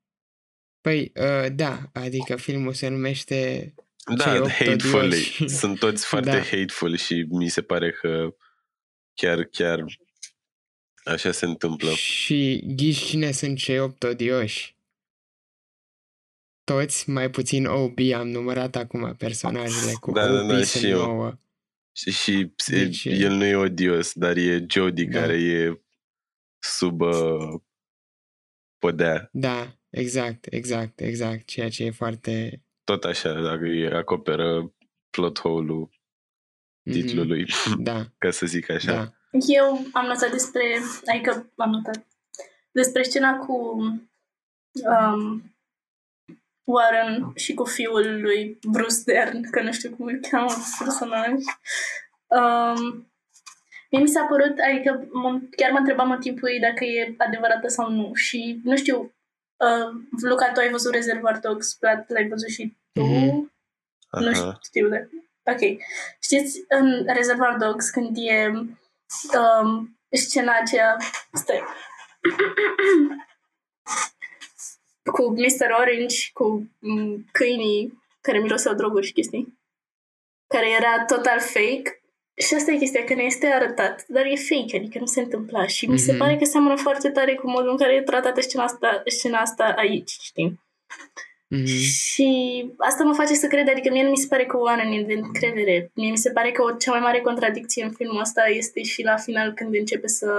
Păi, 0.81 1.11
uh, 1.15 1.55
da, 1.55 1.89
adică 1.93 2.35
filmul 2.35 2.73
se 2.73 2.87
numește 2.87 3.73
da, 4.13 4.49
hateful. 4.49 5.13
Sunt 5.47 5.79
toți 5.79 6.05
foarte 6.11 6.29
da. 6.29 6.41
hateful 6.41 6.95
și 6.95 7.25
mi 7.29 7.49
se 7.49 7.61
pare 7.61 7.91
că 7.91 8.35
chiar, 9.13 9.43
chiar 9.43 9.85
așa 11.03 11.31
se 11.31 11.45
întâmplă. 11.45 11.89
Și 11.89 12.63
ghiși 12.65 13.05
cine 13.05 13.31
sunt 13.31 13.57
cei 13.57 13.79
opt 13.79 14.03
odioși? 14.03 14.77
Toți, 16.63 17.09
mai 17.09 17.29
puțin 17.29 17.65
OB, 17.65 17.99
am 18.15 18.27
numărat 18.27 18.75
acum 18.75 19.15
personajele 19.15 19.91
cu 19.99 20.11
da, 20.11 20.23
OB 20.23 20.47
da, 20.47 20.57
da, 20.57 20.63
și 20.63 20.87
nouă. 20.87 21.37
Și, 21.91 22.11
și 22.11 22.53
deci, 22.67 23.05
el 23.05 23.31
nu 23.31 23.45
e 23.45 23.55
odios, 23.55 24.13
dar 24.13 24.37
e 24.37 24.65
Jody 24.69 25.05
da. 25.05 25.19
care 25.19 25.33
e 25.33 25.81
sub 26.59 27.01
uh, 27.01 27.61
podea. 28.77 29.29
Da, 29.31 29.77
exact, 29.89 30.45
exact, 30.49 30.99
exact, 30.99 31.45
ceea 31.45 31.69
ce 31.69 31.83
e 31.83 31.91
foarte 31.91 32.64
tot 32.85 33.03
așa, 33.03 33.41
dacă 33.41 33.63
îi 33.63 33.93
acoperă 33.93 34.73
plot 35.09 35.39
hole-ul 35.39 35.89
mm-hmm. 35.89 36.91
titlului, 36.91 37.45
da. 37.77 38.03
ca 38.21 38.31
să 38.31 38.45
zic 38.45 38.69
așa. 38.69 38.93
Da. 38.93 39.11
Eu 39.47 39.85
am 39.91 40.05
notat 40.05 40.31
despre, 40.31 40.79
adică 41.05 41.51
am 41.55 41.69
notat 41.69 42.07
despre 42.71 43.03
scena 43.03 43.37
cu 43.37 43.53
um, 44.83 45.55
Warren 46.63 47.31
și 47.35 47.53
cu 47.53 47.63
fiul 47.63 48.21
lui 48.21 48.59
Bruce 48.71 49.01
Dern, 49.05 49.49
că 49.49 49.61
nu 49.61 49.71
știu 49.71 49.95
cum 49.95 50.05
îl 50.05 50.19
cheamă 50.29 50.51
personaj. 50.79 51.31
Um, 52.27 53.11
mie 53.91 54.01
mi 54.01 54.07
s-a 54.07 54.25
părut, 54.25 54.57
adică 54.69 55.07
chiar 55.57 55.71
mă 55.71 55.77
întrebam 55.77 56.11
în 56.11 56.19
timpul 56.19 56.49
ei 56.49 56.59
dacă 56.59 56.83
e 56.83 57.15
adevărată 57.17 57.67
sau 57.67 57.91
nu 57.91 58.13
și 58.13 58.59
nu 58.63 58.75
știu, 58.75 59.14
Uh, 59.57 60.01
Luca, 60.21 60.51
tu 60.51 60.59
ai 60.59 60.69
văzut 60.69 60.93
Reservoir 60.93 61.37
Dogs, 61.37 61.77
l-ai 62.07 62.27
văzut 62.27 62.49
și 62.49 62.75
tu? 62.93 63.01
Mm-hmm. 63.01 63.53
Nu 64.19 64.57
știu 64.63 64.89
de... 64.89 65.09
Ok. 65.43 65.59
Știți, 66.19 66.63
în 66.67 67.05
Reservoir 67.13 67.57
Dogs, 67.57 67.89
când 67.89 68.17
e 68.19 68.51
um, 69.37 69.99
scena 70.09 70.57
aceea... 70.61 70.97
Stai. 71.33 71.63
cu 75.15 75.29
Mr. 75.29 75.69
Orange, 75.79 76.15
cu 76.33 76.69
um, 76.79 77.25
câinii 77.31 78.03
care 78.21 78.39
miroseau 78.39 78.75
droguri 78.75 79.05
și 79.05 79.13
chestii, 79.13 79.59
care 80.47 80.69
era 80.69 81.05
total 81.05 81.39
fake 81.39 82.01
și 82.35 82.53
asta 82.53 82.71
e 82.71 82.77
chestia, 82.77 83.03
că 83.03 83.13
ne 83.13 83.23
este 83.23 83.47
arătat, 83.47 84.05
dar 84.07 84.25
e 84.25 84.35
fake, 84.35 84.77
adică 84.77 84.99
nu 84.99 85.05
se 85.05 85.21
întâmpla. 85.21 85.67
Și 85.67 85.85
mm-hmm. 85.85 85.89
mi 85.89 85.99
se 85.99 86.11
mhm. 86.11 86.19
pare 86.19 86.37
că 86.37 86.45
seamănă 86.45 86.75
foarte 86.75 87.09
tare 87.09 87.35
cu 87.35 87.49
modul 87.49 87.69
în 87.69 87.77
care 87.77 87.93
e 87.93 88.01
tratată 88.01 88.41
scena 88.41 88.63
asta, 88.63 89.03
scena 89.05 89.39
asta 89.39 89.73
aici, 89.77 90.17
știi? 90.21 90.59
Mm-hmm. 91.55 91.65
Și 91.65 92.29
asta 92.77 93.03
mă 93.03 93.13
face 93.13 93.33
să 93.33 93.47
cred, 93.47 93.69
adică 93.69 93.89
mie 93.91 94.03
nu 94.03 94.09
mi 94.09 94.17
se 94.17 94.27
pare 94.27 94.45
că 94.45 94.57
Warren 94.57 94.91
e 94.91 95.01
de 95.01 95.13
încredere. 95.13 95.91
Mie 95.93 96.09
mi 96.09 96.17
se 96.17 96.31
pare 96.31 96.51
că 96.51 96.63
o 96.63 96.71
cea 96.71 96.91
mai 96.91 96.99
mare 96.99 97.19
contradicție 97.21 97.83
în 97.83 97.91
filmul 97.91 98.19
ăsta 98.19 98.47
este 98.47 98.83
și 98.83 99.03
la 99.03 99.15
final 99.15 99.53
când 99.53 99.75
începe 99.75 100.07
să 100.07 100.31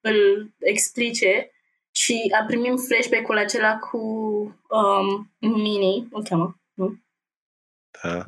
îl 0.00 0.50
explice 0.58 1.50
și 1.90 2.12
și 2.12 2.32
a 2.40 2.44
primit 2.44 2.80
flashback-ul 2.86 3.38
acela 3.38 3.78
cu 3.78 3.98
um, 4.68 5.30
Minnie, 5.38 6.08
o 6.10 6.20
cheamă, 6.20 6.44
nu? 6.44 6.59
Da. 8.02 8.24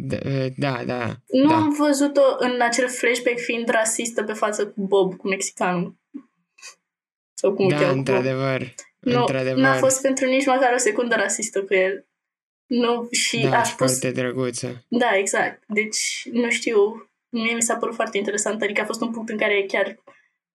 Da, 0.57 0.85
da. 0.85 1.16
Nu 1.27 1.49
da. 1.49 1.55
am 1.55 1.75
văzut-o 1.79 2.23
în 2.39 2.61
acel 2.61 2.89
flashback 2.89 3.39
fiind 3.39 3.68
rasistă 3.68 4.23
pe 4.23 4.33
față 4.33 4.66
cu 4.66 4.87
Bob, 4.87 5.16
cu 5.16 5.29
mexicanul. 5.29 5.97
Sau 7.35 7.55
cum 7.55 7.68
da, 7.68 7.91
într-adevăr. 7.91 8.75
Nu, 8.99 9.20
într-adevăr. 9.20 9.62
n-a 9.62 9.75
fost 9.75 10.03
pentru 10.03 10.27
nici 10.27 10.47
măcar 10.47 10.73
o 10.75 10.79
secundă 10.79 11.14
rasistă 11.14 11.64
cu 11.64 11.75
el. 11.75 12.07
Nu, 12.66 13.09
și 13.11 13.41
da, 13.41 13.59
a 13.59 13.62
spus... 13.62 13.77
foarte 13.77 14.11
drăguță. 14.11 14.85
Da, 14.89 15.16
exact. 15.16 15.62
Deci, 15.66 16.29
nu 16.33 16.51
știu, 16.51 16.77
mie 17.29 17.55
mi 17.55 17.62
s-a 17.62 17.77
părut 17.77 17.95
foarte 17.95 18.18
interesant. 18.18 18.62
Adică 18.62 18.81
a 18.81 18.85
fost 18.85 19.01
un 19.01 19.11
punct 19.11 19.29
în 19.29 19.37
care 19.37 19.64
chiar 19.68 20.03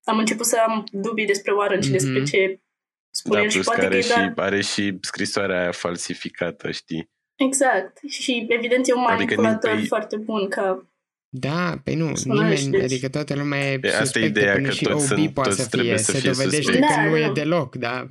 am 0.04 0.18
început 0.18 0.46
să 0.46 0.58
am 0.68 0.88
dubii 0.92 1.26
despre 1.26 1.52
Warren 1.52 1.82
și 1.82 1.90
mm-hmm. 1.90 1.92
despre 1.92 2.24
ce 2.24 2.62
spune 3.10 3.38
da, 3.38 3.44
el. 3.44 3.50
Și 3.50 3.60
poate 3.60 3.86
are, 3.86 3.96
că 3.96 4.02
și, 4.02 4.08
doar... 4.08 4.34
are 4.36 4.62
și 4.62 4.98
scrisoarea 5.02 5.60
aia 5.60 5.72
falsificată, 5.72 6.72
știi? 6.72 7.12
Exact. 7.38 8.00
Și 8.08 8.46
evident 8.50 8.88
e 8.88 8.94
un 8.94 9.04
adică 9.04 9.14
manipulator 9.14 9.72
adică, 9.72 9.88
foarte 9.88 10.16
bun 10.16 10.48
ca 10.48 10.88
da, 11.30 11.82
pe 11.84 11.96
nu, 11.96 12.12
nimeni, 12.26 12.70
deci... 12.70 12.84
adică 12.84 13.10
toată 13.10 13.36
lumea 13.36 13.72
e 13.72 13.80
pe 13.80 13.88
asta 13.88 14.20
e 14.20 14.26
ideea 14.26 14.54
până 14.54 14.68
că 14.68 14.74
și 14.74 14.84
toți, 14.84 15.06
sunt, 15.06 15.34
poate 15.34 15.50
toți 15.50 15.62
să 15.62 15.78
fie, 15.78 15.98
să 15.98 16.12
fie 16.12 16.30
dovedește 16.30 16.62
suspect. 16.62 16.88
că 16.88 16.94
da, 16.96 17.10
nu 17.10 17.18
e 17.18 17.32
deloc, 17.34 17.76
da. 17.76 18.08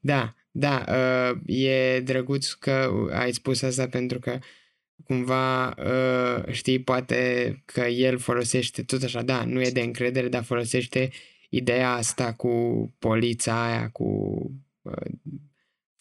Da, 0.00 0.34
da, 0.50 0.84
uh, 0.88 1.56
e 1.56 2.00
drăguț 2.00 2.50
că 2.50 2.90
ai 3.12 3.32
spus 3.32 3.62
asta 3.62 3.86
pentru 3.86 4.18
că 4.18 4.38
cumva, 5.04 5.68
uh, 5.68 6.52
știi, 6.52 6.80
poate 6.80 7.62
că 7.64 7.80
el 7.80 8.18
folosește 8.18 8.82
tot 8.82 9.02
așa, 9.02 9.22
da, 9.22 9.44
nu 9.44 9.60
e 9.60 9.70
de 9.70 9.80
încredere, 9.80 10.28
dar 10.28 10.42
folosește 10.42 11.10
ideea 11.48 11.92
asta 11.92 12.32
cu 12.32 12.50
polița 12.98 13.66
aia, 13.66 13.88
cu 13.88 14.04
uh, 14.82 15.12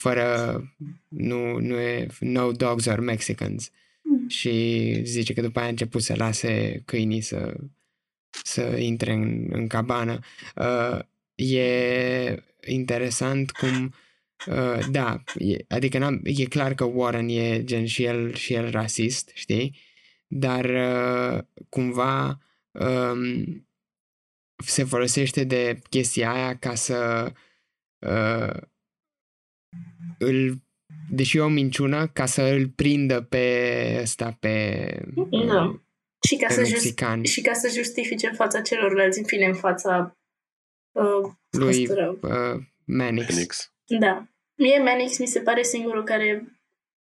fără, 0.01 0.63
nu, 1.07 1.59
nu 1.59 1.79
e, 1.79 2.07
no 2.19 2.51
dogs 2.51 2.87
are 2.87 3.01
Mexicans. 3.01 3.71
Mm. 4.01 4.27
Și 4.27 4.93
zice 5.03 5.33
că 5.33 5.41
după 5.41 5.59
aia 5.59 5.67
a 5.67 5.71
început 5.71 6.01
să 6.01 6.13
lase 6.17 6.81
câinii 6.85 7.21
să, 7.21 7.53
să 8.43 8.61
intre 8.61 9.13
în, 9.13 9.47
în 9.49 9.67
cabană. 9.67 10.19
Uh, 10.55 10.99
e 11.35 12.43
interesant 12.65 13.51
cum 13.51 13.93
Uh, 14.47 14.79
da, 14.91 15.23
e, 15.37 15.57
adică 15.67 15.97
n-am, 15.97 16.21
e 16.23 16.45
clar 16.45 16.73
că 16.73 16.83
Warren 16.83 17.27
e 17.29 17.63
gen 17.63 17.85
și 17.85 18.03
el, 18.03 18.33
și 18.33 18.53
el 18.53 18.71
rasist, 18.71 19.31
știi? 19.33 19.75
Dar 20.27 20.65
uh, 20.65 21.43
cumva 21.69 22.41
um, 22.71 23.67
se 24.65 24.83
folosește 24.83 25.43
de 25.43 25.79
chestia 25.89 26.31
aia 26.31 26.57
ca 26.57 26.75
să 26.75 27.31
uh, 27.99 28.61
îl 30.17 30.61
deși 31.09 31.37
e 31.37 31.41
o 31.41 31.47
minciună, 31.47 32.07
ca 32.07 32.25
să 32.25 32.41
îl 32.41 32.67
prindă 32.67 33.21
pe 33.21 33.97
ăsta, 34.01 34.37
pe 34.39 34.85
da. 35.47 35.81
și, 36.27 36.35
ca 36.35 36.47
să 36.49 36.63
just, 36.63 36.83
și 37.23 37.41
ca 37.41 37.53
să 37.53 37.69
justifice 37.73 38.27
în 38.27 38.33
fața 38.33 38.61
celorlalți, 38.61 39.19
în 39.19 39.25
fine, 39.25 39.45
în 39.45 39.53
fața 39.53 40.17
uh, 40.91 41.31
lui 41.49 41.87
uh, 41.87 42.59
Manix. 42.85 43.29
Manix. 43.29 43.73
Da. 43.99 44.27
Mie 44.55 44.79
Manix 44.79 45.17
mi 45.17 45.27
se 45.27 45.39
pare 45.39 45.63
singurul 45.63 46.03
care 46.03 46.45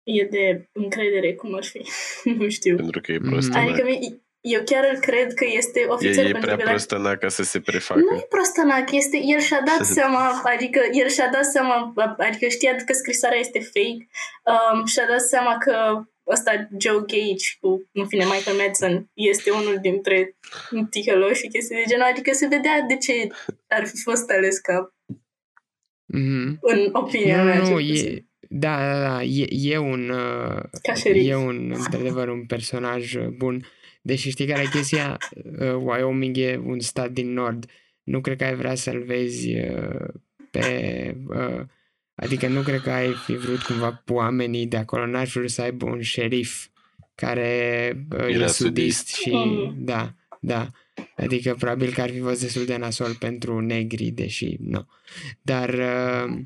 e 0.02 0.24
de 0.24 0.68
încredere, 0.72 1.34
cum 1.34 1.54
ar 1.54 1.64
fi. 1.64 1.82
nu 2.38 2.48
știu. 2.48 2.76
Pentru 2.76 3.00
că 3.00 3.12
e 3.12 3.18
prostănac. 3.18 3.68
Adică 3.68 3.84
mi, 3.84 4.22
eu 4.54 4.62
chiar 4.64 4.84
îl 4.92 4.98
cred 4.98 5.34
că 5.34 5.46
este 5.56 5.84
ofițer. 5.88 6.24
E, 6.24 6.28
e 6.28 6.38
prea 6.40 6.56
prostănac 6.56 7.18
ca 7.18 7.28
să 7.28 7.42
se 7.42 7.60
prefacă. 7.60 8.00
Nu 8.00 8.16
e 8.16 8.26
prostănac, 8.28 8.92
este, 8.92 9.20
el 9.24 9.40
și-a 9.40 9.62
dat 9.64 9.86
seama, 9.96 10.40
adică 10.44 10.80
el 10.92 11.08
și-a 11.08 11.28
dat 11.32 11.44
seama, 11.44 11.92
adică 12.18 12.46
știa 12.48 12.74
că 12.74 12.92
scrisoarea 12.92 13.38
este 13.38 13.60
fake, 13.60 14.02
um, 14.52 14.86
și-a 14.86 15.06
dat 15.08 15.20
seama 15.20 15.56
că 15.58 15.74
ăsta 16.26 16.68
Joe 16.80 17.04
Gage 17.12 17.46
cu, 17.60 17.88
în 17.92 18.06
fine, 18.06 18.24
Michael 18.24 18.56
Madsen 18.56 19.10
este 19.14 19.50
unul 19.50 19.78
dintre 19.80 20.36
ticăloși 20.90 21.40
și 21.40 21.48
chestii 21.48 21.76
de 21.76 21.84
genul, 21.88 22.06
adică 22.10 22.30
se 22.32 22.46
vedea 22.46 22.84
de 22.88 22.96
ce 22.96 23.26
ar 23.68 23.86
fi 23.86 24.02
fost 24.02 24.30
ales 24.30 24.58
ca 24.58 24.92
Mm-hmm. 26.16 26.58
În 26.60 26.88
opinia 26.92 27.44
mea. 27.44 27.58
Nu, 27.58 27.78
e, 27.78 28.24
da, 28.48 28.76
da, 28.76 29.00
da, 29.00 29.22
e, 29.22 29.46
e 29.50 29.78
un, 29.78 30.10
uh, 30.10 31.26
e 31.26 31.34
un, 31.34 31.72
într-adevăr, 31.76 32.28
un 32.28 32.46
personaj 32.46 33.14
bun. 33.36 33.64
Deși 34.08 34.30
știi 34.30 34.46
care 34.46 34.62
e 34.62 34.68
chestia, 34.68 35.18
uh, 35.58 35.74
Wyoming 35.74 36.36
e 36.36 36.60
un 36.64 36.80
stat 36.80 37.10
din 37.10 37.32
nord. 37.32 37.70
Nu 38.02 38.20
cred 38.20 38.36
că 38.36 38.44
ai 38.44 38.54
vrea 38.54 38.74
să-l 38.74 39.02
vezi 39.02 39.54
uh, 39.54 40.08
pe... 40.50 41.16
Adică 42.14 42.46
nu 42.48 42.62
cred 42.62 42.80
că 42.80 42.90
ai 42.90 43.12
fi 43.12 43.36
vrut 43.36 43.62
cumva 43.62 44.02
oamenii 44.06 44.66
de 44.66 44.76
acolo. 44.76 45.06
N-aș 45.06 45.32
vrut 45.32 45.50
să 45.50 45.62
aibă 45.62 45.84
un 45.86 46.00
șerif 46.00 46.68
care 47.14 47.48
e 48.28 48.46
sudist 48.46 49.08
și... 49.14 49.30
Mm. 49.30 49.74
Da, 49.76 50.14
da. 50.40 50.68
Adică 51.16 51.54
probabil 51.54 51.92
că 51.92 52.00
ar 52.00 52.10
fi 52.10 52.18
fost 52.20 52.40
destul 52.40 52.64
de 52.64 52.76
nasol 52.76 53.14
pentru 53.14 53.60
negri, 53.60 54.10
deși 54.10 54.56
nu. 54.60 54.88
Dar 55.42 55.74
uh, 55.74 56.38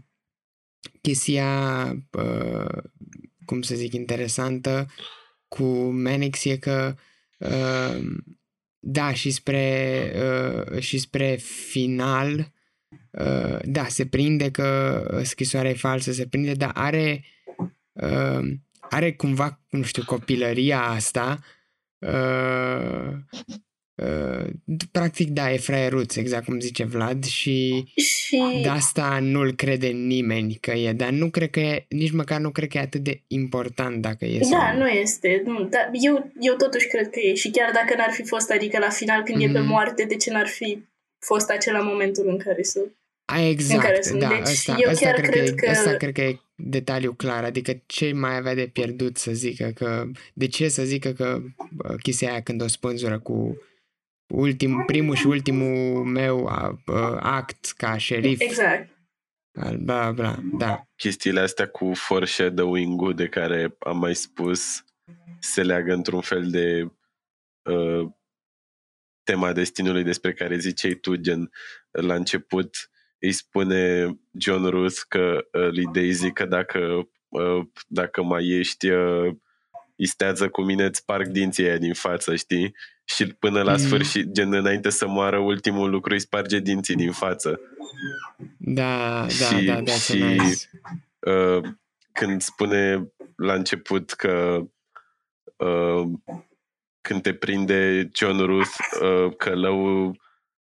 chestia, 1.00 1.92
uh, 2.10 2.82
cum 3.44 3.62
să 3.62 3.74
zic, 3.74 3.92
interesantă 3.92 4.86
cu 5.48 5.64
Manix 5.90 6.44
e 6.44 6.56
că 6.56 6.94
uh, 6.94 7.10
da, 8.78 9.12
și 9.12 9.30
spre, 9.30 10.12
uh, 10.16 10.80
și 10.80 10.98
spre 10.98 11.36
final 11.70 12.52
uh, 13.10 13.58
da, 13.62 13.84
se 13.84 14.06
prinde 14.06 14.50
că 14.50 15.20
scrisoarea 15.22 15.70
e 15.70 15.74
falsă, 15.74 16.12
se 16.12 16.26
prinde, 16.26 16.52
dar 16.52 16.70
are 16.74 17.24
uh, 17.92 18.50
are 18.80 19.12
cumva, 19.12 19.60
nu 19.70 19.82
știu, 19.82 20.04
copilăria 20.04 20.82
asta 20.82 21.38
uh, 21.40 21.44
Uh, 22.02 23.18
practic, 24.92 25.28
da, 25.28 25.52
e 25.52 25.56
fraieruț, 25.56 26.16
exact 26.16 26.44
cum 26.44 26.60
zice 26.60 26.84
Vlad 26.84 27.24
și, 27.24 27.84
și... 27.96 28.60
de 28.62 28.68
asta 28.68 29.18
nu-l 29.20 29.54
crede 29.54 29.86
nimeni 29.86 30.58
că 30.60 30.70
e, 30.70 30.92
dar 30.92 31.10
nu 31.10 31.30
cred 31.30 31.50
că 31.50 31.60
e, 31.60 31.86
nici 31.88 32.12
măcar 32.12 32.40
nu 32.40 32.50
cred 32.50 32.68
că 32.68 32.78
e 32.78 32.80
atât 32.80 33.00
de 33.00 33.22
important 33.26 34.02
dacă 34.02 34.24
e 34.24 34.38
Da, 34.38 34.44
sau... 34.44 34.78
nu 34.78 34.88
este, 34.88 35.42
nu, 35.44 35.64
dar 35.64 35.90
eu, 35.92 36.32
eu 36.40 36.54
totuși 36.54 36.86
cred 36.86 37.10
că 37.10 37.20
e 37.20 37.34
și 37.34 37.50
chiar 37.50 37.70
dacă 37.72 37.94
n-ar 37.96 38.10
fi 38.12 38.24
fost, 38.24 38.50
adică 38.50 38.78
la 38.78 38.88
final 38.88 39.22
când 39.22 39.38
mm-hmm. 39.38 39.48
e 39.48 39.52
pe 39.52 39.58
mhm. 39.58 39.68
moarte, 39.68 40.04
de 40.04 40.16
ce 40.16 40.30
n-ar 40.30 40.46
fi 40.46 40.82
fost 41.18 41.50
acela 41.50 41.80
momentul 41.80 42.28
în 42.28 42.38
care 42.38 42.62
să... 42.62 42.80
A, 43.24 43.40
exact, 43.40 43.82
în 43.82 43.88
care 43.88 44.02
sunt. 44.02 44.20
da, 44.20 44.28
deci 44.28 44.38
asta, 44.38 44.76
eu 44.78 44.90
asta, 44.90 45.06
chiar 45.06 45.20
cred, 45.20 45.30
cred 45.30 45.54
că, 45.54 45.66
e, 45.66 45.70
asta 45.70 45.96
cred 45.96 46.12
că 46.12 46.20
e 46.20 46.38
detaliu 46.54 47.12
clar, 47.12 47.44
adică 47.44 47.82
ce 47.86 48.12
mai 48.12 48.36
avea 48.36 48.54
de 48.54 48.70
pierdut 48.72 49.16
să 49.16 49.32
zică 49.32 49.72
că, 49.74 50.04
de 50.34 50.46
ce 50.46 50.68
să 50.68 50.82
zică 50.82 51.12
că 51.12 51.42
chestia 52.02 52.30
aia 52.30 52.42
când 52.42 52.62
o 52.62 52.66
spânzură 52.66 53.18
cu 53.18 53.56
ultim, 54.32 54.82
primul 54.86 55.14
și 55.14 55.26
ultimul 55.26 56.04
meu 56.04 56.46
act 57.20 57.72
ca 57.76 57.96
șerif. 57.96 58.40
Exact. 58.40 58.90
Bla, 59.78 60.12
bla, 60.12 60.38
da. 60.58 60.82
Chestiile 60.96 61.40
astea 61.40 61.68
cu 61.68 61.92
foreshadowing-ul 61.94 63.14
de 63.14 63.28
care 63.28 63.76
am 63.78 63.98
mai 63.98 64.14
spus 64.14 64.84
se 65.40 65.62
leagă 65.62 65.92
într-un 65.92 66.20
fel 66.20 66.50
de 66.50 66.92
uh, 67.62 68.10
tema 69.22 69.52
destinului 69.52 70.02
despre 70.02 70.32
care 70.32 70.58
ziceai 70.58 70.94
tu, 70.94 71.16
gen 71.16 71.50
la 71.90 72.14
început 72.14 72.90
îi 73.18 73.32
spune 73.32 74.06
John 74.38 74.66
Ruth 74.66 75.00
că 75.08 75.48
uh, 75.52 75.68
lui 75.70 75.86
Daisy 75.92 76.30
că 76.30 76.44
dacă, 76.44 77.08
uh, 77.28 77.66
dacă 77.86 78.22
mai 78.22 78.46
ești 78.46 78.90
uh, 78.90 79.34
istează 79.96 80.48
cu 80.48 80.62
mine, 80.62 80.84
îți 80.84 80.98
sparg 80.98 81.26
dinții 81.26 81.64
aia 81.64 81.78
din 81.78 81.94
față, 81.94 82.36
știi? 82.36 82.74
Și 83.14 83.26
până 83.26 83.62
la 83.62 83.72
mm. 83.72 83.78
sfârșit, 83.78 84.30
gen 84.30 84.52
înainte 84.52 84.90
să 84.90 85.06
moară, 85.06 85.38
ultimul 85.38 85.90
lucru 85.90 86.12
îi 86.12 86.20
sparge 86.20 86.58
dinții 86.58 86.94
din 86.94 87.12
față. 87.12 87.60
Da, 88.56 89.20
da, 89.20 89.26
și, 89.28 89.64
da, 89.64 89.80
da, 89.80 89.92
și 89.92 90.22
nice. 90.22 90.70
uh, 91.18 91.62
când 92.12 92.42
spune 92.42 93.12
la 93.36 93.52
început 93.52 94.12
că 94.12 94.60
uh, 95.56 96.08
când 97.00 97.22
te 97.22 97.34
prinde 97.34 98.08
John 98.14 98.38
Ruth 98.38 98.76
uh, 99.00 99.36
călău 99.36 100.06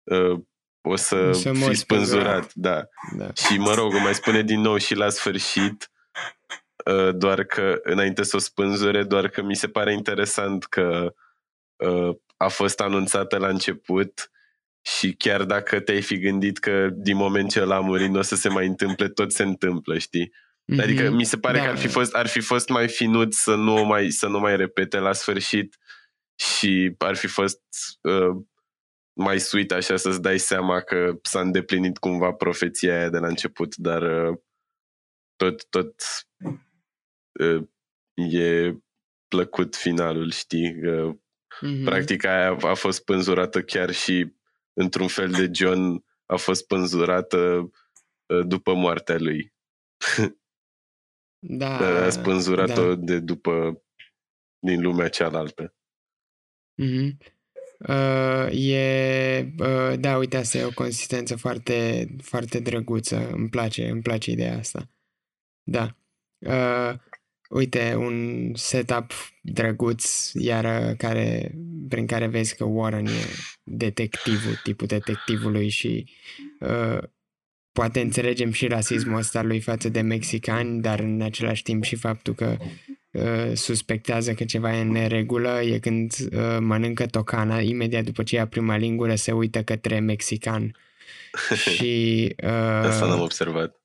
uh, 0.02 0.40
o 0.80 0.96
să, 0.96 1.32
să 1.32 1.52
fii 1.52 1.74
spânzurat, 1.74 2.54
da. 2.54 2.88
da. 3.16 3.30
Și 3.34 3.58
mă 3.58 3.74
rog, 3.74 3.92
mai 3.92 4.14
spune 4.14 4.42
din 4.42 4.60
nou 4.60 4.76
și 4.76 4.94
la 4.94 5.08
sfârșit 5.08 5.90
Uh, 6.86 7.14
doar 7.14 7.44
că 7.44 7.80
înainte 7.82 8.22
să 8.22 8.36
o 8.36 8.38
spânzure, 8.38 9.02
doar 9.02 9.28
că 9.28 9.42
mi 9.42 9.56
se 9.56 9.68
pare 9.68 9.92
interesant 9.92 10.64
că 10.64 11.14
uh, 11.76 12.16
a 12.36 12.48
fost 12.48 12.80
anunțată 12.80 13.36
la 13.36 13.48
început 13.48 14.30
și 14.82 15.12
chiar 15.12 15.44
dacă 15.44 15.80
te-ai 15.80 16.02
fi 16.02 16.18
gândit 16.18 16.58
că 16.58 16.88
din 16.92 17.16
moment 17.16 17.50
ce 17.50 17.64
l-a 17.64 17.80
murit 17.80 18.10
nu 18.10 18.18
o 18.18 18.22
să 18.22 18.34
se 18.34 18.48
mai 18.48 18.66
întâmple, 18.66 19.08
tot 19.08 19.32
se 19.32 19.42
întâmplă, 19.42 19.98
știi? 19.98 20.32
Mm-hmm. 20.72 20.82
Adică 20.82 21.10
mi 21.10 21.24
se 21.24 21.38
pare 21.38 21.58
da. 21.58 21.64
că 21.64 21.70
ar 21.70 21.76
fi 21.76 21.88
fost, 21.88 22.14
ar 22.14 22.26
fi 22.26 22.40
fost 22.40 22.68
mai 22.68 22.88
finut 22.88 23.34
să 23.34 23.54
nu, 23.54 23.84
mai, 23.84 24.10
să 24.10 24.26
nu 24.26 24.38
mai 24.38 24.56
repete 24.56 24.98
la 24.98 25.12
sfârșit 25.12 25.76
și 26.34 26.94
ar 26.98 27.16
fi 27.16 27.26
fost 27.26 27.60
uh, 28.00 28.44
mai 29.12 29.40
sweet 29.40 29.72
așa 29.72 29.96
să-ți 29.96 30.22
dai 30.22 30.38
seama 30.38 30.80
că 30.80 31.18
s-a 31.22 31.40
îndeplinit 31.40 31.98
cumva 31.98 32.32
profeția 32.32 32.98
aia 32.98 33.08
de 33.08 33.18
la 33.18 33.26
început, 33.26 33.76
dar 33.76 34.02
uh, 34.02 34.38
tot, 35.36 35.68
tot 35.68 35.94
uh, 37.32 37.62
e 38.14 38.74
plăcut 39.28 39.76
finalul, 39.76 40.30
știi? 40.30 40.76
Mm-hmm. 41.62 41.84
Practic 41.84 42.24
aia 42.24 42.56
a 42.60 42.74
fost 42.74 43.04
pânzurată 43.04 43.62
chiar 43.62 43.90
și 43.90 44.34
într-un 44.72 45.08
fel 45.08 45.30
de 45.30 45.50
John 45.52 46.04
a 46.26 46.36
fost 46.36 46.66
pânzurată 46.66 47.70
după 48.46 48.74
moartea 48.74 49.16
lui. 49.18 49.52
Da. 51.48 52.04
a 52.04 52.10
spânzurat-o 52.10 52.94
da. 52.94 52.94
de 52.94 53.20
după 53.20 53.82
din 54.58 54.80
lumea 54.80 55.08
cealaltă. 55.08 55.74
Mm-hmm. 56.82 57.16
Uh, 57.78 58.48
e, 58.50 59.54
uh, 59.58 59.98
da, 59.98 60.16
uite, 60.16 60.36
asta 60.36 60.58
e 60.58 60.64
o 60.64 60.72
consistență 60.72 61.36
foarte, 61.36 62.06
foarte 62.22 62.60
drăguță. 62.60 63.30
Îmi 63.30 63.48
place, 63.48 63.88
îmi 63.88 64.02
place 64.02 64.30
ideea 64.30 64.58
asta. 64.58 64.90
Da. 65.62 65.96
Uh, 66.38 66.94
uite, 67.48 67.94
un 67.98 68.50
setup 68.54 69.12
drăguț, 69.40 70.30
iar 70.32 70.94
care, 70.94 71.54
prin 71.88 72.06
care 72.06 72.26
vezi 72.26 72.56
că 72.56 72.64
Warren 72.64 73.06
e 73.06 73.26
detectivul, 73.62 74.60
tipul 74.62 74.86
detectivului 74.86 75.68
și 75.68 76.08
uh, 76.60 76.98
poate 77.72 78.00
înțelegem 78.00 78.52
și 78.52 78.66
rasismul 78.66 79.18
ăsta 79.18 79.42
lui 79.42 79.60
față 79.60 79.88
de 79.88 80.00
mexicani, 80.00 80.80
dar 80.80 81.00
în 81.00 81.20
același 81.20 81.62
timp 81.62 81.84
și 81.84 81.96
faptul 81.96 82.34
că 82.34 82.56
uh, 83.10 83.52
suspectează 83.54 84.32
că 84.32 84.44
ceva 84.44 84.76
e 84.76 84.80
în 84.80 84.90
neregulă 84.90 85.62
e 85.62 85.78
când 85.78 86.14
uh, 86.32 86.56
mănâncă 86.60 87.06
tocana, 87.06 87.60
imediat 87.60 88.04
după 88.04 88.22
ce 88.22 88.34
ia 88.34 88.46
prima 88.46 88.76
lingură 88.76 89.14
se 89.14 89.32
uită 89.32 89.62
către 89.62 89.98
mexican. 89.98 90.76
și... 91.74 92.34
Uh, 92.42 92.50
Asta 92.84 93.06
n-am 93.06 93.20
observat. 93.20 93.80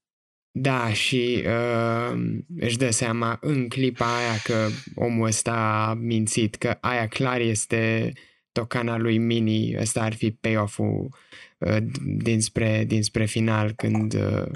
Da, 0.53 0.93
și 0.93 1.43
uh, 1.45 2.41
își 2.57 2.77
dă 2.77 2.89
seama 2.89 3.37
în 3.41 3.67
clipa 3.67 4.17
aia 4.17 4.37
că 4.43 4.67
omul 4.95 5.27
ăsta 5.27 5.53
a 5.87 5.93
mințit, 5.93 6.55
că 6.55 6.77
aia 6.81 7.07
clar 7.07 7.39
este 7.39 8.13
tocana 8.51 8.97
lui 8.97 9.17
Mini, 9.17 9.77
ăsta 9.79 10.01
ar 10.01 10.13
fi 10.13 10.31
payoff-ul 10.31 11.09
uh, 11.57 11.77
dinspre, 12.01 12.83
dinspre 12.85 13.25
final 13.25 13.71
când, 13.71 14.13
uh, 14.13 14.51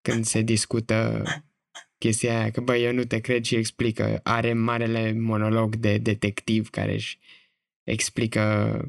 când 0.00 0.24
se 0.24 0.40
discută 0.42 1.22
chestia 1.98 2.38
aia, 2.38 2.50
că 2.50 2.60
bă, 2.60 2.76
eu 2.76 2.92
nu 2.92 3.04
te 3.04 3.20
cred 3.20 3.44
și 3.44 3.54
explică, 3.54 4.20
are 4.22 4.52
marele 4.52 5.12
monolog 5.12 5.76
de 5.76 5.98
detectiv 5.98 6.70
care 6.70 6.92
își 6.92 7.18
explică 7.84 8.84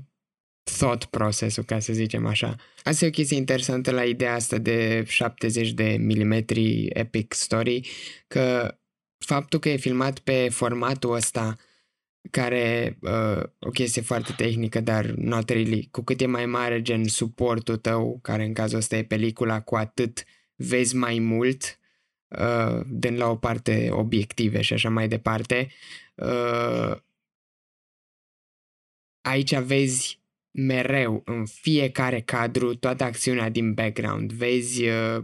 thought 0.77 1.05
procesul, 1.05 1.63
ca 1.63 1.79
să 1.79 1.93
zicem 1.93 2.25
așa. 2.25 2.55
Asta 2.83 3.05
e 3.05 3.07
o 3.07 3.11
chestie 3.11 3.37
interesantă 3.37 3.91
la 3.91 4.03
ideea 4.03 4.33
asta 4.33 4.57
de 4.57 5.03
70 5.07 5.71
de 5.71 5.95
milimetri 5.99 6.85
epic 6.85 7.33
story, 7.33 7.89
că 8.27 8.75
faptul 9.17 9.59
că 9.59 9.69
e 9.69 9.75
filmat 9.75 10.19
pe 10.19 10.49
formatul 10.49 11.13
ăsta 11.13 11.57
care, 12.29 12.97
uh, 13.01 13.43
o 13.59 13.69
chestie 13.69 14.01
foarte 14.01 14.33
tehnică, 14.37 14.81
dar 14.81 15.05
not 15.05 15.49
really, 15.49 15.87
cu 15.91 16.01
cât 16.01 16.21
e 16.21 16.25
mai 16.25 16.45
mare 16.45 16.81
gen 16.81 17.07
suportul 17.07 17.77
tău, 17.77 18.19
care 18.21 18.45
în 18.45 18.53
cazul 18.53 18.77
ăsta 18.77 18.95
e 18.95 19.03
pelicula, 19.03 19.61
cu 19.61 19.75
atât 19.75 20.23
vezi 20.55 20.95
mai 20.95 21.19
mult, 21.19 21.79
uh, 22.27 22.81
din 22.87 23.17
la 23.17 23.29
o 23.29 23.35
parte 23.35 23.89
obiective 23.91 24.61
și 24.61 24.73
așa 24.73 24.89
mai 24.89 25.07
departe. 25.07 25.67
Uh, 26.15 26.95
aici 29.21 29.55
vezi 29.55 30.20
mereu, 30.51 31.21
în 31.25 31.45
fiecare 31.45 32.21
cadru, 32.21 32.75
toată 32.75 33.03
acțiunea 33.03 33.49
din 33.49 33.73
background. 33.73 34.31
Vezi 34.31 34.87
uh, 34.87 35.23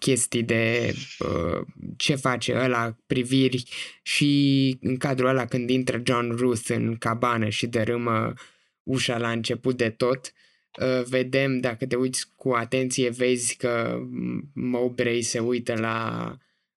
chestii 0.00 0.42
de 0.42 0.94
uh, 1.18 1.66
ce 1.96 2.14
face 2.14 2.54
ăla, 2.54 2.96
priviri 3.06 3.64
și 4.02 4.76
în 4.80 4.96
cadrul 4.96 5.28
ăla 5.28 5.46
când 5.46 5.70
intră 5.70 6.02
John 6.04 6.30
Ruth 6.36 6.68
în 6.68 6.96
cabană 6.96 7.48
și 7.48 7.66
dărâmă 7.66 8.32
ușa 8.82 9.18
la 9.18 9.30
început 9.30 9.76
de 9.76 9.90
tot, 9.90 10.32
uh, 10.80 11.04
vedem, 11.04 11.60
dacă 11.60 11.86
te 11.86 11.96
uiți 11.96 12.32
cu 12.36 12.50
atenție, 12.50 13.08
vezi 13.08 13.56
că 13.56 14.00
Mowbray 14.54 15.22
se 15.22 15.38
uită 15.38 15.74
la 15.74 16.28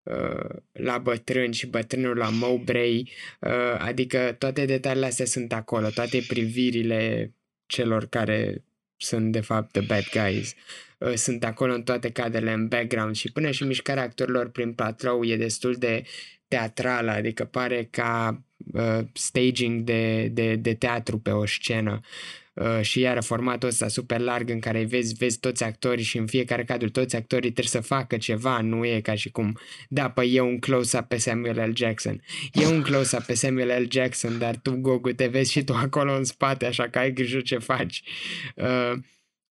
uh, 0.04 0.56
la 0.72 0.98
bătrân 0.98 1.52
și 1.52 1.68
bătrânul 1.68 2.18
la 2.18 2.30
Mowbray, 2.30 3.10
uh, 3.40 3.78
adică 3.78 4.36
toate 4.38 4.66
detaliile 4.66 5.06
astea 5.06 5.26
sunt 5.26 5.54
acolo, 5.54 5.90
toate 5.90 6.24
privirile 6.28 7.32
celor 7.68 8.06
care 8.06 8.64
sunt 8.98 9.32
de 9.32 9.40
fapt 9.40 9.72
the 9.72 9.82
bad 9.82 10.04
guys. 10.12 10.54
Uh, 10.98 11.14
sunt 11.14 11.44
acolo 11.44 11.74
în 11.74 11.84
toate 11.84 12.12
cadrele 12.12 12.52
în 12.52 12.68
background 12.68 13.16
și 13.16 13.32
până 13.32 13.52
și 13.52 13.64
mișcarea 13.64 14.04
actorilor 14.04 14.50
prin 14.50 14.74
patrou 14.74 15.24
e 15.24 15.38
destul 15.38 15.74
de 15.74 16.04
teatrală, 16.48 17.12
adică 17.12 17.46
pare 17.46 17.88
ca 17.92 18.44
uh, 18.74 19.00
staging 19.14 19.82
de, 19.82 20.28
de, 20.28 20.56
de 20.56 20.74
teatru 20.74 21.20
pe 21.20 21.32
o 21.32 21.46
scenă. 21.46 22.00
Uh, 22.02 22.47
și 22.82 23.00
iară 23.00 23.22
formatul 23.22 23.68
ăsta 23.68 23.88
super 23.88 24.20
larg 24.20 24.50
în 24.50 24.60
care 24.60 24.84
vezi, 24.84 25.14
vezi 25.14 25.40
toți 25.40 25.64
actorii 25.64 26.04
și 26.04 26.18
în 26.18 26.26
fiecare 26.26 26.64
cadru 26.64 26.90
toți 26.90 27.16
actorii 27.16 27.52
trebuie 27.52 27.82
să 27.82 27.88
facă 27.88 28.18
ceva, 28.18 28.62
nu 28.62 28.86
e 28.86 29.00
ca 29.02 29.16
și 29.16 29.30
cum, 29.30 29.58
da, 29.90 30.10
păi 30.10 30.34
e 30.34 30.40
un 30.40 30.60
close-up 30.60 31.08
pe 31.08 31.18
Samuel 31.18 31.70
L. 31.70 31.76
Jackson. 31.76 32.22
E 32.54 32.66
un 32.66 32.82
close-up 32.82 33.24
pe 33.24 33.34
Samuel 33.34 33.82
L. 33.82 33.88
Jackson, 33.92 34.38
dar 34.38 34.56
tu, 34.56 34.76
Gogu, 34.76 35.12
te 35.12 35.28
vezi 35.28 35.52
și 35.52 35.64
tu 35.64 35.74
acolo 35.74 36.16
în 36.16 36.24
spate, 36.24 36.66
așa 36.66 36.90
că 36.90 37.00
ai 37.00 37.14
grijă 37.14 37.40
ce 37.40 37.58
faci. 37.58 38.04
Uh, 38.56 38.94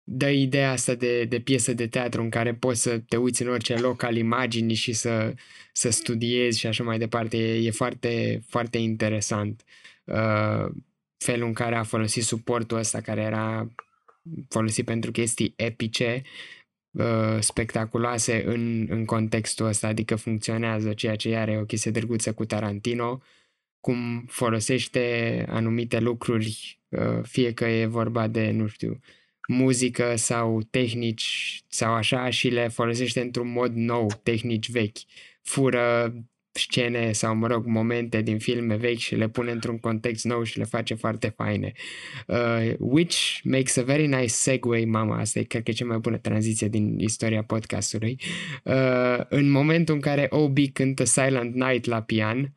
dă 0.08 0.30
ideea 0.30 0.70
asta 0.70 0.94
de, 0.94 1.24
de 1.24 1.40
piesă 1.40 1.72
de 1.72 1.86
teatru 1.86 2.22
în 2.22 2.30
care 2.30 2.54
poți 2.54 2.82
să 2.82 2.98
te 2.98 3.16
uiți 3.16 3.42
în 3.42 3.48
orice 3.48 3.74
loc 3.74 4.02
al 4.02 4.16
imaginii 4.16 4.74
și 4.74 4.92
să, 4.92 5.34
să 5.72 5.90
studiezi 5.90 6.58
și 6.58 6.66
așa 6.66 6.84
mai 6.84 6.98
departe. 6.98 7.36
E, 7.36 7.66
e 7.66 7.70
foarte, 7.70 8.42
foarte 8.48 8.78
interesant 8.78 9.64
uh, 10.04 10.66
felul 11.18 11.46
în 11.46 11.52
care 11.52 11.76
a 11.76 11.82
folosit 11.82 12.22
suportul 12.22 12.78
ăsta 12.78 13.00
care 13.00 13.20
era 13.20 13.70
folosit 14.48 14.84
pentru 14.84 15.10
chestii 15.10 15.52
epice, 15.56 16.22
uh, 16.90 17.36
spectaculoase 17.40 18.44
în, 18.46 18.86
în 18.90 19.04
contextul 19.04 19.66
ăsta, 19.66 19.86
adică 19.86 20.16
funcționează, 20.16 20.92
ceea 20.92 21.16
ce 21.16 21.36
are 21.36 21.58
o 21.58 21.64
chestie 21.64 21.90
drăguță 21.90 22.32
cu 22.32 22.44
Tarantino, 22.44 23.22
cum 23.80 24.24
folosește 24.28 25.44
anumite 25.48 25.98
lucruri, 26.00 26.80
uh, 26.88 27.22
fie 27.22 27.52
că 27.52 27.64
e 27.64 27.86
vorba 27.86 28.26
de, 28.26 28.50
nu 28.50 28.66
știu, 28.66 29.00
muzică 29.48 30.16
sau 30.16 30.62
tehnici 30.62 31.62
sau 31.68 31.92
așa 31.92 32.30
și 32.30 32.48
le 32.48 32.68
folosește 32.68 33.20
într-un 33.20 33.48
mod 33.48 33.74
nou, 33.74 34.20
tehnici 34.22 34.70
vechi. 34.70 34.98
Fură 35.42 36.14
scene 36.58 37.12
sau, 37.12 37.34
mă 37.34 37.46
rog, 37.46 37.66
momente 37.66 38.22
din 38.22 38.38
filme 38.38 38.76
vechi 38.76 38.98
și 38.98 39.14
le 39.14 39.28
pune 39.28 39.50
într-un 39.50 39.78
context 39.78 40.24
nou 40.24 40.42
și 40.42 40.58
le 40.58 40.64
face 40.64 40.94
foarte 40.94 41.28
faine. 41.36 41.72
Uh, 42.26 42.72
which 42.78 43.40
makes 43.44 43.76
a 43.76 43.82
very 43.82 44.06
nice 44.06 44.26
segue, 44.26 44.84
mama, 44.84 45.18
asta 45.18 45.38
e 45.38 45.42
cred 45.42 45.62
că 45.62 45.70
e 45.70 45.74
cea 45.74 45.84
mai 45.84 45.98
bună 45.98 46.16
tranziție 46.16 46.68
din 46.68 46.98
istoria 46.98 47.42
podcastului. 47.42 48.20
Uh, 48.62 49.18
în 49.28 49.50
momentul 49.50 49.94
în 49.94 50.00
care 50.00 50.26
Obi 50.30 50.68
cântă 50.68 51.04
Silent 51.04 51.54
Night 51.54 51.84
la 51.84 52.02
pian, 52.02 52.54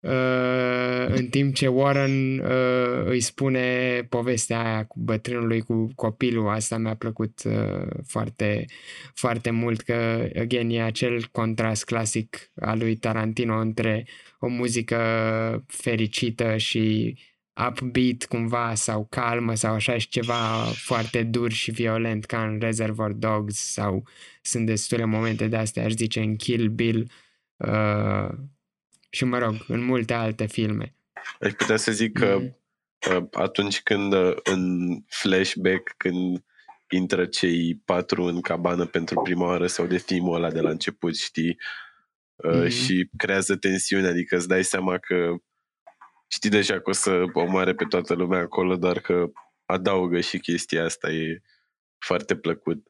Uh, 0.00 1.06
în 1.06 1.26
timp 1.26 1.54
ce 1.54 1.66
Warren 1.66 2.38
uh, 2.38 3.04
îi 3.04 3.20
spune 3.20 4.06
povestea 4.08 4.64
aia 4.64 4.84
cu 4.84 5.00
bătrânului 5.00 5.60
cu 5.60 5.92
copilul, 5.94 6.48
asta 6.48 6.78
mi-a 6.78 6.94
plăcut 6.94 7.42
uh, 7.44 7.86
foarte, 8.06 8.66
foarte 9.14 9.50
mult, 9.50 9.80
că, 9.80 10.28
again, 10.36 10.70
e 10.70 10.82
acel 10.82 11.28
contrast 11.32 11.84
clasic 11.84 12.50
al 12.60 12.78
lui 12.78 12.96
Tarantino 12.96 13.58
între 13.58 14.06
o 14.38 14.48
muzică 14.48 14.98
fericită 15.66 16.56
și 16.56 17.16
upbeat 17.66 18.24
cumva 18.28 18.74
sau 18.74 19.06
calmă 19.10 19.54
sau 19.54 19.74
așa 19.74 19.98
și 19.98 20.08
ceva 20.08 20.62
foarte 20.74 21.22
dur 21.22 21.52
și 21.52 21.70
violent 21.70 22.24
ca 22.24 22.44
în 22.44 22.58
Reservoir 22.60 23.10
Dogs 23.10 23.72
sau 23.72 24.06
sunt 24.42 24.66
destule 24.66 25.04
momente 25.04 25.46
de 25.46 25.56
astea, 25.56 25.84
aș 25.84 25.92
zice, 25.92 26.20
în 26.20 26.36
Kill 26.36 26.68
Bill 26.68 27.10
uh, 27.56 28.28
și, 29.08 29.24
mă 29.24 29.38
rog, 29.38 29.54
în 29.66 29.84
multe 29.84 30.12
alte 30.12 30.46
filme. 30.46 30.94
Aș 31.40 31.52
putea 31.52 31.76
să 31.76 31.92
zic 31.92 32.18
că 32.18 32.36
mm. 32.38 32.58
Uh, 33.06 33.24
atunci 33.32 33.82
când 33.82 34.12
uh, 34.12 34.36
în 34.42 34.88
flashback, 35.06 35.94
când 35.96 36.44
intră 36.88 37.26
cei 37.26 37.80
patru 37.84 38.22
în 38.22 38.40
cabană 38.40 38.86
pentru 38.86 39.20
prima 39.20 39.46
oară 39.46 39.66
sau 39.66 39.86
de 39.86 39.98
filmul 39.98 40.34
ăla 40.34 40.50
de 40.50 40.60
la 40.60 40.70
început, 40.70 41.16
știi? 41.16 41.58
Mm. 42.36 42.68
Și 42.68 43.10
creează 43.16 43.56
tensiune, 43.56 44.06
adică 44.06 44.36
îți 44.36 44.48
dai 44.48 44.64
seama 44.64 44.98
că 44.98 45.34
știi 46.28 46.50
deja 46.50 46.80
că 46.80 46.90
o 46.90 46.92
să 46.92 47.24
omoare 47.32 47.74
pe 47.74 47.84
toată 47.84 48.14
lumea 48.14 48.40
acolo, 48.40 48.76
doar 48.76 49.00
că 49.00 49.30
adaugă 49.64 50.20
și 50.20 50.38
chestia 50.38 50.84
asta, 50.84 51.10
e 51.10 51.42
foarte 51.98 52.36
plăcut. 52.36 52.86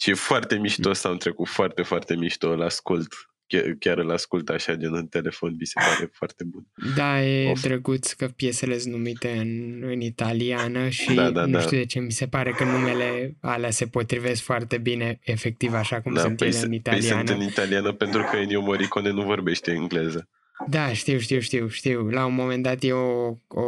Și 0.00 0.10
e 0.10 0.14
foarte 0.14 0.56
mișto, 0.56 0.88
mm. 0.88 0.94
s-au 0.94 1.14
trecut 1.14 1.48
foarte, 1.48 1.82
foarte 1.82 2.14
mișto, 2.14 2.50
îl 2.50 2.62
ascult 2.62 3.14
chiar, 3.46 3.76
chiar 3.78 3.98
îl 3.98 4.10
ascult 4.10 4.48
așa 4.48 4.74
din 4.74 4.94
în 4.94 5.06
telefon, 5.06 5.56
mi 5.58 5.66
se 5.66 5.72
pare 5.74 6.10
foarte 6.12 6.44
bun. 6.44 6.66
Da, 6.96 7.22
e 7.22 7.50
of. 7.50 7.60
drăguț 7.60 8.12
că 8.12 8.26
piesele 8.26 8.78
sunt 8.78 8.94
numite 8.94 9.28
în, 9.28 9.82
în 9.82 10.00
italiană 10.00 10.88
și 10.88 11.14
da, 11.14 11.30
da, 11.30 11.44
nu 11.44 11.52
da. 11.52 11.60
știu 11.60 11.76
de 11.76 11.84
ce 11.84 12.00
mi 12.00 12.12
se 12.12 12.26
pare 12.26 12.50
că 12.50 12.64
numele 12.64 13.36
alea 13.40 13.70
se 13.70 13.86
potrivesc 13.86 14.42
foarte 14.42 14.78
bine, 14.78 15.18
efectiv 15.22 15.72
așa 15.72 16.00
cum 16.00 16.14
da, 16.14 16.20
sunt 16.20 16.36
păi 16.36 16.48
ele 16.48 16.58
în 16.58 16.72
italiană. 16.72 17.22
Păi 17.22 17.26
sunt 17.26 17.40
în 17.40 17.46
italiană 17.46 17.92
pentru 17.92 18.28
că 18.30 18.36
Ennio 18.36 18.60
Morricone 18.60 19.10
nu 19.10 19.22
vorbește 19.22 19.70
engleză. 19.70 20.28
Da, 20.68 20.92
știu, 20.92 21.18
știu, 21.18 21.40
știu, 21.40 21.68
știu. 21.68 22.08
La 22.08 22.24
un 22.24 22.34
moment 22.34 22.62
dat 22.62 22.82
e 22.82 22.92
o, 22.92 23.36
o 23.48 23.64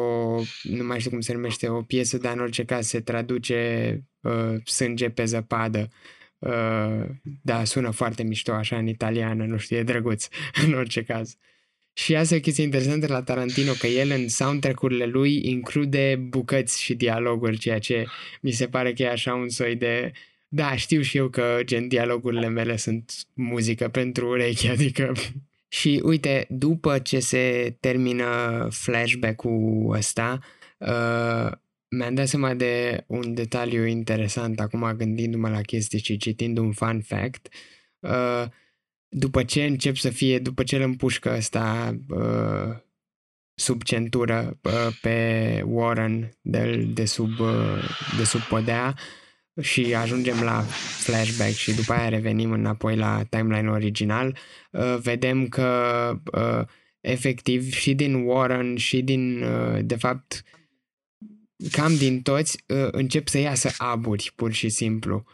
nu 0.62 0.84
mai 0.84 0.98
știu 0.98 1.10
cum 1.10 1.20
se 1.20 1.32
numește, 1.32 1.68
o 1.68 1.82
piesă, 1.82 2.18
dar 2.18 2.32
în 2.32 2.40
orice 2.40 2.64
caz 2.64 2.86
se 2.86 3.00
traduce 3.00 4.00
uh, 4.20 4.54
sânge 4.64 5.08
pe 5.08 5.24
zăpadă. 5.24 5.78
Uh, 5.78 6.17
da, 7.42 7.64
sună 7.64 7.90
foarte 7.90 8.22
mișto 8.22 8.52
așa 8.52 8.76
în 8.76 8.86
italiană, 8.86 9.44
nu 9.44 9.56
știu, 9.56 9.76
e 9.76 9.82
drăguț 9.82 10.28
în 10.66 10.72
orice 10.72 11.02
caz. 11.02 11.36
Și 11.92 12.16
asta 12.16 12.34
e 12.34 12.38
o 12.38 12.40
chestie 12.40 12.64
interesantă 12.64 13.06
la 13.06 13.22
Tarantino, 13.22 13.72
că 13.72 13.86
el 13.86 14.10
în 14.10 14.28
soundtrack-urile 14.28 15.04
lui 15.04 15.48
include 15.48 16.16
bucăți 16.28 16.82
și 16.82 16.94
dialoguri, 16.94 17.58
ceea 17.58 17.78
ce 17.78 18.06
mi 18.40 18.50
se 18.50 18.66
pare 18.66 18.92
că 18.92 19.02
e 19.02 19.08
așa 19.08 19.34
un 19.34 19.48
soi 19.48 19.76
de... 19.76 20.12
Da, 20.48 20.76
știu 20.76 21.00
și 21.00 21.16
eu 21.16 21.28
că 21.28 21.58
gen 21.64 21.88
dialogurile 21.88 22.48
mele 22.48 22.76
sunt 22.76 23.12
muzică 23.32 23.88
pentru 23.88 24.28
urechi, 24.28 24.68
adică 24.76 25.12
și 25.68 26.00
uite, 26.04 26.46
după 26.48 26.98
ce 26.98 27.18
se 27.18 27.76
termină 27.80 28.68
flashback-ul 28.70 29.94
ăsta, 29.96 30.38
uh, 30.78 31.52
mi-am 31.88 32.14
dat 32.14 32.28
seama 32.28 32.54
de 32.54 33.04
un 33.06 33.34
detaliu 33.34 33.84
interesant 33.84 34.60
acum 34.60 34.92
gândindu-mă 34.96 35.48
la 35.48 35.60
chestii 35.60 36.02
și 36.02 36.16
citind 36.16 36.58
un 36.58 36.72
fun 36.72 37.00
fact. 37.00 37.48
Uh, 37.98 38.44
după 39.08 39.42
ce 39.42 39.64
încep 39.64 39.96
să 39.96 40.10
fie, 40.10 40.38
după 40.38 40.62
ce 40.62 40.76
îl 40.76 40.82
împușcă 40.82 41.34
ăsta 41.36 41.96
uh, 42.08 42.76
sub 43.54 43.82
centură 43.82 44.58
uh, 44.62 44.96
pe 45.00 45.62
Warren 45.66 46.30
de, 46.40 46.76
de, 46.76 47.04
sub, 47.04 47.38
uh, 47.40 47.82
de 48.18 48.24
sub 48.24 48.40
podea, 48.40 48.94
și 49.60 49.94
ajungem 49.94 50.42
la 50.42 50.62
flashback 51.00 51.52
și 51.52 51.74
după 51.74 51.92
aia 51.92 52.08
revenim 52.08 52.52
înapoi 52.52 52.96
la 52.96 53.22
timeline 53.28 53.70
original, 53.70 54.36
uh, 54.70 54.96
vedem 55.02 55.48
că 55.48 56.12
uh, 56.32 56.66
efectiv 57.00 57.72
și 57.72 57.94
din 57.94 58.14
Warren 58.14 58.76
și 58.76 59.02
din, 59.02 59.42
uh, 59.42 59.78
de 59.82 59.96
fapt, 59.96 60.42
cam 61.70 61.96
din 61.96 62.22
toți 62.22 62.64
uh, 62.66 62.88
încep 62.90 63.28
să 63.28 63.38
iasă 63.38 63.70
aburi, 63.78 64.32
pur 64.34 64.52
și 64.52 64.68
simplu. 64.68 65.24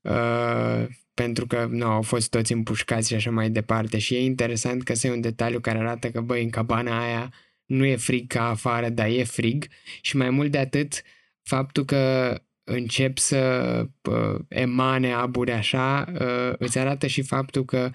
Uh, 0.00 0.86
pentru 1.14 1.46
că 1.46 1.66
nu, 1.70 1.86
au 1.86 2.02
fost 2.02 2.30
toți 2.30 2.52
împușcați 2.52 3.08
și 3.08 3.14
așa 3.14 3.30
mai 3.30 3.50
departe 3.50 3.98
și 3.98 4.14
e 4.14 4.20
interesant 4.20 4.82
că 4.82 4.92
e 5.02 5.10
un 5.10 5.20
detaliu 5.20 5.60
care 5.60 5.78
arată 5.78 6.10
că, 6.10 6.20
băi, 6.20 6.42
în 6.42 6.50
cabana 6.50 7.04
aia 7.04 7.32
nu 7.64 7.84
e 7.84 7.96
frig 7.96 8.26
ca 8.26 8.48
afară, 8.48 8.88
dar 8.88 9.08
e 9.08 9.24
frig 9.24 9.66
și 10.00 10.16
mai 10.16 10.30
mult 10.30 10.50
de 10.50 10.58
atât, 10.58 11.02
faptul 11.42 11.84
că 11.84 12.34
încep 12.64 13.18
să 13.18 13.84
uh, 14.02 14.40
emane 14.48 15.12
aburi 15.12 15.52
așa, 15.52 16.12
uh, 16.20 16.52
îți 16.58 16.78
arată 16.78 17.06
și 17.06 17.22
faptul 17.22 17.64
că 17.64 17.90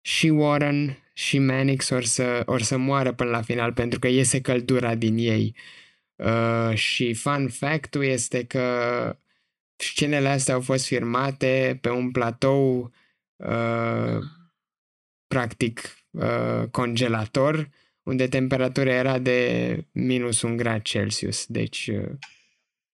și 0.00 0.28
Warren 0.28 0.98
și 1.12 1.38
Mannix 1.38 1.90
or 1.90 2.04
să, 2.04 2.42
or 2.46 2.62
să 2.62 2.76
moară 2.76 3.12
până 3.12 3.30
la 3.30 3.42
final 3.42 3.72
pentru 3.72 3.98
că 3.98 4.08
iese 4.08 4.40
căldura 4.40 4.94
din 4.94 5.16
ei. 5.16 5.54
Uh, 5.56 5.81
și 6.74 7.14
fun 7.14 7.48
fact-ul 7.48 8.04
este 8.04 8.44
că 8.44 9.16
scenele 9.76 10.28
astea 10.28 10.54
au 10.54 10.60
fost 10.60 10.86
filmate 10.86 11.78
pe 11.80 11.90
un 11.90 12.10
platou 12.10 12.92
uh, 13.36 14.18
practic 15.26 15.96
uh, 16.10 16.62
congelator 16.70 17.68
unde 18.02 18.28
temperatura 18.28 18.92
era 18.92 19.18
de 19.18 19.76
minus 19.92 20.42
un 20.42 20.56
grad 20.56 20.82
Celsius. 20.82 21.46
Deci 21.46 21.86
uh, 21.86 22.10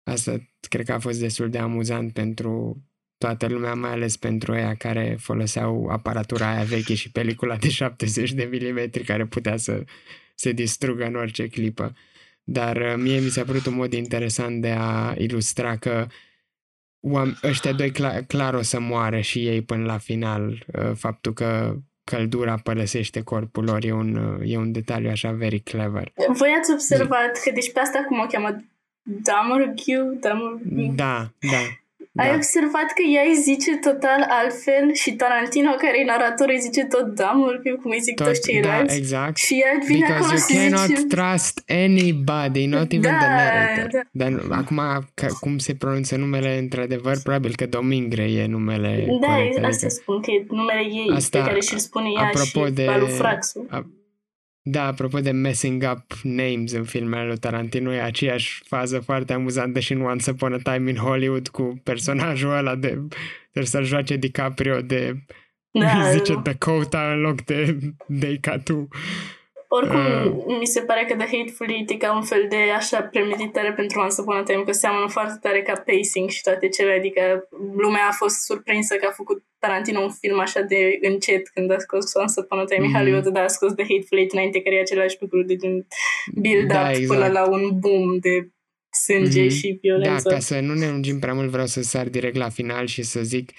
Asta 0.03 0.49
cred 0.69 0.85
că 0.85 0.93
a 0.93 0.99
fost 0.99 1.19
destul 1.19 1.49
de 1.49 1.57
amuzant 1.57 2.13
pentru 2.13 2.83
toată 3.17 3.47
lumea, 3.47 3.73
mai 3.73 3.91
ales 3.91 4.17
pentru 4.17 4.55
ea 4.55 4.75
care 4.75 5.17
foloseau 5.19 5.87
aparatura 5.87 6.53
aia 6.53 6.63
veche 6.63 6.93
și 6.93 7.11
pelicula 7.11 7.55
de 7.55 7.69
70 7.69 8.31
de 8.31 8.43
milimetri 8.43 9.03
care 9.03 9.25
putea 9.25 9.57
să 9.57 9.83
se 10.35 10.51
distrugă 10.51 11.05
în 11.05 11.15
orice 11.15 11.47
clipă. 11.47 11.95
Dar 12.43 12.77
uh, 12.77 12.93
mie 12.97 13.19
mi 13.19 13.29
s-a 13.29 13.43
părut 13.43 13.65
un 13.65 13.75
mod 13.75 13.93
interesant 13.93 14.61
de 14.61 14.75
a 14.77 15.13
ilustra 15.17 15.77
că 15.77 16.07
ăștia 17.43 17.73
doi 17.73 17.91
clar, 17.91 18.21
clar 18.21 18.53
o 18.53 18.61
să 18.61 18.79
moară 18.79 19.19
și 19.19 19.47
ei 19.47 19.61
până 19.61 19.85
la 19.85 19.97
final. 19.97 20.65
Uh, 20.77 20.91
faptul 20.95 21.33
că 21.33 21.75
căldura 22.03 22.57
părăsește 22.57 23.21
corpul 23.21 23.63
lor 23.63 23.83
e 23.83 23.91
un, 23.91 24.15
uh, 24.15 24.51
e 24.51 24.57
un 24.57 24.71
detaliu 24.71 25.09
așa 25.09 25.31
very 25.31 25.59
clever. 25.59 26.11
Voi 26.27 26.55
ați 26.59 26.71
observat 26.71 27.41
că, 27.43 27.51
deci 27.53 27.71
pe 27.71 27.79
asta 27.79 28.05
cum 28.07 28.19
o 28.19 28.25
cheamă 28.25 28.63
Damurghiu, 29.03 30.17
Damurghiu. 30.19 30.93
Da, 30.95 31.31
da. 31.39 31.82
Ai 32.15 32.29
da. 32.29 32.35
observat 32.35 32.87
că 32.97 33.03
ea 33.15 33.23
îi 33.29 33.35
zice 33.35 33.71
total 33.77 34.21
altfel 34.29 34.93
și 34.93 35.11
Tarantino, 35.13 35.71
care 35.71 35.99
e 35.99 36.03
narator, 36.03 36.47
îi 36.49 36.59
zice 36.59 36.83
tot 36.85 37.05
Damurghiu, 37.15 37.75
cum 37.81 37.91
îi 37.91 37.99
zic 38.01 38.15
tot, 38.15 38.27
toți 38.27 38.41
ceilalți. 38.41 38.93
Da, 38.93 38.99
exact. 39.01 39.37
Și 39.37 39.53
ea 39.63 39.73
vine 39.85 39.99
Because 39.99 40.23
acolo 40.23 40.39
you 40.49 40.69
cannot 40.69 40.87
zice... 40.87 41.15
trust 41.15 41.63
anybody, 41.67 42.65
not 42.65 42.91
even 42.91 43.11
da, 43.11 43.17
the 43.17 43.27
narrator. 43.27 43.87
Da. 43.91 44.29
Dar 44.29 44.31
acum, 44.49 44.79
ca, 45.13 45.27
cum 45.39 45.57
se 45.57 45.73
pronunță 45.75 46.15
numele, 46.15 46.57
într-adevăr, 46.57 47.15
probabil 47.23 47.55
că 47.55 47.65
Domingre 47.65 48.23
e 48.23 48.45
numele 48.45 49.05
Da, 49.21 49.27
corect, 49.27 49.55
asta 49.55 49.67
adică... 49.67 49.87
spun, 49.89 50.21
că 50.21 50.31
e 50.31 50.45
numele 50.49 50.83
ei, 51.01 51.09
asta, 51.15 51.39
pe 51.39 51.47
care 51.47 51.59
și-l 51.59 51.77
spune 51.77 52.09
ea 52.15 52.21
apropo 52.21 52.65
și 52.65 52.71
de, 52.71 52.83
Balufraxu. 52.85 53.65
A, 53.69 53.85
da, 54.65 54.85
apropo 54.85 55.19
de 55.19 55.31
messing 55.31 55.83
up 55.91 56.13
names 56.23 56.71
în 56.71 56.83
filmele 56.83 57.25
lui 57.25 57.37
Tarantino, 57.37 57.93
e 57.93 58.01
aceeași 58.01 58.63
fază 58.65 58.99
foarte 58.99 59.33
amuzantă 59.33 59.79
și 59.79 59.93
în 59.93 60.01
Once 60.01 60.31
Upon 60.31 60.53
a 60.53 60.57
Time 60.57 60.89
in 60.89 60.95
Hollywood 60.95 61.47
cu 61.47 61.81
personajul 61.83 62.51
ăla 62.51 62.75
de... 62.75 62.87
Trebuie 63.41 63.65
să-l 63.65 63.83
joace 63.83 64.15
DiCaprio 64.15 64.81
de... 64.81 65.23
Da, 65.71 66.09
zice 66.13 66.39
Dakota 66.43 67.11
în 67.11 67.19
loc 67.19 67.41
de 67.41 67.77
Deicatu. 68.07 68.87
Oricum, 69.77 70.05
uh, 70.05 70.57
mi 70.59 70.65
se 70.65 70.81
pare 70.81 71.05
că 71.05 71.15
The 71.15 71.37
Hateful 71.37 71.69
Eight 71.69 71.89
e 71.89 71.95
ca 71.95 72.15
un 72.15 72.25
fel 72.31 72.45
de 72.49 72.61
așa 72.75 73.01
premeditare 73.01 73.73
pentru 73.73 73.99
Once 73.99 74.21
Upon 74.21 74.35
a 74.35 74.43
Time, 74.43 74.63
că 74.63 74.71
seamănă 74.71 75.07
foarte 75.07 75.37
tare 75.41 75.61
ca 75.61 75.83
pacing 75.85 76.29
și 76.29 76.41
toate 76.41 76.67
cele, 76.67 76.93
adică 76.93 77.21
lumea 77.77 78.07
a 78.07 78.11
fost 78.21 78.37
surprinsă 78.49 78.95
că 78.95 79.05
a 79.09 79.19
făcut 79.21 79.43
Tarantino 79.59 79.99
un 79.99 80.11
film 80.21 80.39
așa 80.39 80.61
de 80.61 80.97
încet 81.01 81.49
când 81.53 81.71
a 81.71 81.77
scos 81.77 82.13
Once 82.13 82.39
Upon 82.39 82.59
a 82.59 82.63
Time 82.63 82.85
mm-hmm. 82.85 82.97
Hollywood, 82.97 83.27
dar 83.27 83.43
a 83.43 83.55
scos 83.55 83.73
The 83.73 83.85
Hateful 83.91 84.17
Eight 84.17 84.31
înainte, 84.31 84.61
care 84.61 84.75
e 84.75 84.79
același 84.79 85.17
lucru 85.19 85.41
de 85.43 85.53
din 85.53 85.87
build-up 86.41 86.67
da, 86.67 86.89
exact. 86.89 87.07
până 87.07 87.27
la 87.37 87.43
un 87.49 87.63
boom 87.79 88.17
de 88.25 88.35
sânge 88.93 89.45
mm-hmm. 89.45 89.57
și 89.57 89.77
violență. 89.81 90.29
Da, 90.29 90.33
ca 90.33 90.39
să 90.39 90.59
nu 90.59 90.73
ne 90.73 90.89
lungim 90.89 91.19
prea 91.19 91.33
mult, 91.33 91.49
vreau 91.49 91.65
să 91.65 91.81
sar 91.81 92.09
direct 92.09 92.35
la 92.35 92.49
final 92.49 92.85
și 92.85 93.01
să 93.01 93.23
zic 93.23 93.51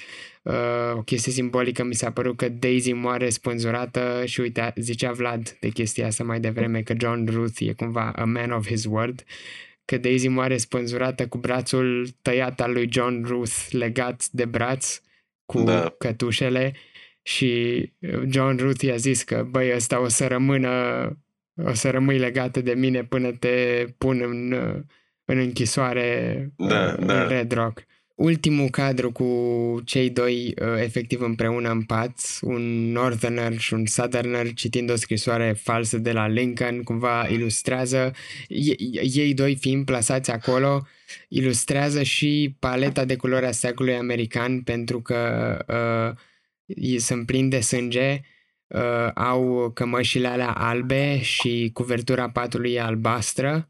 uh, 0.42 0.54
o 0.96 1.02
chestie 1.02 1.32
simbolică. 1.32 1.84
Mi 1.84 1.94
s-a 1.94 2.10
părut 2.10 2.36
că 2.36 2.48
Daisy 2.48 2.92
moare 2.92 3.28
spânzurată 3.28 4.22
și 4.24 4.40
uite, 4.40 4.72
zicea 4.76 5.12
Vlad 5.12 5.56
de 5.60 5.68
chestia 5.68 6.06
asta 6.06 6.24
mai 6.24 6.40
devreme, 6.40 6.82
că 6.82 6.94
John 7.00 7.28
Ruth 7.30 7.60
e 7.60 7.72
cumva 7.72 8.12
a 8.16 8.24
man 8.24 8.50
of 8.50 8.66
his 8.66 8.84
word 8.84 9.24
că 9.84 9.98
Daisy 9.98 10.28
moare 10.28 10.56
spânzurată 10.56 11.26
cu 11.26 11.38
brațul 11.38 12.08
tăiat 12.22 12.60
al 12.60 12.72
lui 12.72 12.88
John 12.92 13.24
Ruth 13.26 13.66
legat 13.70 14.28
de 14.30 14.44
braț 14.44 15.00
cu 15.44 15.62
da. 15.62 15.94
cătușele 15.98 16.74
și 17.22 17.82
John 18.30 18.56
Ruth 18.56 18.82
i-a 18.82 18.96
zis 18.96 19.22
că 19.22 19.46
băi 19.50 19.72
ăsta 19.74 20.00
o 20.00 20.08
să 20.08 20.26
rămână 20.26 20.72
o 21.64 21.72
să 21.72 21.90
rămâi 21.90 22.18
legată 22.18 22.60
de 22.60 22.74
mine 22.74 23.04
până 23.04 23.32
te 23.32 23.84
pun 23.98 24.20
în, 24.20 24.52
în 25.24 25.38
închisoare 25.38 26.50
da, 26.56 26.92
în 26.92 27.06
da. 27.06 27.26
Red 27.26 27.52
Rock. 27.52 27.84
Ultimul 28.14 28.68
cadru 28.68 29.12
cu 29.12 29.26
cei 29.84 30.10
doi 30.10 30.54
uh, 30.60 30.82
efectiv 30.82 31.20
împreună 31.20 31.70
în 31.70 31.82
pat, 31.82 32.38
un 32.40 32.92
northerner 32.92 33.58
și 33.58 33.74
un 33.74 33.86
southerner 33.86 34.52
citind 34.52 34.90
o 34.90 34.96
scrisoare 34.96 35.52
falsă 35.52 35.98
de 35.98 36.12
la 36.12 36.26
Lincoln, 36.26 36.82
cumva 36.82 37.26
ilustrează, 37.28 38.12
ei 39.02 39.34
doi 39.34 39.56
fiind 39.56 39.84
plasați 39.84 40.30
acolo, 40.30 40.86
ilustrează 41.28 42.02
și 42.02 42.56
paleta 42.58 43.04
de 43.04 43.16
culori 43.16 43.46
a 43.46 43.50
steagului 43.50 43.96
american 43.96 44.60
pentru 44.60 45.02
că 45.02 45.58
uh, 46.66 46.98
sunt 46.98 47.26
plini 47.26 47.50
de 47.50 47.60
sânge, 47.60 48.20
uh, 48.66 49.10
au 49.14 49.70
cămășile 49.74 50.28
alea 50.28 50.50
albe 50.50 51.20
și 51.20 51.70
cuvertura 51.72 52.30
patului 52.30 52.72
e 52.72 52.80
albastră 52.80 53.68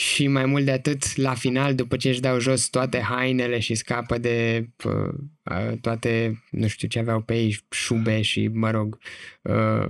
și 0.00 0.26
mai 0.26 0.46
mult 0.46 0.64
de 0.64 0.70
atât, 0.70 1.16
la 1.16 1.34
final, 1.34 1.74
după 1.74 1.96
ce 1.96 2.08
își 2.08 2.20
dau 2.20 2.38
jos 2.38 2.68
toate 2.68 3.00
hainele 3.00 3.58
și 3.58 3.74
scapă 3.74 4.18
de 4.18 4.68
uh, 4.84 5.78
toate, 5.80 6.42
nu 6.50 6.66
știu 6.66 6.88
ce 6.88 6.98
aveau 6.98 7.20
pe 7.20 7.34
ei, 7.34 7.58
șube 7.70 8.20
și, 8.20 8.48
mă 8.48 8.70
rog, 8.70 8.98
uh, 9.42 9.88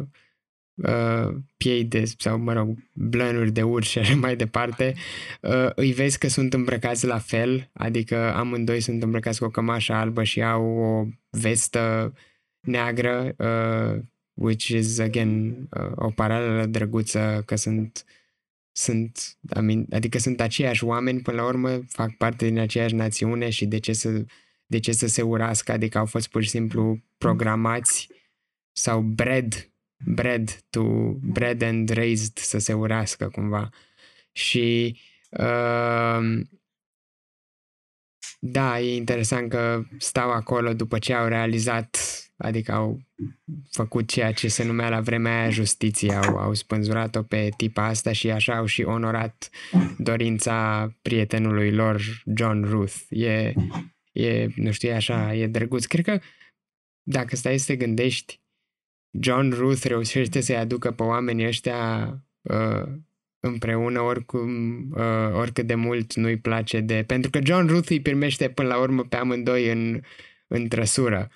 uh, 0.75 1.35
piei 1.57 1.85
de, 1.85 2.05
sau, 2.19 2.39
mă 2.39 2.53
rog, 2.53 2.79
blănuri 2.93 3.53
de 3.53 3.63
urs 3.63 3.89
și 3.89 3.99
așa 3.99 4.15
mai 4.15 4.37
departe, 4.37 4.95
uh, 5.41 5.71
îi 5.75 5.93
vezi 5.93 6.19
că 6.19 6.29
sunt 6.29 6.55
îmbrăcați 6.55 7.07
la 7.07 7.19
fel, 7.19 7.71
adică 7.73 8.35
amândoi 8.35 8.81
sunt 8.81 9.03
îmbrăcați 9.03 9.39
cu 9.39 9.45
o 9.45 9.51
cămașă 9.51 9.93
albă 9.93 10.23
și 10.23 10.43
au 10.43 10.65
o 10.65 11.07
vestă 11.29 12.15
neagră, 12.61 13.35
uh, 13.39 14.03
which 14.35 14.67
is, 14.67 14.99
again, 14.99 15.51
uh, 15.71 15.93
o 15.95 16.11
paralelă 16.11 16.67
drăguță 16.67 17.43
că 17.47 17.57
sunt 17.57 18.05
sunt, 18.73 19.39
I 19.57 19.61
mean, 19.61 19.87
adică 19.91 20.18
sunt 20.18 20.41
aceiași 20.41 20.85
oameni, 20.85 21.21
până 21.21 21.37
la 21.37 21.47
urmă 21.47 21.81
fac 21.89 22.16
parte 22.16 22.47
din 22.47 22.59
aceeași 22.59 22.95
națiune 22.95 23.51
și 23.51 23.66
de 23.66 23.79
ce 23.79 23.93
să, 23.93 24.25
de 24.66 24.79
ce 24.79 24.93
să 24.93 25.07
se 25.07 25.23
urască, 25.23 25.73
adică 25.73 25.99
au 25.99 26.07
fost 26.07 26.29
pur 26.29 26.43
și 26.43 26.49
simplu 26.49 27.01
programați 27.18 28.09
sau 28.73 29.01
bred, 29.01 29.71
bred 30.05 30.61
to, 30.71 30.83
bred 31.12 31.62
and 31.62 31.89
raised 31.89 32.37
să 32.37 32.59
se 32.59 32.73
urască 32.73 33.29
cumva. 33.29 33.68
Și 34.33 34.99
uh, 35.31 36.41
da, 38.39 38.81
e 38.81 38.97
interesant 38.97 39.51
că 39.51 39.83
stau 39.99 40.31
acolo 40.31 40.73
după 40.73 40.99
ce 40.99 41.14
au 41.14 41.29
realizat, 41.29 41.99
adică 42.43 42.72
au 42.72 43.01
făcut 43.70 44.09
ceea 44.09 44.32
ce 44.32 44.49
se 44.49 44.64
numea 44.64 44.88
la 44.88 45.01
vremea 45.01 45.41
aia 45.41 45.51
justiție, 45.51 46.14
au, 46.14 46.36
au 46.36 46.55
spânzurat-o 46.55 47.22
pe 47.22 47.49
tipa 47.57 47.84
asta 47.84 48.12
și 48.12 48.30
așa 48.30 48.57
au 48.57 48.66
și 48.66 48.82
onorat 48.82 49.51
dorința 49.99 50.88
prietenului 51.03 51.72
lor, 51.72 52.22
John 52.36 52.64
Ruth. 52.64 52.97
E, 53.09 53.53
e 54.12 54.47
nu 54.57 54.70
știu, 54.70 54.88
e 54.88 54.95
așa, 54.95 55.34
e 55.34 55.47
drăguț. 55.47 55.84
Cred 55.84 56.05
că 56.05 56.18
dacă 57.03 57.36
stai 57.36 57.59
să 57.59 57.66
te 57.66 57.76
gândești, 57.76 58.41
John 59.20 59.51
Ruth 59.51 59.82
reușește 59.84 60.41
să-i 60.41 60.57
aducă 60.57 60.91
pe 60.91 61.03
oamenii 61.03 61.47
ăștia 61.47 62.14
uh, 62.43 62.88
împreună 63.41 64.01
oricum, 64.01 64.78
uh, 64.91 65.34
oricât 65.34 65.66
de 65.66 65.74
mult 65.74 66.14
nu-i 66.14 66.36
place 66.36 66.80
de... 66.80 67.05
Pentru 67.07 67.30
că 67.30 67.38
John 67.43 67.66
Ruth 67.66 67.91
îi 67.91 68.01
primește 68.01 68.49
până 68.49 68.68
la 68.68 68.78
urmă 68.78 69.05
pe 69.05 69.16
amândoi 69.16 69.70
în, 69.70 70.01
în 70.47 70.68
trăsură. 70.68 71.30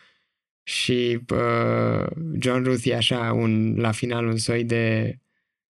Și 0.65 1.21
uh, 1.33 2.07
John 2.39 2.63
Ruth 2.63 2.85
e 2.85 2.95
așa 2.95 3.33
un, 3.33 3.77
la 3.77 3.93
final 3.93 4.27
un 4.27 4.37
soi 4.37 4.65
de 4.65 5.19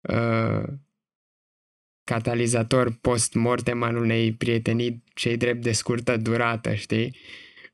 uh, 0.01 0.63
catalizator 2.03 2.97
post-mortem 3.01 3.83
al 3.83 3.95
unei 3.97 4.33
prietenii 4.33 5.03
cei 5.13 5.37
drept 5.37 5.61
de 5.61 5.71
scurtă 5.71 6.17
durată, 6.17 6.73
știi? 6.73 7.15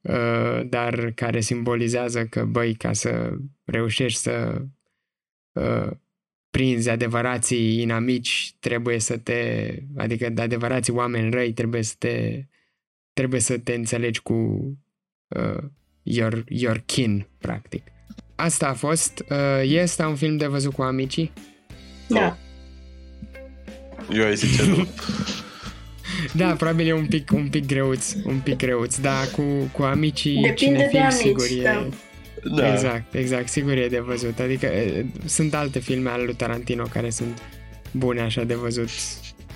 Uh, 0.02 0.62
dar 0.70 1.12
care 1.12 1.40
simbolizează 1.40 2.26
că, 2.26 2.46
băi, 2.46 2.74
ca 2.76 2.94
să 2.94 3.38
reușești 3.64 4.20
să 4.20 4.66
uh, 5.52 5.92
prinzi 6.50 6.90
adevărații 6.90 7.82
inamici, 7.82 8.56
trebuie 8.60 9.00
să 9.00 9.18
te, 9.18 9.74
adică 9.98 10.30
de 10.30 10.42
adevărații 10.42 10.94
oameni 10.94 11.32
răi, 11.32 11.54
trebuie 11.54 11.82
să 11.82 11.96
te, 11.98 12.46
trebuie 13.14 13.40
să 13.40 13.58
te 13.58 13.74
înțelegi 13.74 14.22
cu 14.22 14.34
uh, 15.28 15.64
your, 16.04 16.44
your 16.48 16.84
kin, 16.86 17.28
practic. 17.38 17.84
Asta 18.36 18.68
a 18.68 18.74
fost. 18.74 19.24
Uh, 19.30 19.38
este 19.64 20.04
un 20.04 20.16
film 20.16 20.38
de 20.38 20.48
văzut 20.48 20.74
cu 20.74 20.82
amicii? 20.82 21.32
Da. 22.08 22.38
Eu 24.14 24.26
ai 24.26 24.36
zice 24.36 24.66
nu. 24.66 24.88
Da, 26.34 26.54
probabil 26.54 26.88
e 26.88 26.94
un 26.94 27.06
pic, 27.06 27.32
un 27.32 27.48
pic 27.50 27.66
greuț, 27.66 28.14
un 28.26 28.40
pic 28.44 28.58
greuț, 28.58 28.98
da, 28.98 29.24
cu, 29.36 29.42
cu 29.72 29.84
amicii 29.84 30.42
Depinde 30.42 30.90
de 30.92 31.00
amici, 31.00 31.14
sigur 31.14 31.46
e... 31.46 31.62
Da. 31.64 31.88
Da. 32.56 32.74
Exact, 32.74 33.14
exact, 33.14 33.48
sigur 33.48 33.78
e 33.78 33.88
de 33.88 34.00
văzut. 34.00 34.40
Adică 34.40 34.68
sunt 35.26 35.54
alte 35.54 35.80
filme 35.80 36.10
ale 36.10 36.24
lui 36.24 36.34
Tarantino 36.34 36.84
care 36.84 37.10
sunt 37.10 37.42
bune 37.92 38.22
așa 38.22 38.44
de 38.44 38.54
văzut 38.54 38.90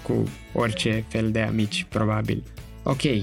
cu 0.01 0.29
orice 0.53 1.03
fel 1.07 1.31
de 1.31 1.39
amici, 1.39 1.85
probabil. 1.89 2.43
Ok, 2.87 3.03
uh, 3.03 3.19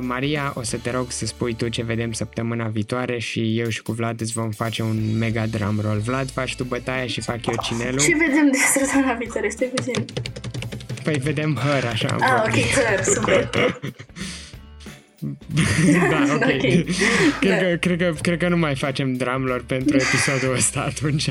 Maria, 0.00 0.52
o 0.54 0.62
să 0.62 0.76
te 0.76 0.90
rog 0.90 1.10
să 1.10 1.26
spui 1.26 1.54
tu 1.54 1.68
ce 1.68 1.82
vedem 1.82 2.12
săptămâna 2.12 2.66
viitoare 2.66 3.18
și 3.18 3.58
eu 3.58 3.68
și 3.68 3.82
cu 3.82 3.92
Vlad 3.92 4.20
îți 4.20 4.32
vom 4.32 4.50
face 4.50 4.82
un 4.82 5.18
mega 5.18 5.46
drum 5.46 5.80
roll. 5.80 5.98
Vlad, 5.98 6.30
faci 6.30 6.56
tu 6.56 6.64
bătaia 6.64 7.06
și 7.06 7.20
fac 7.20 7.46
eu 7.46 7.54
cinelul. 7.62 8.00
Ce 8.00 8.16
vedem 8.16 8.50
de 8.50 8.58
săptămâna 8.78 9.12
viitoare? 9.12 9.48
Stai 9.48 9.70
puțin. 9.74 10.04
Păi 11.02 11.14
vedem 11.18 11.56
Her, 11.56 11.84
așa. 11.84 12.16
Ah, 12.20 12.42
ok, 12.46 12.54
Her, 12.54 13.04
super. 13.04 13.50
da, 16.10 16.34
ok. 16.34 16.42
okay. 16.54 16.86
Cred, 17.40 17.50
da. 17.50 17.56
Că, 17.56 17.76
cred, 17.80 17.98
că, 17.98 18.14
cred 18.20 18.38
că 18.38 18.48
nu 18.48 18.56
mai 18.56 18.74
facem 18.74 19.14
drumlor 19.14 19.64
pentru 19.64 19.96
episodul 19.96 20.54
ăsta 20.56 20.80
atunci. 20.80 21.28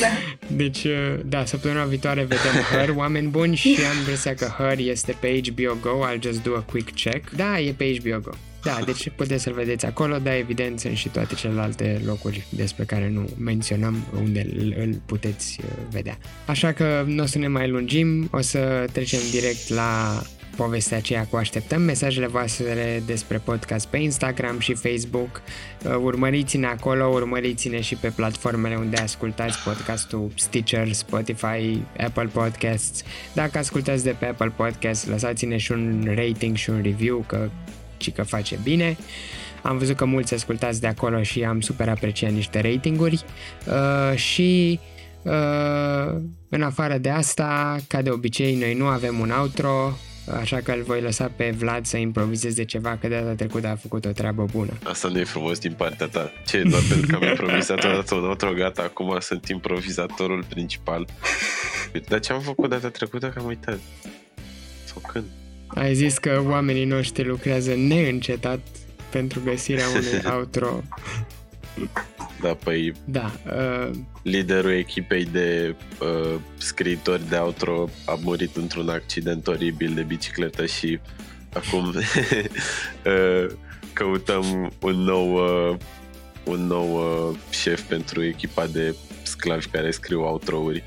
Da. 0.00 0.06
Deci, 0.46 0.84
uh, 0.84 0.92
da, 1.24 1.44
săptămâna 1.44 1.84
viitoare 1.84 2.20
vedem 2.20 2.52
Her, 2.70 2.92
oameni 2.96 3.28
buni, 3.28 3.56
și 3.56 3.78
am 3.90 3.98
impresia 3.98 4.34
că 4.34 4.44
Her 4.58 4.78
este 4.78 5.16
pe 5.20 5.40
HBO 5.46 5.76
Go. 5.80 6.06
I'll 6.08 6.22
just 6.22 6.42
do 6.42 6.54
a 6.56 6.60
quick 6.60 6.94
check. 6.94 7.30
Da, 7.30 7.60
e 7.60 7.72
pe 7.72 7.96
HBO 8.00 8.18
Go. 8.20 8.30
Da, 8.62 8.78
deci 8.84 9.10
puteți 9.16 9.42
să-l 9.42 9.52
vedeți 9.52 9.86
acolo, 9.86 10.18
dar 10.18 10.34
evident 10.34 10.80
sunt 10.80 10.96
și 10.96 11.08
toate 11.08 11.34
celelalte 11.34 12.00
locuri 12.04 12.46
despre 12.48 12.84
care 12.84 13.08
nu 13.08 13.28
menționăm 13.38 14.06
unde 14.22 14.46
îl 14.76 15.00
puteți 15.06 15.60
uh, 15.60 15.70
vedea. 15.90 16.18
Așa 16.46 16.72
că 16.72 17.04
nu 17.06 17.22
o 17.22 17.26
să 17.26 17.38
ne 17.38 17.48
mai 17.48 17.68
lungim, 17.68 18.28
o 18.32 18.40
să 18.40 18.86
trecem 18.92 19.20
direct 19.30 19.68
la 19.68 20.22
povestea 20.56 20.96
aceea 20.96 21.26
cu 21.30 21.36
așteptăm 21.36 21.82
mesajele 21.82 22.26
voastre 22.26 23.02
despre 23.06 23.38
podcast 23.38 23.86
pe 23.86 23.96
Instagram 23.96 24.58
și 24.58 24.74
Facebook. 24.74 25.42
Uh, 25.84 25.94
urmăriți-ne 26.02 26.66
acolo, 26.66 27.06
urmăriți-ne 27.06 27.80
și 27.80 27.94
pe 27.94 28.08
platformele 28.08 28.76
unde 28.76 28.96
ascultați 28.96 29.58
podcastul 29.64 30.30
Stitcher, 30.34 30.92
Spotify, 30.92 31.82
Apple 31.98 32.30
Podcasts. 32.32 33.02
Dacă 33.32 33.58
ascultați 33.58 34.04
de 34.04 34.16
pe 34.18 34.26
Apple 34.26 34.52
Podcasts, 34.56 35.06
lăsați-ne 35.06 35.56
și 35.56 35.72
un 35.72 36.12
rating 36.14 36.56
și 36.56 36.70
un 36.70 36.80
review 36.82 37.24
că 37.26 37.48
și 37.96 38.10
că 38.10 38.22
face 38.22 38.58
bine. 38.62 38.96
Am 39.62 39.78
văzut 39.78 39.96
că 39.96 40.04
mulți 40.04 40.34
ascultați 40.34 40.80
de 40.80 40.86
acolo 40.86 41.22
și 41.22 41.44
am 41.44 41.60
super 41.60 41.88
apreciat 41.88 42.30
niște 42.30 42.60
ratinguri 42.60 43.24
uh, 43.66 44.16
și 44.18 44.80
uh, 45.22 46.20
în 46.48 46.62
afară 46.62 46.98
de 46.98 47.10
asta, 47.10 47.76
ca 47.88 48.02
de 48.02 48.10
obicei, 48.10 48.56
noi 48.56 48.74
nu 48.74 48.86
avem 48.86 49.18
un 49.18 49.30
outro, 49.30 49.92
așa 50.32 50.60
că 50.60 50.72
îl 50.72 50.82
voi 50.82 51.00
lăsa 51.00 51.32
pe 51.36 51.54
Vlad 51.56 51.86
să 51.86 51.96
improvizeze 51.96 52.64
ceva, 52.64 52.96
că 53.00 53.08
data 53.08 53.34
trecută 53.34 53.68
a 53.68 53.76
făcut 53.76 54.04
o 54.04 54.10
treabă 54.10 54.46
bună. 54.52 54.72
Asta 54.84 55.08
nu 55.08 55.18
e 55.18 55.24
frumos 55.24 55.58
din 55.58 55.72
partea 55.72 56.06
ta. 56.06 56.32
Ce, 56.46 56.62
doar 56.62 56.82
pentru 56.88 57.06
că 57.06 57.14
am 57.14 57.28
improvizat 57.28 57.84
odată 57.84 58.14
un 58.14 58.24
outro, 58.24 58.52
gata, 58.52 58.82
acum 58.82 59.16
sunt 59.20 59.48
improvizatorul 59.48 60.44
principal. 60.48 61.06
Dar 62.08 62.20
ce 62.20 62.32
am 62.32 62.40
făcut 62.40 62.70
data 62.70 62.88
trecută, 62.88 63.28
că 63.28 63.38
am 63.38 63.46
uitat. 63.46 63.78
Sau 64.84 65.02
când? 65.12 65.24
Ai 65.66 65.94
zis 65.94 66.18
că 66.18 66.42
oamenii 66.46 66.84
noștri 66.84 67.26
lucrează 67.26 67.74
neîncetat 67.74 68.60
pentru 69.10 69.40
găsirea 69.44 69.88
unui 69.88 70.22
outro. 70.38 70.82
Da, 72.40 72.54
păi... 72.64 72.92
Da. 73.04 73.32
Uh... 73.46 73.90
Liderul 74.22 74.70
echipei 74.70 75.24
de 75.24 75.74
uh, 76.00 76.40
scriitori 76.58 77.28
de 77.28 77.36
outro 77.36 77.88
a 78.06 78.18
murit 78.22 78.56
într-un 78.56 78.88
accident 78.88 79.46
oribil 79.46 79.94
de 79.94 80.02
bicicletă 80.02 80.66
și 80.66 80.98
acum 81.52 81.86
uh, 81.94 83.46
căutăm 83.92 84.72
un 84.80 84.94
nou, 84.94 85.34
uh, 85.34 85.76
un 86.44 86.66
nou 86.66 86.96
uh, 87.30 87.36
șef 87.50 87.80
pentru 87.80 88.24
echipa 88.24 88.66
de 88.66 88.94
sclavi 89.22 89.66
care 89.66 89.90
scriu 89.90 90.20
outro-uri. 90.20 90.82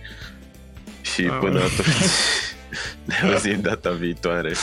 Și 1.02 1.22
ah. 1.22 1.38
până 1.40 1.60
atunci 1.60 2.10
ne 3.08 3.16
auzim 3.32 3.62
data 3.62 3.92
viitoare. 3.92 4.54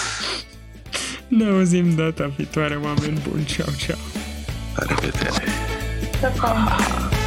Ne 1.29 1.45
auzim 1.45 1.95
data 1.95 2.33
viitoare, 2.37 2.75
oameni 2.75 3.21
buni. 3.29 3.45
Ceau, 3.45 3.69
ceau. 3.79 3.99
La 4.75 4.85
revedere. 4.89 5.75
Bye-bye. 6.23 7.26